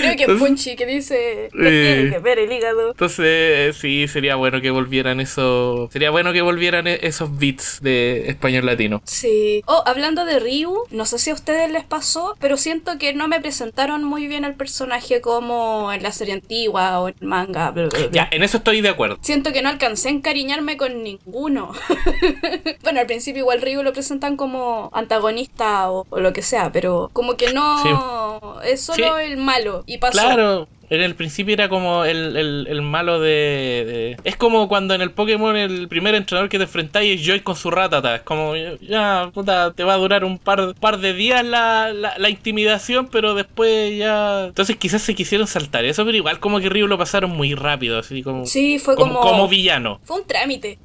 Creo 0.00 0.16
que 0.16 0.26
Punchy 0.38 0.76
que 0.76 0.86
dice, 0.86 1.48
"¿Qué 1.52 1.58
Eh. 1.68 1.94
tiene 1.96 2.10
que 2.12 2.18
ver 2.20 2.38
el 2.38 2.52
hígado? 2.52 2.71
Entonces, 2.90 3.76
sí, 3.76 4.08
sería 4.08 4.36
bueno 4.36 4.60
que 4.60 4.70
volvieran 4.70 5.20
eso, 5.20 5.88
sería 5.92 6.10
bueno 6.10 6.32
que 6.32 6.42
volvieran 6.42 6.86
e- 6.86 6.98
esos 7.02 7.36
beats 7.38 7.80
de 7.82 8.28
español 8.28 8.66
latino. 8.66 9.02
Sí. 9.04 9.62
Oh, 9.66 9.82
hablando 9.86 10.24
de 10.24 10.38
Ryu, 10.40 10.76
no 10.90 11.06
sé 11.06 11.18
si 11.18 11.30
a 11.30 11.34
ustedes 11.34 11.70
les 11.70 11.84
pasó, 11.84 12.36
pero 12.40 12.56
siento 12.56 12.98
que 12.98 13.12
no 13.14 13.28
me 13.28 13.40
presentaron 13.40 14.04
muy 14.04 14.26
bien 14.26 14.44
al 14.44 14.54
personaje 14.54 15.20
como 15.20 15.92
en 15.92 16.02
la 16.02 16.12
serie 16.12 16.34
antigua 16.34 17.00
o 17.00 17.08
en 17.08 17.14
manga. 17.20 17.70
bla, 17.70 17.86
bla, 17.86 17.98
bla. 17.98 18.08
Ya, 18.12 18.28
en 18.30 18.42
eso 18.42 18.58
estoy 18.58 18.80
de 18.80 18.88
acuerdo. 18.88 19.18
Siento 19.20 19.52
que 19.52 19.62
no 19.62 19.68
alcancé 19.68 20.08
a 20.08 20.12
encariñarme 20.12 20.76
con 20.76 21.02
ninguno. 21.02 21.72
bueno, 22.82 23.00
al 23.00 23.06
principio 23.06 23.40
igual 23.40 23.60
Ryu 23.62 23.82
lo 23.82 23.92
presentan 23.92 24.36
como 24.36 24.90
antagonista 24.92 25.90
o, 25.90 26.06
o 26.10 26.20
lo 26.20 26.32
que 26.32 26.42
sea, 26.42 26.72
pero 26.72 27.10
como 27.12 27.36
que 27.36 27.52
no 27.52 28.60
es 28.64 28.80
solo 28.80 29.16
Sí. 29.16 29.24
el 29.24 29.36
malo 29.36 29.82
y 29.86 29.98
pasó. 29.98 30.12
Claro, 30.12 30.68
En 30.90 31.00
el 31.00 31.14
principio 31.14 31.54
era 31.54 31.68
como 31.70 32.04
el, 32.04 32.36
el, 32.36 32.66
el 32.68 32.82
malo 32.82 33.18
de, 33.18 33.28
de- 33.30 34.16
Es 34.24 34.36
como 34.36 34.68
cuando 34.68 34.92
en 34.94 35.00
el 35.00 35.10
Pokémon 35.10 35.56
el 35.56 35.88
primer 35.88 36.14
entrenador 36.14 36.50
que 36.50 36.58
te 36.58 36.64
enfrentáis 36.64 37.18
es 37.20 37.26
Joy 37.26 37.40
con 37.40 37.56
su 37.56 37.70
ratata. 37.70 38.16
Es 38.16 38.22
como, 38.22 38.54
ya, 38.80 39.30
puta, 39.32 39.72
te 39.72 39.84
va 39.84 39.94
a 39.94 39.96
durar 39.96 40.24
un 40.24 40.38
par, 40.38 40.74
par 40.78 40.98
de 40.98 41.14
días 41.14 41.44
la, 41.44 41.92
la, 41.94 42.18
la 42.18 42.28
intimidación, 42.28 43.08
pero 43.08 43.34
después 43.34 43.96
ya... 43.96 44.44
Entonces 44.48 44.76
quizás 44.76 45.00
se 45.02 45.14
quisieron 45.14 45.46
saltar 45.46 45.84
eso, 45.86 46.04
pero 46.04 46.16
igual 46.16 46.40
como 46.40 46.60
que 46.60 46.68
Ryu 46.68 46.86
lo 46.86 46.98
pasaron 46.98 47.30
muy 47.30 47.54
rápido, 47.54 47.98
así 47.98 48.22
como... 48.22 48.44
Sí, 48.44 48.78
fue 48.78 48.94
como, 48.94 49.14
como. 49.14 49.30
como 49.30 49.48
villano. 49.48 49.98
Fue 50.04 50.20
un 50.20 50.26
trámite. 50.26 50.78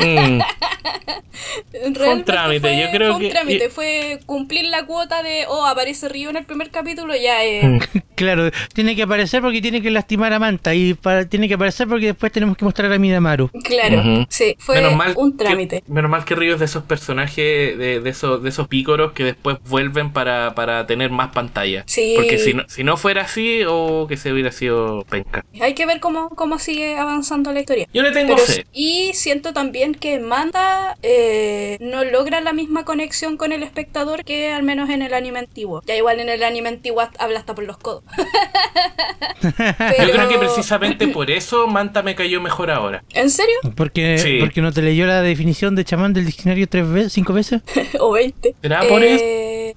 Mm. 0.00 0.40
Realmente 1.94 2.32
trámite, 2.32 2.60
fue- 2.60 2.80
yo 2.80 2.90
creo 2.90 3.08
fue 3.12 3.16
un 3.16 3.22
que- 3.22 3.30
trámite, 3.30 3.66
y- 3.66 3.70
fue 3.70 4.20
cumplir 4.26 4.64
la 4.66 4.84
cuota 4.86 5.22
de, 5.22 5.44
oh, 5.48 5.64
aparece 5.66 6.08
Río 6.08 6.30
en 6.30 6.36
el 6.36 6.44
primer 6.44 6.70
capítulo, 6.70 7.14
ya 7.14 7.44
eh. 7.44 7.78
Claro, 8.14 8.50
tiene 8.74 8.96
que 8.96 9.02
aparecer 9.02 9.27
porque 9.42 9.60
tiene 9.60 9.80
que 9.82 9.90
lastimar 9.90 10.32
a 10.32 10.38
Manta 10.38 10.74
y 10.74 10.94
para- 10.94 11.28
tiene 11.28 11.46
que 11.48 11.54
aparecer 11.54 11.86
porque 11.86 12.06
después 12.06 12.32
tenemos 12.32 12.56
que 12.56 12.64
mostrar 12.64 12.92
a 12.92 12.98
Midamaru. 12.98 13.50
Claro, 13.64 14.26
sí, 14.30 14.56
fue 14.58 14.82
un 15.16 15.36
trámite. 15.36 15.82
Que, 15.82 15.92
menos 15.92 16.10
mal 16.10 16.24
que 16.24 16.34
Río 16.34 16.54
es 16.54 16.58
de 16.58 16.64
esos 16.64 16.84
personajes, 16.84 17.36
de, 17.78 18.00
de 18.00 18.10
esos, 18.10 18.42
de 18.42 18.48
esos 18.48 18.66
pícoros 18.68 19.12
que 19.12 19.24
después 19.24 19.58
vuelven 19.68 20.12
para, 20.12 20.54
para 20.54 20.86
tener 20.86 21.10
más 21.10 21.32
pantalla. 21.32 21.84
Sí. 21.86 22.14
Porque 22.16 22.38
si 22.38 22.54
no, 22.54 22.64
si 22.68 22.84
no 22.84 22.96
fuera 22.96 23.22
así, 23.22 23.62
o 23.66 24.06
que 24.08 24.16
se 24.16 24.32
hubiera 24.32 24.50
sido 24.52 25.04
penca. 25.08 25.44
Hay 25.60 25.74
que 25.74 25.84
ver 25.86 26.00
cómo, 26.00 26.30
cómo 26.30 26.58
sigue 26.58 26.96
avanzando 26.96 27.52
la 27.52 27.60
historia. 27.60 27.86
Yo 27.92 28.02
le 28.02 28.10
tengo 28.12 28.34
Pero- 28.34 28.46
fe. 28.46 28.66
y 28.72 29.12
siento 29.14 29.52
también 29.52 29.94
que 29.94 30.18
Manda 30.20 30.96
eh, 31.02 31.76
no 31.80 32.04
logra 32.04 32.40
la 32.40 32.52
misma 32.52 32.84
conexión 32.84 33.36
con 33.36 33.52
el 33.52 33.62
espectador 33.62 34.24
que 34.24 34.52
al 34.52 34.62
menos 34.62 34.90
en 34.90 35.02
el 35.02 35.14
anime 35.14 35.40
antiguo. 35.40 35.82
Ya 35.86 35.96
igual 35.96 36.20
en 36.20 36.28
el 36.28 36.42
anime 36.42 36.68
antiguo 36.68 37.02
habla 37.18 37.38
hasta 37.38 37.54
por 37.54 37.64
los 37.64 37.76
codos. 37.78 38.04
Yo 39.42 40.10
creo 40.12 40.28
que 40.28 40.38
precisamente 40.38 41.08
por 41.08 41.30
eso 41.30 41.66
Manta 41.66 42.02
me 42.02 42.14
cayó 42.14 42.40
mejor 42.40 42.70
ahora. 42.70 43.02
¿En 43.14 43.30
serio? 43.30 43.56
Porque, 43.74 44.18
Sí. 44.18 44.38
porque 44.40 44.60
no 44.62 44.72
te 44.72 44.82
leyó 44.82 45.06
la 45.06 45.22
definición 45.22 45.74
de 45.74 45.84
chamán 45.84 46.12
del 46.12 46.26
diccionario 46.26 46.68
tres 46.68 46.88
veces, 46.88 47.12
cinco 47.12 47.32
veces. 47.32 47.62
o 48.00 48.12
20. 48.12 48.54
¿Será 48.60 48.82
por 48.88 49.02
eso? 49.02 49.24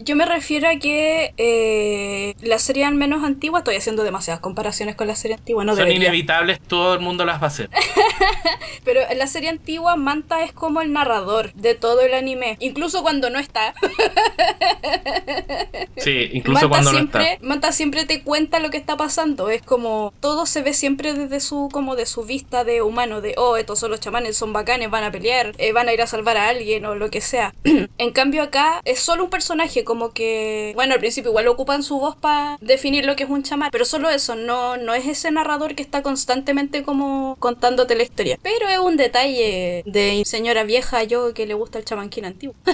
Yo 0.03 0.15
me 0.15 0.25
refiero 0.25 0.67
a 0.67 0.75
que 0.77 1.33
eh, 1.37 2.35
la 2.41 2.59
serie 2.59 2.85
al 2.85 2.95
menos 2.95 3.23
antigua, 3.23 3.59
estoy 3.59 3.75
haciendo 3.75 4.03
demasiadas 4.03 4.39
comparaciones 4.41 4.95
con 4.95 5.07
la 5.07 5.15
serie 5.15 5.35
antigua, 5.37 5.63
no 5.63 5.73
Son 5.73 5.85
debería. 5.85 6.07
inevitables, 6.07 6.59
todo 6.59 6.93
el 6.93 6.99
mundo 6.99 7.25
las 7.25 7.39
va 7.39 7.45
a 7.45 7.47
hacer. 7.47 7.69
Pero 8.83 9.01
en 9.09 9.17
la 9.17 9.27
serie 9.27 9.49
antigua 9.49 9.95
Manta 9.95 10.43
es 10.43 10.53
como 10.53 10.81
el 10.81 10.91
narrador 10.91 11.53
de 11.53 11.75
todo 11.75 12.01
el 12.01 12.13
anime, 12.13 12.57
incluso 12.59 13.01
cuando 13.03 13.29
no 13.29 13.39
está. 13.39 13.73
Sí, 15.97 16.29
incluso 16.33 16.67
Manta 16.67 16.69
cuando 16.69 16.93
no 16.93 16.99
está. 17.05 17.21
Manta 17.41 17.71
siempre 17.71 18.05
te 18.05 18.23
cuenta 18.23 18.59
lo 18.59 18.71
que 18.71 18.77
está 18.77 18.97
pasando. 18.97 19.49
Es 19.49 19.61
como 19.61 20.13
todo 20.19 20.45
se 20.45 20.61
ve 20.63 20.73
siempre 20.73 21.13
desde 21.13 21.39
su 21.39 21.69
como 21.71 21.95
de 21.95 22.05
su 22.07 22.23
vista 22.23 22.63
de 22.63 22.81
humano, 22.81 23.21
de 23.21 23.35
oh, 23.37 23.57
estos 23.57 23.79
son 23.79 23.91
los 23.91 23.99
chamanes, 23.99 24.35
son 24.35 24.51
bacanes, 24.51 24.89
van 24.89 25.03
a 25.03 25.11
pelear, 25.11 25.53
eh, 25.59 25.73
van 25.73 25.87
a 25.89 25.93
ir 25.93 26.01
a 26.01 26.07
salvar 26.07 26.37
a 26.37 26.47
alguien 26.49 26.85
o 26.85 26.95
lo 26.95 27.09
que 27.11 27.21
sea. 27.21 27.53
en 27.97 28.11
cambio 28.11 28.41
acá 28.41 28.81
es 28.83 28.99
solo 28.99 29.25
un 29.25 29.29
personaje, 29.29 29.83
como 29.91 30.13
que 30.13 30.71
bueno, 30.73 30.93
al 30.93 31.01
principio 31.01 31.31
igual 31.31 31.49
ocupan 31.49 31.83
su 31.83 31.99
voz 31.99 32.15
para 32.15 32.57
definir 32.61 33.05
lo 33.05 33.17
que 33.17 33.23
es 33.23 33.29
un 33.29 33.43
chamán, 33.43 33.71
pero 33.73 33.83
solo 33.83 34.09
eso, 34.09 34.35
no, 34.35 34.77
no 34.77 34.93
es 34.93 35.05
ese 35.05 35.31
narrador 35.31 35.75
que 35.75 35.83
está 35.83 36.01
constantemente 36.01 36.81
como 36.81 37.35
contándote 37.39 37.95
la 37.95 38.03
historia. 38.03 38.39
Pero 38.41 38.69
es 38.69 38.79
un 38.79 38.95
detalle 38.95 39.83
de 39.85 40.23
señora 40.25 40.63
vieja 40.63 41.03
yo 41.03 41.33
que 41.33 41.45
le 41.45 41.55
gusta 41.55 41.77
el 41.77 41.83
chamanquín 41.83 42.23
antiguo. 42.23 42.55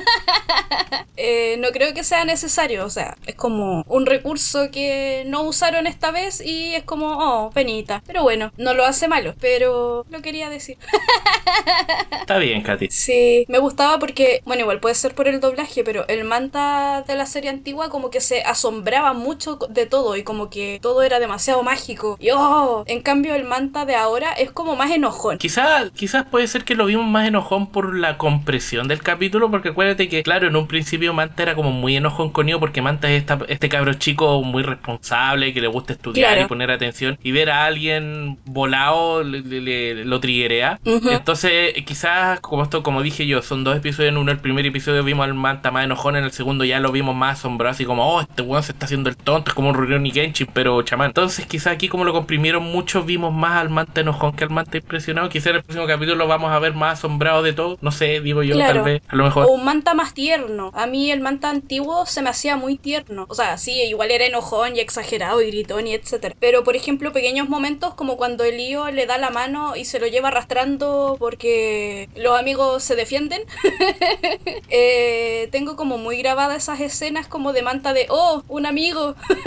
Eh, 1.20 1.58
no 1.58 1.70
creo 1.70 1.96
que 1.96 2.04
sea 2.04 2.26
necesario, 2.26 2.86
o 2.86 2.92
sea, 2.92 3.18
es 3.26 3.34
como 3.34 3.84
un 3.88 4.06
recurso 4.06 4.70
que 4.72 5.24
no 5.26 5.42
usaron 5.42 5.88
esta 5.88 6.12
vez 6.12 6.42
y 6.42 6.76
es 6.76 6.84
como, 6.84 7.08
oh, 7.08 7.50
penita. 7.50 8.04
Pero 8.06 8.22
bueno, 8.22 8.54
no 8.58 8.76
lo 8.76 8.86
hace 8.86 9.08
malo, 9.08 9.34
pero 9.42 10.06
lo 10.12 10.22
quería 10.22 10.52
decir. 10.52 10.78
Está 12.22 12.38
bien, 12.38 12.62
Katy. 12.62 12.90
Sí, 12.92 13.46
me 13.48 13.58
gustaba 13.58 13.98
porque, 13.98 14.44
bueno, 14.46 14.62
igual 14.62 14.80
puede 14.80 14.94
ser 14.94 15.16
por 15.16 15.28
el 15.28 15.40
doblaje, 15.40 15.84
pero 15.84 16.08
el 16.08 16.24
manta 16.24 16.97
de 17.06 17.16
la 17.16 17.26
serie 17.26 17.50
antigua 17.50 17.90
como 17.90 18.10
que 18.10 18.22
se 18.22 18.42
asombraba 18.44 19.14
mucho 19.14 19.58
de 19.70 19.86
todo 19.86 20.16
y 20.16 20.24
como 20.24 20.50
que 20.50 20.80
todo 20.82 21.04
era 21.04 21.20
demasiado 21.20 21.62
mágico. 21.64 22.18
Y 22.20 22.30
oh, 22.34 22.84
en 22.88 23.02
cambio 23.02 23.36
el 23.36 23.44
manta 23.44 23.86
de 23.86 23.96
ahora 23.96 24.32
es 24.34 24.52
como 24.52 24.76
más 24.76 24.92
enojón. 24.92 25.38
Quizás 25.38 25.92
quizás 25.96 26.26
puede 26.26 26.48
ser 26.48 26.64
que 26.64 26.76
lo 26.76 26.86
vimos 26.86 27.06
más 27.08 27.28
enojón 27.28 27.68
por 27.68 27.96
la 27.96 28.18
compresión 28.18 28.88
del 28.88 29.02
capítulo, 29.04 29.52
porque 29.52 29.70
acuérdate 29.70 30.10
que, 30.10 30.24
claro, 30.24 30.48
en 30.48 30.56
un 30.56 30.68
principio 30.68 31.14
Manta 31.14 31.44
era 31.44 31.56
como 31.56 31.72
muy 31.72 31.96
enojón 31.96 32.30
con 32.32 32.46
Neo, 32.46 32.60
porque 32.60 32.82
Manta 32.82 33.10
es 33.12 33.20
esta- 33.22 33.40
este 33.48 33.70
cabro 33.70 33.94
chico 33.96 34.42
muy 34.44 34.64
responsable, 34.64 35.54
que 35.54 35.62
le 35.62 35.68
gusta 35.68 35.94
estudiar 35.94 36.32
Claro. 36.32 36.46
y 36.46 36.48
poner 36.48 36.72
atención, 36.72 37.18
y 37.24 37.32
ver 37.32 37.50
a 37.50 37.66
alguien 37.66 38.38
volado 38.46 39.24
le, 39.24 39.42
le- 39.42 39.62
le- 39.62 40.06
lo 40.06 40.20
triguea. 40.20 40.80
Ujú. 40.86 41.10
Entonces, 41.10 41.74
eh, 41.76 41.84
quizás, 41.86 42.40
como 42.40 42.64
esto, 42.64 42.84
como 42.84 43.02
dije 43.02 43.26
yo, 43.28 43.42
son 43.42 43.64
dos 43.64 43.76
episodios 43.78 44.12
en 44.12 44.18
uno. 44.18 44.32
El 44.32 44.40
primer 44.40 44.66
episodio 44.66 45.04
vimos 45.04 45.26
al 45.26 45.34
Manta 45.34 45.72
más 45.72 45.84
enojón, 45.86 46.16
en 46.16 46.24
el 46.24 46.32
segundo 46.32 46.64
ya 46.66 46.80
lo 46.80 46.87
vimos 46.92 47.16
más 47.16 47.40
asombrado, 47.40 47.72
así 47.72 47.86
como, 47.86 48.06
oh, 48.16 48.22
este 48.22 48.42
weón 48.42 48.64
se 48.64 48.72
está 48.72 48.86
haciendo 48.86 49.10
el 49.10 49.18
tonto, 49.18 49.52
es 49.52 49.56
como 49.56 49.70
un 49.70 49.76
Rurouni 49.76 50.12
Kenshin, 50.12 50.48
pero 50.54 50.82
chamán. 50.82 51.08
Entonces, 51.08 51.46
quizás 51.46 51.74
aquí, 51.74 51.88
como 51.88 52.04
lo 52.04 52.14
comprimieron 52.14 52.64
mucho, 52.64 53.04
vimos 53.04 53.34
más 53.34 53.62
al 53.62 53.70
Manta 53.70 54.02
enojón 54.02 54.34
que 54.34 54.44
al 54.44 54.50
Manta 54.50 54.78
impresionado. 54.78 55.30
Quizás 55.30 55.48
en 55.48 55.56
el 55.58 55.64
próximo 55.64 55.88
capítulo 55.88 56.16
lo 56.16 56.28
vamos 56.28 56.52
a 56.52 56.60
ver 56.60 56.74
más 56.74 57.00
asombrado 57.00 57.44
de 57.44 57.54
todo. 57.54 57.78
No 57.82 57.92
sé, 57.92 58.22
digo 58.22 58.44
yo, 58.44 58.56
Claro. 58.56 58.74
tal 58.76 58.84
vez, 58.84 59.02
a 59.08 59.16
lo 59.16 59.24
mejor. 59.26 59.46
O 59.46 59.52
un 59.52 59.66
manta 59.66 59.94
más 59.94 60.14
tierno. 60.14 60.72
A 60.74 60.88
mí 60.88 61.12
el 61.12 61.20
manta 61.22 61.50
antiguo 61.50 62.06
se 62.06 62.22
me 62.22 62.30
hacía 62.30 62.56
muy 62.58 62.78
tierno. 62.78 63.26
O 63.30 63.36
sea, 63.36 63.58
sí, 63.58 63.72
igual 63.84 64.12
era 64.12 64.26
enojón 64.26 64.76
y 64.76 64.80
exagerado 64.80 65.42
y 65.42 65.48
gritón 65.52 65.88
y 65.88 65.94
etcétera. 65.94 66.36
Pero 66.40 66.64
por 66.64 66.76
ejemplo, 66.76 67.12
pequeños 67.12 67.50
momentos 67.50 67.94
como 67.96 68.18
cuando 68.18 68.44
el 68.44 68.58
lío 68.58 68.90
le 68.92 69.06
da 69.06 69.18
la 69.18 69.30
mano 69.30 69.76
y 69.76 69.86
se 69.86 70.00
lo 70.00 70.08
lleva 70.08 70.30
arrastrando 70.30 71.16
porque 71.20 72.10
los 72.16 72.38
amigos 72.40 72.84
se 72.84 72.96
defienden. 72.96 73.42
Eh, 74.70 75.48
tengo 75.52 75.76
como 75.76 75.98
muy 75.98 76.18
grabadas 76.18 76.70
esas 76.78 76.94
escenas 76.94 77.28
como 77.28 77.54
de 77.54 77.62
manta 77.62 77.94
de, 77.94 78.08
oh, 78.10 78.44
un 78.48 78.66
amigo. 78.66 79.16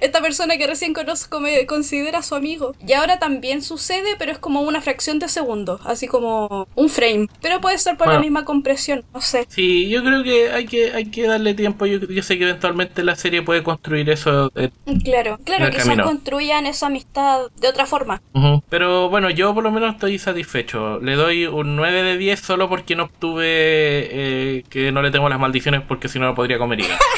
Esta 0.00 0.20
persona 0.20 0.56
que 0.56 0.66
recién 0.66 0.92
conozco 0.94 1.40
me 1.40 1.66
considera 1.66 2.22
su 2.22 2.34
amigo. 2.34 2.74
Y 2.86 2.92
ahora 2.92 3.18
también 3.18 3.62
sucede, 3.62 4.16
pero 4.18 4.32
es 4.32 4.38
como 4.38 4.62
una 4.62 4.80
fracción 4.80 5.18
de 5.18 5.28
segundo, 5.28 5.80
así 5.84 6.06
como 6.06 6.68
un 6.74 6.88
frame. 6.88 7.28
Pero 7.40 7.60
puede 7.60 7.78
ser 7.78 7.96
por 7.96 8.08
la 8.08 8.20
misma 8.20 8.44
compresión, 8.44 9.04
no 9.12 9.20
sé. 9.20 9.46
Sí, 9.48 9.88
yo 9.88 10.02
creo 10.02 10.22
que 10.22 10.50
hay 10.50 10.66
que, 10.66 10.92
hay 10.92 11.06
que 11.10 11.26
darle 11.26 11.54
tiempo. 11.54 11.86
Yo, 11.86 11.98
yo 12.00 12.22
sé 12.22 12.38
que 12.38 12.44
eventualmente 12.44 13.02
la 13.04 13.16
serie 13.16 13.42
puede 13.42 13.62
construir 13.62 14.08
eso. 14.10 14.50
eh, 14.54 14.70
Claro, 15.04 15.38
claro, 15.44 15.64
En 15.64 15.68
el 15.68 15.72
quizás 15.72 15.86
camino. 15.88 16.04
construyan 16.04 16.66
esa 16.66 16.86
amistad 16.86 17.46
de 17.56 17.68
otra 17.68 17.86
forma. 17.86 18.22
Pero 18.68 19.08
bueno, 19.08 19.30
yo 19.30 19.54
por 19.54 19.64
lo 19.64 19.70
menos 19.70 19.94
estoy 19.94 20.18
satisfecho. 20.18 20.98
Le 21.00 21.14
doy 21.16 21.46
un 21.46 21.76
9 21.76 22.02
de 22.02 22.18
10 22.18 22.40
solo 22.40 22.68
porque 22.68 22.96
no 22.96 23.04
obtuve 23.04 23.44
eh, 23.46 24.47
que 24.68 24.92
no 24.92 25.02
le 25.02 25.10
tengo 25.10 25.28
las 25.28 25.38
maldiciones 25.38 25.82
porque 25.86 26.08
si 26.08 26.18
no 26.18 26.26
no 26.26 26.34
podría 26.34 26.58
comer 26.58 26.80
hígado. 26.80 26.98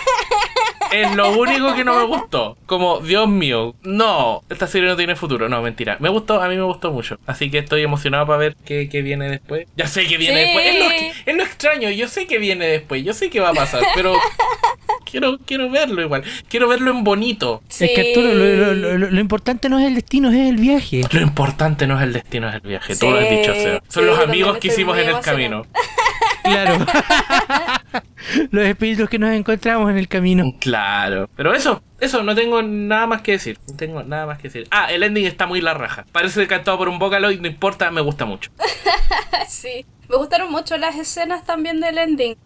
Es 0.93 1.14
lo 1.14 1.31
único 1.31 1.72
que 1.76 1.85
no 1.85 1.97
me 1.97 2.05
gustó. 2.05 2.59
Como, 2.66 2.99
Dios 2.99 3.28
mío, 3.28 3.76
no, 3.85 4.43
esta 4.51 4.66
serie 4.66 4.89
no 4.89 4.97
tiene 4.97 5.14
futuro. 5.14 5.49
No, 5.49 5.62
mentira. 5.62 5.97
Me 6.01 6.09
gustó, 6.09 6.43
a 6.43 6.49
mí 6.49 6.57
me 6.57 6.64
gustó 6.64 6.91
mucho. 6.91 7.16
Así 7.28 7.49
que 7.49 7.59
estoy 7.59 7.83
emocionado 7.83 8.26
para 8.26 8.39
ver 8.39 8.57
qué, 8.64 8.89
qué 8.89 9.01
viene 9.01 9.28
después. 9.31 9.68
Ya 9.76 9.87
sé 9.87 10.09
que 10.09 10.16
viene 10.16 10.41
Sí. 10.41 10.45
después. 10.47 10.66
Es 10.66 10.78
lo, 10.81 11.31
es 11.31 11.37
lo 11.37 11.43
extraño, 11.45 11.91
yo 11.91 12.09
sé 12.09 12.26
que 12.26 12.39
viene 12.39 12.66
después. 12.66 13.05
Yo 13.05 13.12
sé 13.12 13.31
que 13.31 13.39
va 13.39 13.51
a 13.51 13.55
pasar, 13.55 13.85
pero 13.95 14.14
quiero, 15.09 15.39
quiero 15.47 15.70
verlo 15.70 16.03
igual. 16.03 16.24
Quiero 16.49 16.66
verlo 16.66 16.91
en 16.91 17.05
bonito. 17.05 17.62
Es 17.68 17.76
que 17.78 18.09
Arturo, 18.12 18.35
lo, 18.35 18.74
lo- 18.74 18.99
lo- 19.11 19.20
importante 19.20 19.68
no 19.68 19.78
es 19.78 19.87
el 19.87 19.95
destino, 19.95 20.31
es 20.31 20.49
el 20.51 20.57
viaje. 20.57 21.03
Lo 21.12 21.20
importante 21.20 21.87
no 21.87 21.97
es 21.99 22.03
el 22.03 22.12
destino, 22.14 22.49
es 22.49 22.57
el 22.57 22.62
viaje. 22.62 22.97
Tú 22.97 23.12
lo 23.12 23.18
has 23.18 23.28
Sí, 23.28 23.37
dicho, 23.37 23.55
Seba. 23.55 23.83
Son 23.87 24.03
sí, 24.03 24.11
los 24.11 24.18
amigos 24.18 24.59
que 24.59 24.66
hicimos 24.66 24.99
en 24.99 25.09
el 25.11 25.20
camino. 25.20 25.66
Claro. 26.43 26.84
Los 28.51 28.64
espíritus 28.64 29.09
que 29.09 29.18
nos 29.18 29.30
encontramos 29.30 29.91
en 29.91 29.99
el 29.99 30.09
camino. 30.09 30.45
Claro. 30.61 31.28
Pero 31.36 31.55
eso, 31.55 31.82
eso, 32.01 32.22
no 32.22 32.34
tengo 32.34 32.62
nada 32.62 33.07
más 33.07 33.22
que 33.22 33.32
decir. 33.32 33.59
No 33.68 33.76
tengo 33.76 34.03
nada 34.03 34.26
más 34.26 34.38
que 34.38 34.45
decir. 34.45 34.66
Ah, 34.70 34.91
el 34.91 35.03
ending 35.03 35.26
está 35.26 35.47
muy 35.47 35.61
la 35.61 35.74
raja. 35.74 36.05
Parece 36.12 36.47
cantado 36.47 36.78
por 36.78 36.88
un 36.88 36.99
Vocaloid, 36.99 37.41
no 37.41 37.49
importa, 37.49 37.91
me 37.91 38.01
gusta 38.01 38.24
mucho. 38.24 38.51
sí. 39.49 39.84
Me 40.09 40.16
gustaron 40.16 40.51
mucho 40.51 40.76
las 40.76 40.97
escenas 40.97 41.45
también 41.45 41.78
del 41.78 41.97
ending. 41.97 42.36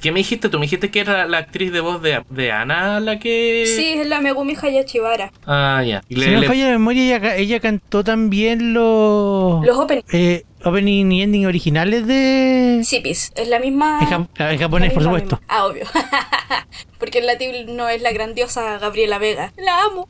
¿Qué 0.00 0.12
me 0.12 0.20
dijiste 0.20 0.48
tú? 0.48 0.58
Me 0.58 0.64
dijiste 0.66 0.90
que 0.90 1.00
era 1.00 1.26
la 1.26 1.38
actriz 1.38 1.72
de 1.72 1.80
voz 1.80 2.00
de, 2.02 2.22
de 2.30 2.52
Ana 2.52 3.00
la 3.00 3.18
que. 3.18 3.64
Sí, 3.76 3.88
es 4.00 4.06
la 4.06 4.20
Megumi 4.20 4.56
Hayashibara. 4.60 5.32
Ah, 5.46 5.82
ya. 5.86 6.02
Y 6.08 6.14
Si 6.14 6.20
le- 6.20 6.26
no 6.28 6.32
me 6.34 6.40
le- 6.40 6.46
falla 6.48 6.64
la 6.66 6.70
memoria, 6.72 7.04
ella, 7.04 7.20
ca- 7.20 7.36
ella 7.36 7.60
cantó 7.60 8.02
también 8.04 8.72
los, 8.72 9.64
Los 9.64 9.76
openings. 9.76 10.12
eh, 10.14 10.44
opening 10.64 11.10
y 11.12 11.22
ending 11.22 11.46
originales 11.46 12.06
de... 12.06 12.80
Sipis, 12.84 13.32
es 13.34 13.48
la 13.48 13.58
misma. 13.58 13.98
En, 14.02 14.08
jap- 14.08 14.52
en 14.52 14.58
japonés, 14.58 14.88
la 14.88 14.94
por 14.94 15.02
supuesto. 15.02 15.36
misma. 15.36 15.46
Ah, 15.48 15.66
obvio. 15.66 15.84
porque 16.98 17.22
la 17.22 17.32
no 17.72 17.88
es 17.88 18.02
la 18.02 18.12
grandiosa 18.12 18.78
Gabriela 18.78 19.18
Vega. 19.18 19.52
La 19.56 19.84
amo. 19.84 20.06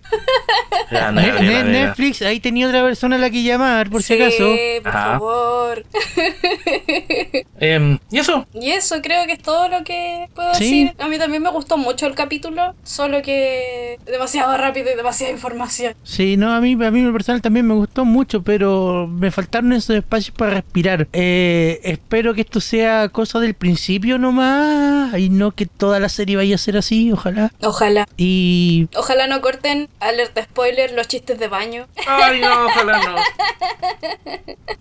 Grande 0.91 1.23
Ne- 1.23 1.29
Gabriela 1.29 1.63
Ne- 1.63 1.71
Vega. 1.73 1.87
Netflix, 1.87 2.23
ahí 2.23 2.41
tenía 2.41 2.67
otra 2.67 2.83
persona 2.83 3.15
a 3.17 3.19
la 3.21 3.31
que 3.31 3.43
llamar, 3.45 3.91
por 3.91 4.03
si 4.03 4.15
acaso. 4.15 4.51
por 4.83 4.89
Ajá. 4.89 5.13
favor. 5.13 5.85
Em, 7.61 7.99
¿Y 8.11 8.19
eso? 8.19 8.47
Y 8.55 8.71
eso 8.71 9.01
creo 9.03 9.27
que 9.27 9.33
es 9.35 9.43
todo 9.43 9.69
lo 9.69 9.80
que 9.85 10.29
puedo 10.35 10.55
Sí. 10.55 10.65
decir. 10.85 10.95
A 10.99 11.09
mí 11.09 11.19
también 11.19 11.43
me 11.43 11.51
gustó 11.51 11.77
mucho 11.77 12.07
el 12.07 12.15
capítulo, 12.15 12.75
solo 12.83 13.23
que 13.23 13.99
demasiado 14.07 14.57
rápido 14.57 14.91
y 14.93 14.97
demasiada 14.97 15.33
información. 15.33 15.95
Sí, 16.03 16.37
no, 16.37 16.53
a 16.53 16.61
mí, 16.61 16.73
a 16.73 16.91
mí 16.91 16.99
en 17.01 17.07
lo 17.07 17.13
personal 17.13 17.43
también 17.43 17.67
me 17.67 17.75
gustó 17.75 18.05
mucho, 18.05 18.43
pero 18.43 19.07
me 19.07 19.31
faltaron 19.31 19.73
esos 19.73 19.97
espacios 19.97 20.37
para 20.37 20.53
respirar. 20.55 21.09
Eh, 21.13 21.81
espero 21.85 22.35
que 22.35 22.43
esto 22.43 22.61
sea 22.61 23.09
cosa 23.09 23.39
del 23.41 23.55
principio 23.55 24.19
nomás 24.19 25.19
y 25.19 25.29
no 25.31 25.53
que 25.53 25.67
toda 25.67 26.01
la 26.01 26.09
serie 26.09 26.37
vaya 26.37 26.55
a 26.55 26.59
ser 26.59 26.77
así, 26.77 27.13
ojalá. 27.13 27.53
Ojalá. 27.63 28.07
Y 28.17 28.89
Ojalá 28.97 29.27
no 29.27 29.41
corten, 29.41 29.89
alerta 30.01 30.43
spoiler, 30.43 30.93
los 30.93 31.09
chistes 31.09 31.39
de 31.39 31.49
baño. 31.49 31.87
Ay, 32.07 32.41
no, 32.41 32.67
ojalá 32.67 32.99
no. 32.99 33.17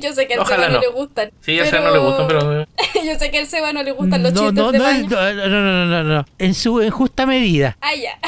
Yo 0.00 0.12
sé 0.14 0.26
que 0.26 0.34
al 0.34 0.40
Ojalá 0.40 0.66
Seba 0.66 0.68
no. 0.68 0.74
no. 0.74 0.80
le 0.80 0.88
gustan. 0.88 1.30
Sí, 1.40 1.58
a 1.58 1.66
Seba 1.66 1.84
no 1.86 1.92
le 1.92 1.98
gustan, 1.98 2.26
pero. 2.28 2.66
Yo 3.04 3.18
sé 3.18 3.30
que 3.30 3.38
al 3.38 3.46
Seba 3.46 3.67
no 3.72 3.82
le 3.82 3.92
gustan 3.92 4.22
los 4.22 4.32
no, 4.32 4.40
chistes 4.40 4.54
no, 4.54 4.72
de 4.72 4.78
no, 4.78 4.84
baño. 4.84 5.08
no, 5.08 5.48
no, 5.48 5.60
no, 5.60 5.86
no, 5.86 6.04
no, 6.04 6.24
en 6.38 6.54
su 6.54 6.80
en 6.80 6.90
justa 6.90 7.26
medida. 7.26 7.76
Ah, 7.80 7.94
ya. 7.94 8.18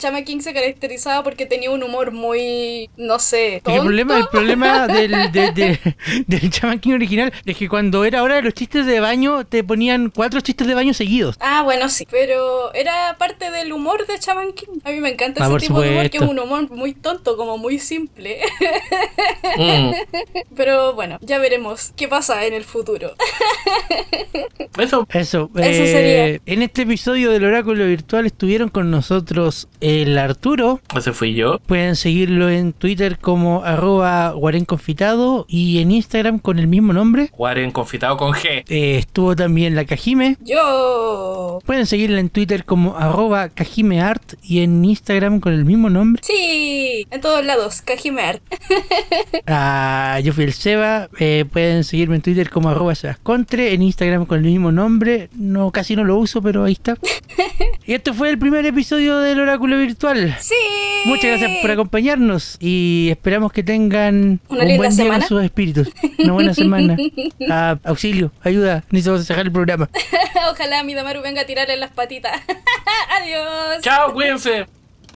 Chama 0.00 0.22
King 0.22 0.40
se 0.40 0.52
caracterizaba 0.52 1.22
porque 1.22 1.46
tenía 1.46 1.70
un 1.70 1.82
humor 1.84 2.10
muy, 2.10 2.90
no 2.96 3.18
sé, 3.20 3.56
El 3.56 3.62
tonto. 3.62 3.82
problema, 3.82 4.18
el 4.18 4.26
problema 4.32 4.86
del, 4.88 5.12
de- 5.30 5.52
de- 5.52 5.78
del 6.26 6.50
Shaman 6.50 6.80
King 6.80 6.94
original 6.94 7.32
es 7.46 7.56
que 7.56 7.68
cuando 7.68 8.04
era 8.04 8.22
hora 8.24 8.34
de 8.36 8.42
los 8.42 8.54
chistes 8.54 8.86
de 8.86 8.98
baño 8.98 9.44
te 9.46 9.62
ponían 9.62 10.10
cuatro 10.10 10.40
chistes 10.40 10.66
de 10.66 10.74
baño 10.74 10.92
seguidos. 10.94 11.36
Ah, 11.40 11.62
bueno, 11.62 11.88
sí. 11.88 12.06
Pero 12.10 12.72
era 12.74 13.16
parte 13.18 13.50
del 13.52 13.72
humor 13.72 14.06
de 14.06 14.18
Chaman 14.18 14.52
King. 14.52 14.80
A 14.84 14.90
mí 14.90 15.00
me 15.00 15.10
encanta 15.10 15.44
Ah, 15.44 15.48
ese 15.48 15.66
tipo 15.68 15.80
de 15.80 15.90
humor 15.90 16.10
que 16.10 16.16
es 16.16 16.22
un 16.24 16.38
humor 16.38 16.70
muy 16.70 16.94
tonto, 16.94 17.36
como 17.36 17.58
muy 17.58 17.78
simple. 17.78 18.40
mm, 19.58 19.90
Pero 20.56 20.94
bueno, 20.94 21.18
ya 21.20 21.38
veremos 21.38 21.92
qué 21.96 22.08
pasa 22.08 22.44
en 22.46 22.54
el 22.54 22.64
futuro. 22.64 23.14
Eso. 24.78 25.06
Eso, 25.12 25.50
Eso 25.54 25.60
eh, 25.82 25.92
sería. 25.92 26.40
En 26.46 26.62
este 26.62 26.82
episodio 26.82 27.30
del 27.30 27.44
Oráculo 27.44 27.84
Virtual 27.86 28.26
estuvieron 28.26 28.68
con 28.70 28.90
nosotros 28.90 29.68
el 29.90 30.18
Arturo. 30.18 30.80
Ese 30.96 31.12
fui 31.12 31.34
yo. 31.34 31.58
Pueden 31.66 31.96
seguirlo 31.96 32.48
en 32.48 32.72
Twitter 32.72 33.18
como 33.18 33.64
arroba 33.64 34.30
guarenconfitado 34.30 35.46
y 35.48 35.80
en 35.80 35.90
Instagram 35.90 36.38
con 36.38 36.58
el 36.58 36.66
mismo 36.68 36.92
nombre. 36.92 37.30
Guaren 37.36 37.70
confitado 37.72 38.16
con 38.16 38.32
G. 38.32 38.64
Eh, 38.68 38.98
estuvo 38.98 39.34
también 39.34 39.74
la 39.74 39.84
Kajime. 39.84 40.36
Yo. 40.40 41.58
Pueden 41.66 41.86
seguirla 41.86 42.20
en 42.20 42.28
Twitter 42.30 42.64
como 42.64 42.96
arroba 42.96 43.48
kajimeart 43.48 44.34
y 44.42 44.60
en 44.60 44.84
Instagram 44.84 45.40
con 45.40 45.52
el 45.52 45.64
mismo 45.64 45.90
nombre. 45.90 46.22
Sí, 46.24 47.06
en 47.10 47.20
todos 47.20 47.44
lados, 47.44 47.82
Kajime 47.82 48.22
Art. 48.22 48.42
Ah, 49.46 50.20
yo 50.22 50.32
fui 50.32 50.44
el 50.44 50.52
Seba. 50.52 51.08
eh, 51.18 51.44
pueden 51.50 51.84
seguirme 51.84 52.16
en 52.16 52.22
Twitter 52.22 52.50
como 52.50 52.68
arroba 52.68 52.94
sebascontre, 52.94 53.72
en 53.74 53.82
Instagram 53.82 54.26
con 54.26 54.38
el 54.38 54.44
mismo 54.44 54.70
nombre. 54.72 55.28
No, 55.34 55.70
casi 55.70 55.96
no 55.96 56.04
lo 56.04 56.16
uso, 56.16 56.40
pero 56.42 56.64
ahí 56.64 56.72
está. 56.74 56.96
y 57.86 57.94
este 57.94 58.12
fue 58.12 58.30
el 58.30 58.38
primer 58.38 58.64
episodio 58.66 59.18
del 59.18 59.40
Oráculo 59.40 59.69
Virtual. 59.78 60.36
Sí. 60.40 60.54
Muchas 61.06 61.24
gracias 61.38 61.50
por 61.62 61.70
acompañarnos 61.70 62.56
y 62.60 63.08
esperamos 63.10 63.52
que 63.52 63.62
tengan 63.62 64.40
Una 64.48 64.60
un 64.62 64.68
linda 64.68 64.76
buen 64.76 64.90
día 64.90 65.04
semana. 65.04 65.18
con 65.20 65.28
sus 65.28 65.44
espíritus. 65.44 65.88
Una 66.18 66.32
buena 66.32 66.54
semana. 66.54 66.96
Ah, 67.50 67.78
auxilio, 67.84 68.30
ayuda, 68.42 68.84
necesito 68.90 69.18
cerrar 69.22 69.46
el 69.46 69.52
programa. 69.52 69.88
Ojalá 70.50 70.84
mi 70.84 70.94
Damaru 70.94 71.22
venga 71.22 71.40
a 71.42 71.46
tirarle 71.46 71.76
las 71.76 71.90
patitas. 71.90 72.40
Adiós. 73.20 73.80
Chao, 73.82 74.12
cuídense. 74.12 74.66